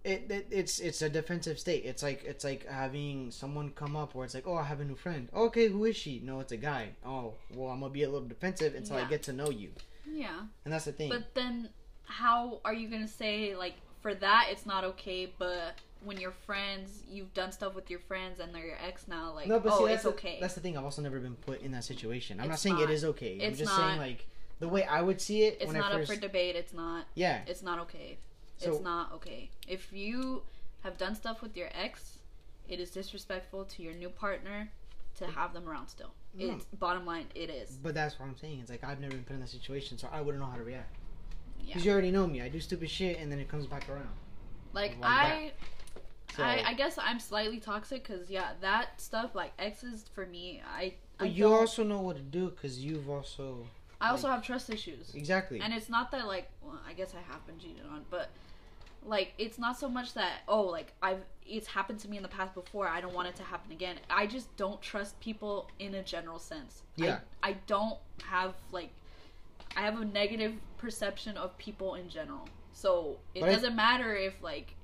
[0.05, 1.83] it, it it's it's a defensive state.
[1.83, 4.85] It's like it's like having someone come up where it's like, oh, I have a
[4.85, 5.27] new friend.
[5.35, 6.21] Okay, who is she?
[6.23, 6.91] No, it's a guy.
[7.05, 9.71] Oh, well, I'm gonna be a little defensive until I get to know you.
[10.09, 11.09] yeah, And that's the thing.
[11.09, 11.69] but then
[12.05, 17.03] how are you gonna say like for that it's not okay, but when you're friends,
[17.09, 19.77] you've done stuff with your friends and they're your ex now, like no, but oh,
[19.79, 20.37] see, it's that's the, okay.
[20.39, 20.77] That's the thing.
[20.77, 22.39] I've also never been put in that situation.
[22.39, 22.83] I'm not saying not.
[22.85, 23.33] it is okay.
[23.35, 23.79] I'm It's just not.
[23.89, 24.25] saying like
[24.59, 26.09] the way I would see it It's not first.
[26.09, 26.55] up for debate.
[26.55, 27.05] It's not.
[27.15, 27.41] yeah.
[27.47, 28.17] It's not okay.
[28.57, 29.49] So- it's not okay.
[29.67, 30.43] If you
[30.83, 32.19] have done stuff with your ex,
[32.69, 34.69] it is disrespectful to your new partner
[35.17, 36.11] to have them around still.
[36.35, 36.53] No.
[36.53, 37.25] It's bottom line.
[37.33, 37.71] It is.
[37.81, 38.59] But that's what I'm saying.
[38.61, 40.63] It's like I've never been put in that situation, so I wouldn't know how to
[40.63, 40.96] react.
[41.59, 41.67] Yeah.
[41.67, 42.41] Because you already know me.
[42.41, 44.09] I do stupid shit, and then it comes back around.
[44.73, 45.51] Like, like I,
[46.35, 50.61] So, I, I guess I'm slightly toxic because yeah, that stuff like exes for me,
[50.65, 50.81] I.
[50.83, 53.65] I but you don't- also know what to do because you've also
[53.99, 55.15] I also have trust issues.
[55.15, 55.59] exactly.
[55.59, 58.29] And it's not that like well, I guess I have been cheated on, but
[59.03, 62.29] like it's not so much that oh like I've it's happened to me in the
[62.29, 62.87] past before.
[62.87, 63.95] I don't want it to happen again.
[64.09, 66.83] I just don't trust people in a general sense.
[66.97, 67.19] Yeah.
[67.41, 68.89] I, I don't have like
[69.75, 72.47] I have a negative perception of people in general.
[72.73, 74.75] So it But doesn't matter if like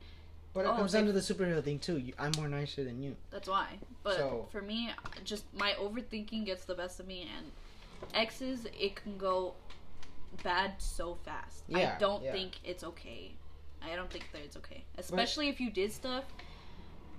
[0.53, 2.11] but it oh, comes down to the superhero thing too.
[2.19, 3.15] I'm more nicer than you.
[3.31, 3.79] that's why.
[4.03, 4.91] But So- for me,
[5.23, 7.51] just my overthinking gets the best of me, and
[8.13, 9.55] exes it can go
[10.43, 11.63] bad so fast.
[11.67, 12.31] Yeah, I don't yeah.
[12.31, 13.31] think it's okay.
[13.81, 16.23] I don't think that it's okay, especially if you did stuff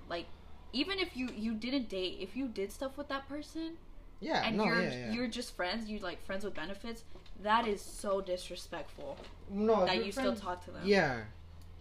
[0.09, 0.25] like
[0.73, 3.77] even if you you didn't date, if you did stuff with that person
[4.19, 5.11] Yeah, and no, you're yeah, yeah.
[5.11, 7.03] you're just friends, you like friends with benefits,
[7.43, 9.17] that is so disrespectful
[9.49, 10.81] no, that you still talk to them.
[10.85, 11.21] Yeah,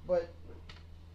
[0.06, 0.28] but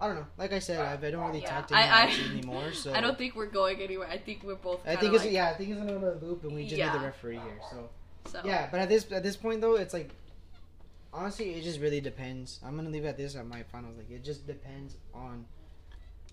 [0.02, 0.26] I don't know.
[0.38, 2.72] Like I said, I, I don't really Yeah, talk to I- him I- much anymore.
[2.74, 4.08] So I don't think we're going anywhere.
[4.08, 4.88] I think we're both.
[4.88, 5.50] I think it's like, yeah.
[5.50, 7.60] I think it's another loop, and we just need the referee here.
[7.70, 7.90] So
[8.32, 10.12] So yeah, but at this at this point though, it's like
[11.14, 12.60] honestly, it just really depends.
[12.66, 13.98] I'm gonna leave it at this at my finals.
[13.98, 15.46] Like it just depends on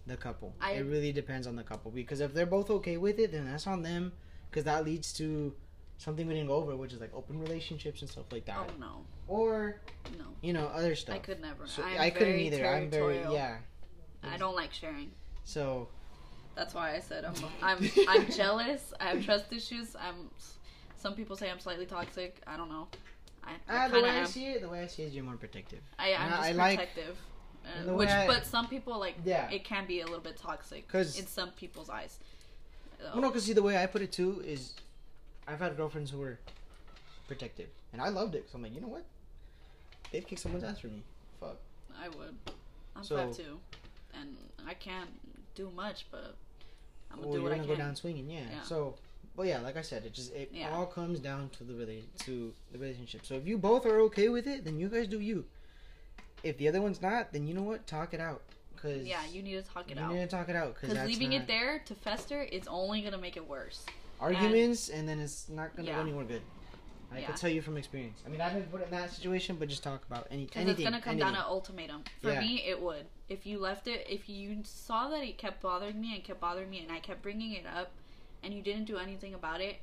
[0.07, 0.55] the couple.
[0.61, 3.47] I- it really depends on the couple because if they're both okay with it, then
[3.47, 4.13] that's on them.
[4.49, 5.53] Because that leads to
[5.99, 8.73] something we didn't go over, which is like open relationships and stuff like that, Oh
[8.79, 9.81] no, or
[10.19, 11.17] no, you know other stuff.
[11.17, 11.67] I could never.
[11.67, 12.67] So, I couldn't either.
[12.67, 13.59] I'm very yeah.
[14.23, 15.11] I don't like sharing.
[15.45, 15.89] So
[16.55, 17.35] That's why I said I'm.
[17.63, 17.91] I'm.
[18.09, 18.93] I'm jealous.
[19.01, 19.95] I have trust issues.
[19.97, 20.31] I'm.
[20.97, 22.41] Some people say I'm slightly toxic.
[22.47, 22.89] I don't know.
[23.45, 25.15] I, I ah, the way of I see it, the way I see it is
[25.15, 25.81] you're more protective.
[25.99, 27.17] I, I'm and just I like- protective.
[27.65, 29.51] Uh, the way which, I- but some people like Yeah.
[29.51, 32.19] it can be a little bit toxic Cause, in some people's eyes.
[32.99, 34.75] So, Well, no, because see, the way I put it too is,
[35.47, 36.39] I've had girlfriends who were
[37.29, 38.49] protective, and I loved it.
[38.51, 39.05] So I'm like, you know what?
[40.13, 41.03] They'd kick someone's ass for me.
[41.41, 41.57] Fuck.
[42.01, 42.37] I would.
[42.95, 43.59] I'm So- five two,
[44.15, 44.37] and
[44.67, 45.11] I can't
[45.55, 46.35] do much, but
[47.11, 47.67] I'm gonna Well, do what I can.
[47.67, 48.41] go down swinging, yeah.
[48.51, 48.63] Yeah.
[48.63, 48.97] So,
[49.37, 50.71] well, yeah, like I said, it just it Yeah.
[50.75, 53.25] all comes down to the rela- to the relationship.
[53.27, 55.47] So if you both are okay with it, then you guys do you.
[56.43, 57.87] If the other one's not, then you know what?
[57.87, 58.43] Talk it out.
[58.77, 60.13] Cause Yeah, you need to talk it you out.
[60.13, 60.75] You need to talk it out.
[60.79, 63.85] Because leaving it there to fester, it's only gonna make it worse.
[64.21, 65.95] Arguments, and, then it's not gonna Yeah.
[65.97, 66.43] go anywhere good.
[67.13, 67.27] I Yeah.
[67.27, 68.21] can tell you from experience.
[68.27, 70.69] I mean, I've been put in that situation, but just talk about any anything.
[70.69, 71.33] it's gonna come anything.
[71.35, 72.05] down to ultimatum.
[72.21, 72.41] For Yeah.
[72.41, 73.07] me, it would.
[73.29, 76.69] If you left it, if you saw that it kept bothering me and kept bothering
[76.69, 77.93] me, and I kept bringing it up,
[78.43, 79.81] and you didn't do anything about it,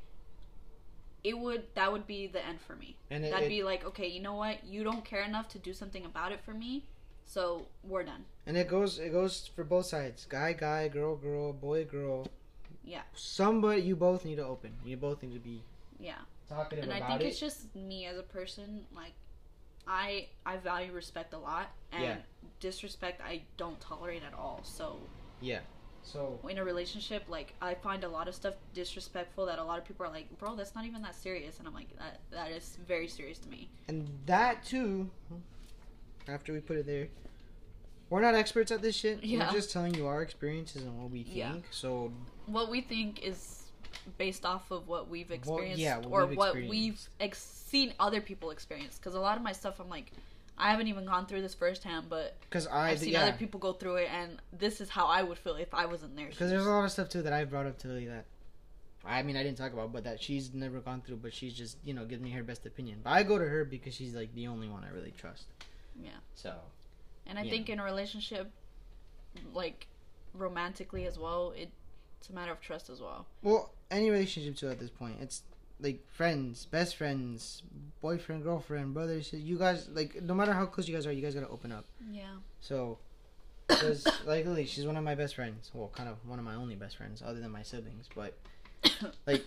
[1.23, 2.97] it would that would be the end for me.
[3.09, 4.63] and it, That'd it- be like, okay, you know what?
[4.65, 6.83] You don't care enough to do something about it for me,
[7.25, 8.25] so we're done.
[8.45, 10.25] and it goes it goes for both sides.
[10.25, 12.27] Guy, guy, girl, girl, boy, girl.
[12.83, 13.01] Yeah.
[13.15, 14.73] Somebody, you both need to open.
[14.85, 15.63] You both need to be
[15.99, 16.15] Yeah.
[16.49, 17.25] talkative and I think it.
[17.27, 18.85] it's just me as a person.
[18.95, 19.13] Like,
[19.87, 22.17] I I value respect a lot, and Yeah.
[22.59, 24.61] disrespect I don't tolerate at all.
[24.63, 24.99] So
[25.41, 25.61] Yeah.
[26.03, 29.79] so in a relationship, like I find a lot of stuff disrespectful that a lot
[29.79, 32.51] of people are like, bro, that's not even that serious, and I'm like, that that
[32.51, 33.69] is very serious to me.
[33.87, 35.09] And that too,
[36.27, 37.09] after we put it there,
[38.09, 39.23] we're not experts at this shit.
[39.23, 39.47] Yeah.
[39.47, 41.35] We're just telling you our experiences and what we think.
[41.35, 41.55] Yeah.
[41.71, 42.13] So
[42.45, 43.63] What we think is
[44.17, 46.69] based off of what we've Well, experienced, yeah, what or we've what experienced.
[46.69, 48.97] we've ex- seen other people experience.
[48.97, 50.11] Because a lot of my stuff, I'm like,
[50.57, 53.59] I haven't even gone through this firsthand, but because I I've seen yeah, other people
[53.59, 56.27] go through it, and this is how I would feel if I was in there.
[56.27, 58.25] because there's a lot of stuff too that I brought up to Lily that.
[59.05, 61.77] I mean, I didn't talk about, but that she's never gone through, but she's just,
[61.83, 62.99] you know, gives me her best opinion.
[63.03, 65.47] But I go to her because she's like the only one I really trust.
[66.01, 66.11] Yeah.
[66.35, 66.53] So
[67.27, 68.49] And I think in a relationship,
[69.53, 69.87] like
[70.33, 71.69] romantically as well, it,
[72.23, 73.25] it's a matter of trust as well.
[73.41, 75.41] Well, any relationship too at this point, it's
[75.81, 77.63] like friends, best friends,
[78.01, 79.21] boyfriend, girlfriend, brother.
[79.21, 81.73] sis- You guys like no matter how close you guys are, you guys gotta open
[81.73, 81.83] up.
[82.09, 82.23] Yeah.
[82.61, 82.97] So,
[83.67, 85.69] because like Lily, she's one of my best friends.
[85.73, 88.07] Well, kind of one of my only best friends, other than my siblings.
[88.15, 88.37] But
[89.27, 89.43] like,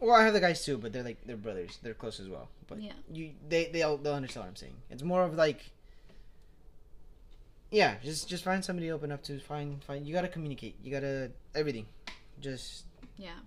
[0.00, 1.78] well, I have the guys too, but they're like they're brothers.
[1.84, 2.48] They're close as well.
[2.66, 2.92] But Yeah.
[3.12, 4.74] you, they they'll they'll understand what I'm saying.
[4.90, 5.70] It's more of like.
[7.70, 9.38] Yeah, just just find somebody to open up to.
[9.40, 10.06] Find find.
[10.06, 10.76] You gotta communicate.
[10.82, 11.86] You gotta everything.
[12.40, 12.84] Just
[13.16, 13.38] Yeah.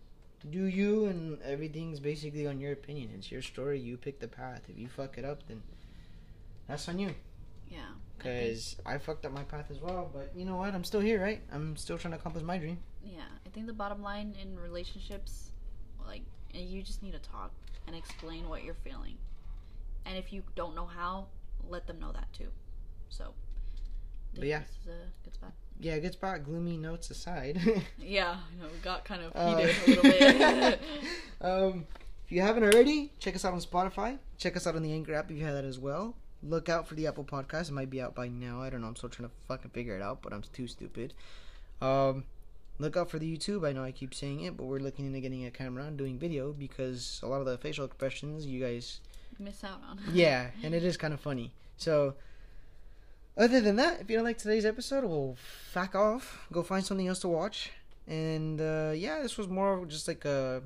[0.50, 3.12] do you and everything's basically on your opinion.
[3.16, 3.80] It's your story.
[3.80, 4.64] You pick the path.
[4.68, 5.62] If you fuck it up, then
[6.68, 7.16] that's on you.
[7.70, 7.80] Yeah.
[7.91, 10.10] I Because I, fucked up my path as well.
[10.14, 10.74] But you know what?
[10.74, 11.41] I'm still here, right?
[11.52, 12.80] I'm still trying to accomplish my dream.
[13.04, 13.28] Yeah.
[13.46, 15.52] I think the bottom line in relationships,
[16.06, 16.24] like,
[16.54, 17.52] eh, you just need to talk
[17.88, 19.18] and explain what you're feeling.
[20.06, 21.28] And if you don't know how,
[21.70, 22.50] let them know that too.
[23.10, 23.34] So.
[24.35, 24.61] But yeah.
[24.88, 25.51] A good spot.
[25.80, 26.43] Yeah, good spot.
[26.43, 27.60] Gloomy notes aside.
[27.99, 28.31] Yeah.
[28.38, 30.81] I know, we got kind of Uh, heated a little bit.
[31.41, 31.88] um,
[32.26, 34.18] if you haven't already, check us out on Spotify.
[34.38, 36.15] Check us out on the Anchor app if you have that as well.
[36.41, 37.69] Look out for the Apple Podcast.
[37.69, 38.61] It might be out by now.
[38.61, 38.88] I don't know.
[38.88, 41.14] I'm still trying to fucking figure it out, but I'm too stupid.
[41.81, 42.23] Um,
[42.77, 43.68] look out for the YouTube.
[43.68, 46.18] I know I keep saying it, but we're looking into getting a camera and doing
[46.18, 49.01] video because a lot of the facial expressions you guys
[49.38, 49.99] Miss out on.
[50.14, 51.51] yeah, and it is kind of funny.
[51.77, 52.15] So,
[53.40, 55.38] other than that, if you don't like today's episode, we'll
[55.72, 56.45] fuck off.
[56.52, 57.72] Go find something else to watch.
[58.06, 60.61] And uh, yeah, this was more of just like a,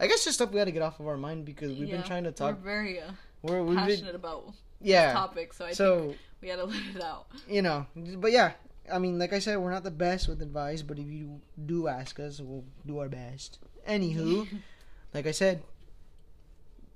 [0.00, 2.02] I guess just stuff we had to get off of our mind because we've been
[2.02, 2.56] trying to talk.
[2.56, 5.12] We're very uh, We're, we've been, passionate about yeah.
[5.12, 7.26] topic, so I think So we had to let it out.
[7.48, 7.86] you know,
[8.16, 8.52] but yeah,
[8.92, 11.88] I mean, like I said, we're not the best with advice, but if you do
[11.88, 13.58] ask us, we'll do our best.
[13.88, 14.48] Anywho,
[15.14, 15.62] like I said,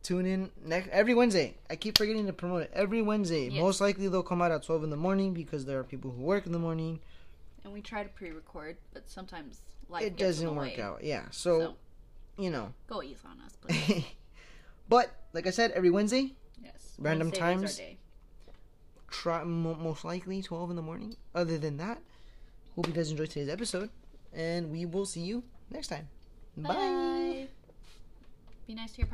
[0.03, 1.55] tune in next every Wednesday.
[1.70, 2.70] I keep forgetting to promote it.
[2.74, 3.49] Every Wednesday.
[3.49, 3.61] Yes.
[3.61, 6.23] Most likely they'll come out at twelve in the morning because there are people who
[6.23, 7.01] work in the morning.
[7.65, 11.05] and we try to pre-record, but sometimes life it doesn't work out.
[11.05, 11.24] Yeah.
[11.31, 11.74] So, So.
[12.43, 12.73] you know.
[12.89, 14.05] Go easy on us, please.
[14.89, 16.95] but like I said, every Wednesday, yes.
[16.99, 17.81] Random Wednesday times.
[19.11, 21.16] try mo- most likely twelve in the morning.
[21.35, 22.01] Other than that,
[22.74, 23.91] hope you guys enjoyed today's episode,
[24.33, 26.09] and we will see you next time.
[26.57, 26.74] Bye.
[26.74, 27.47] Bye.
[28.66, 29.09] Be nice to your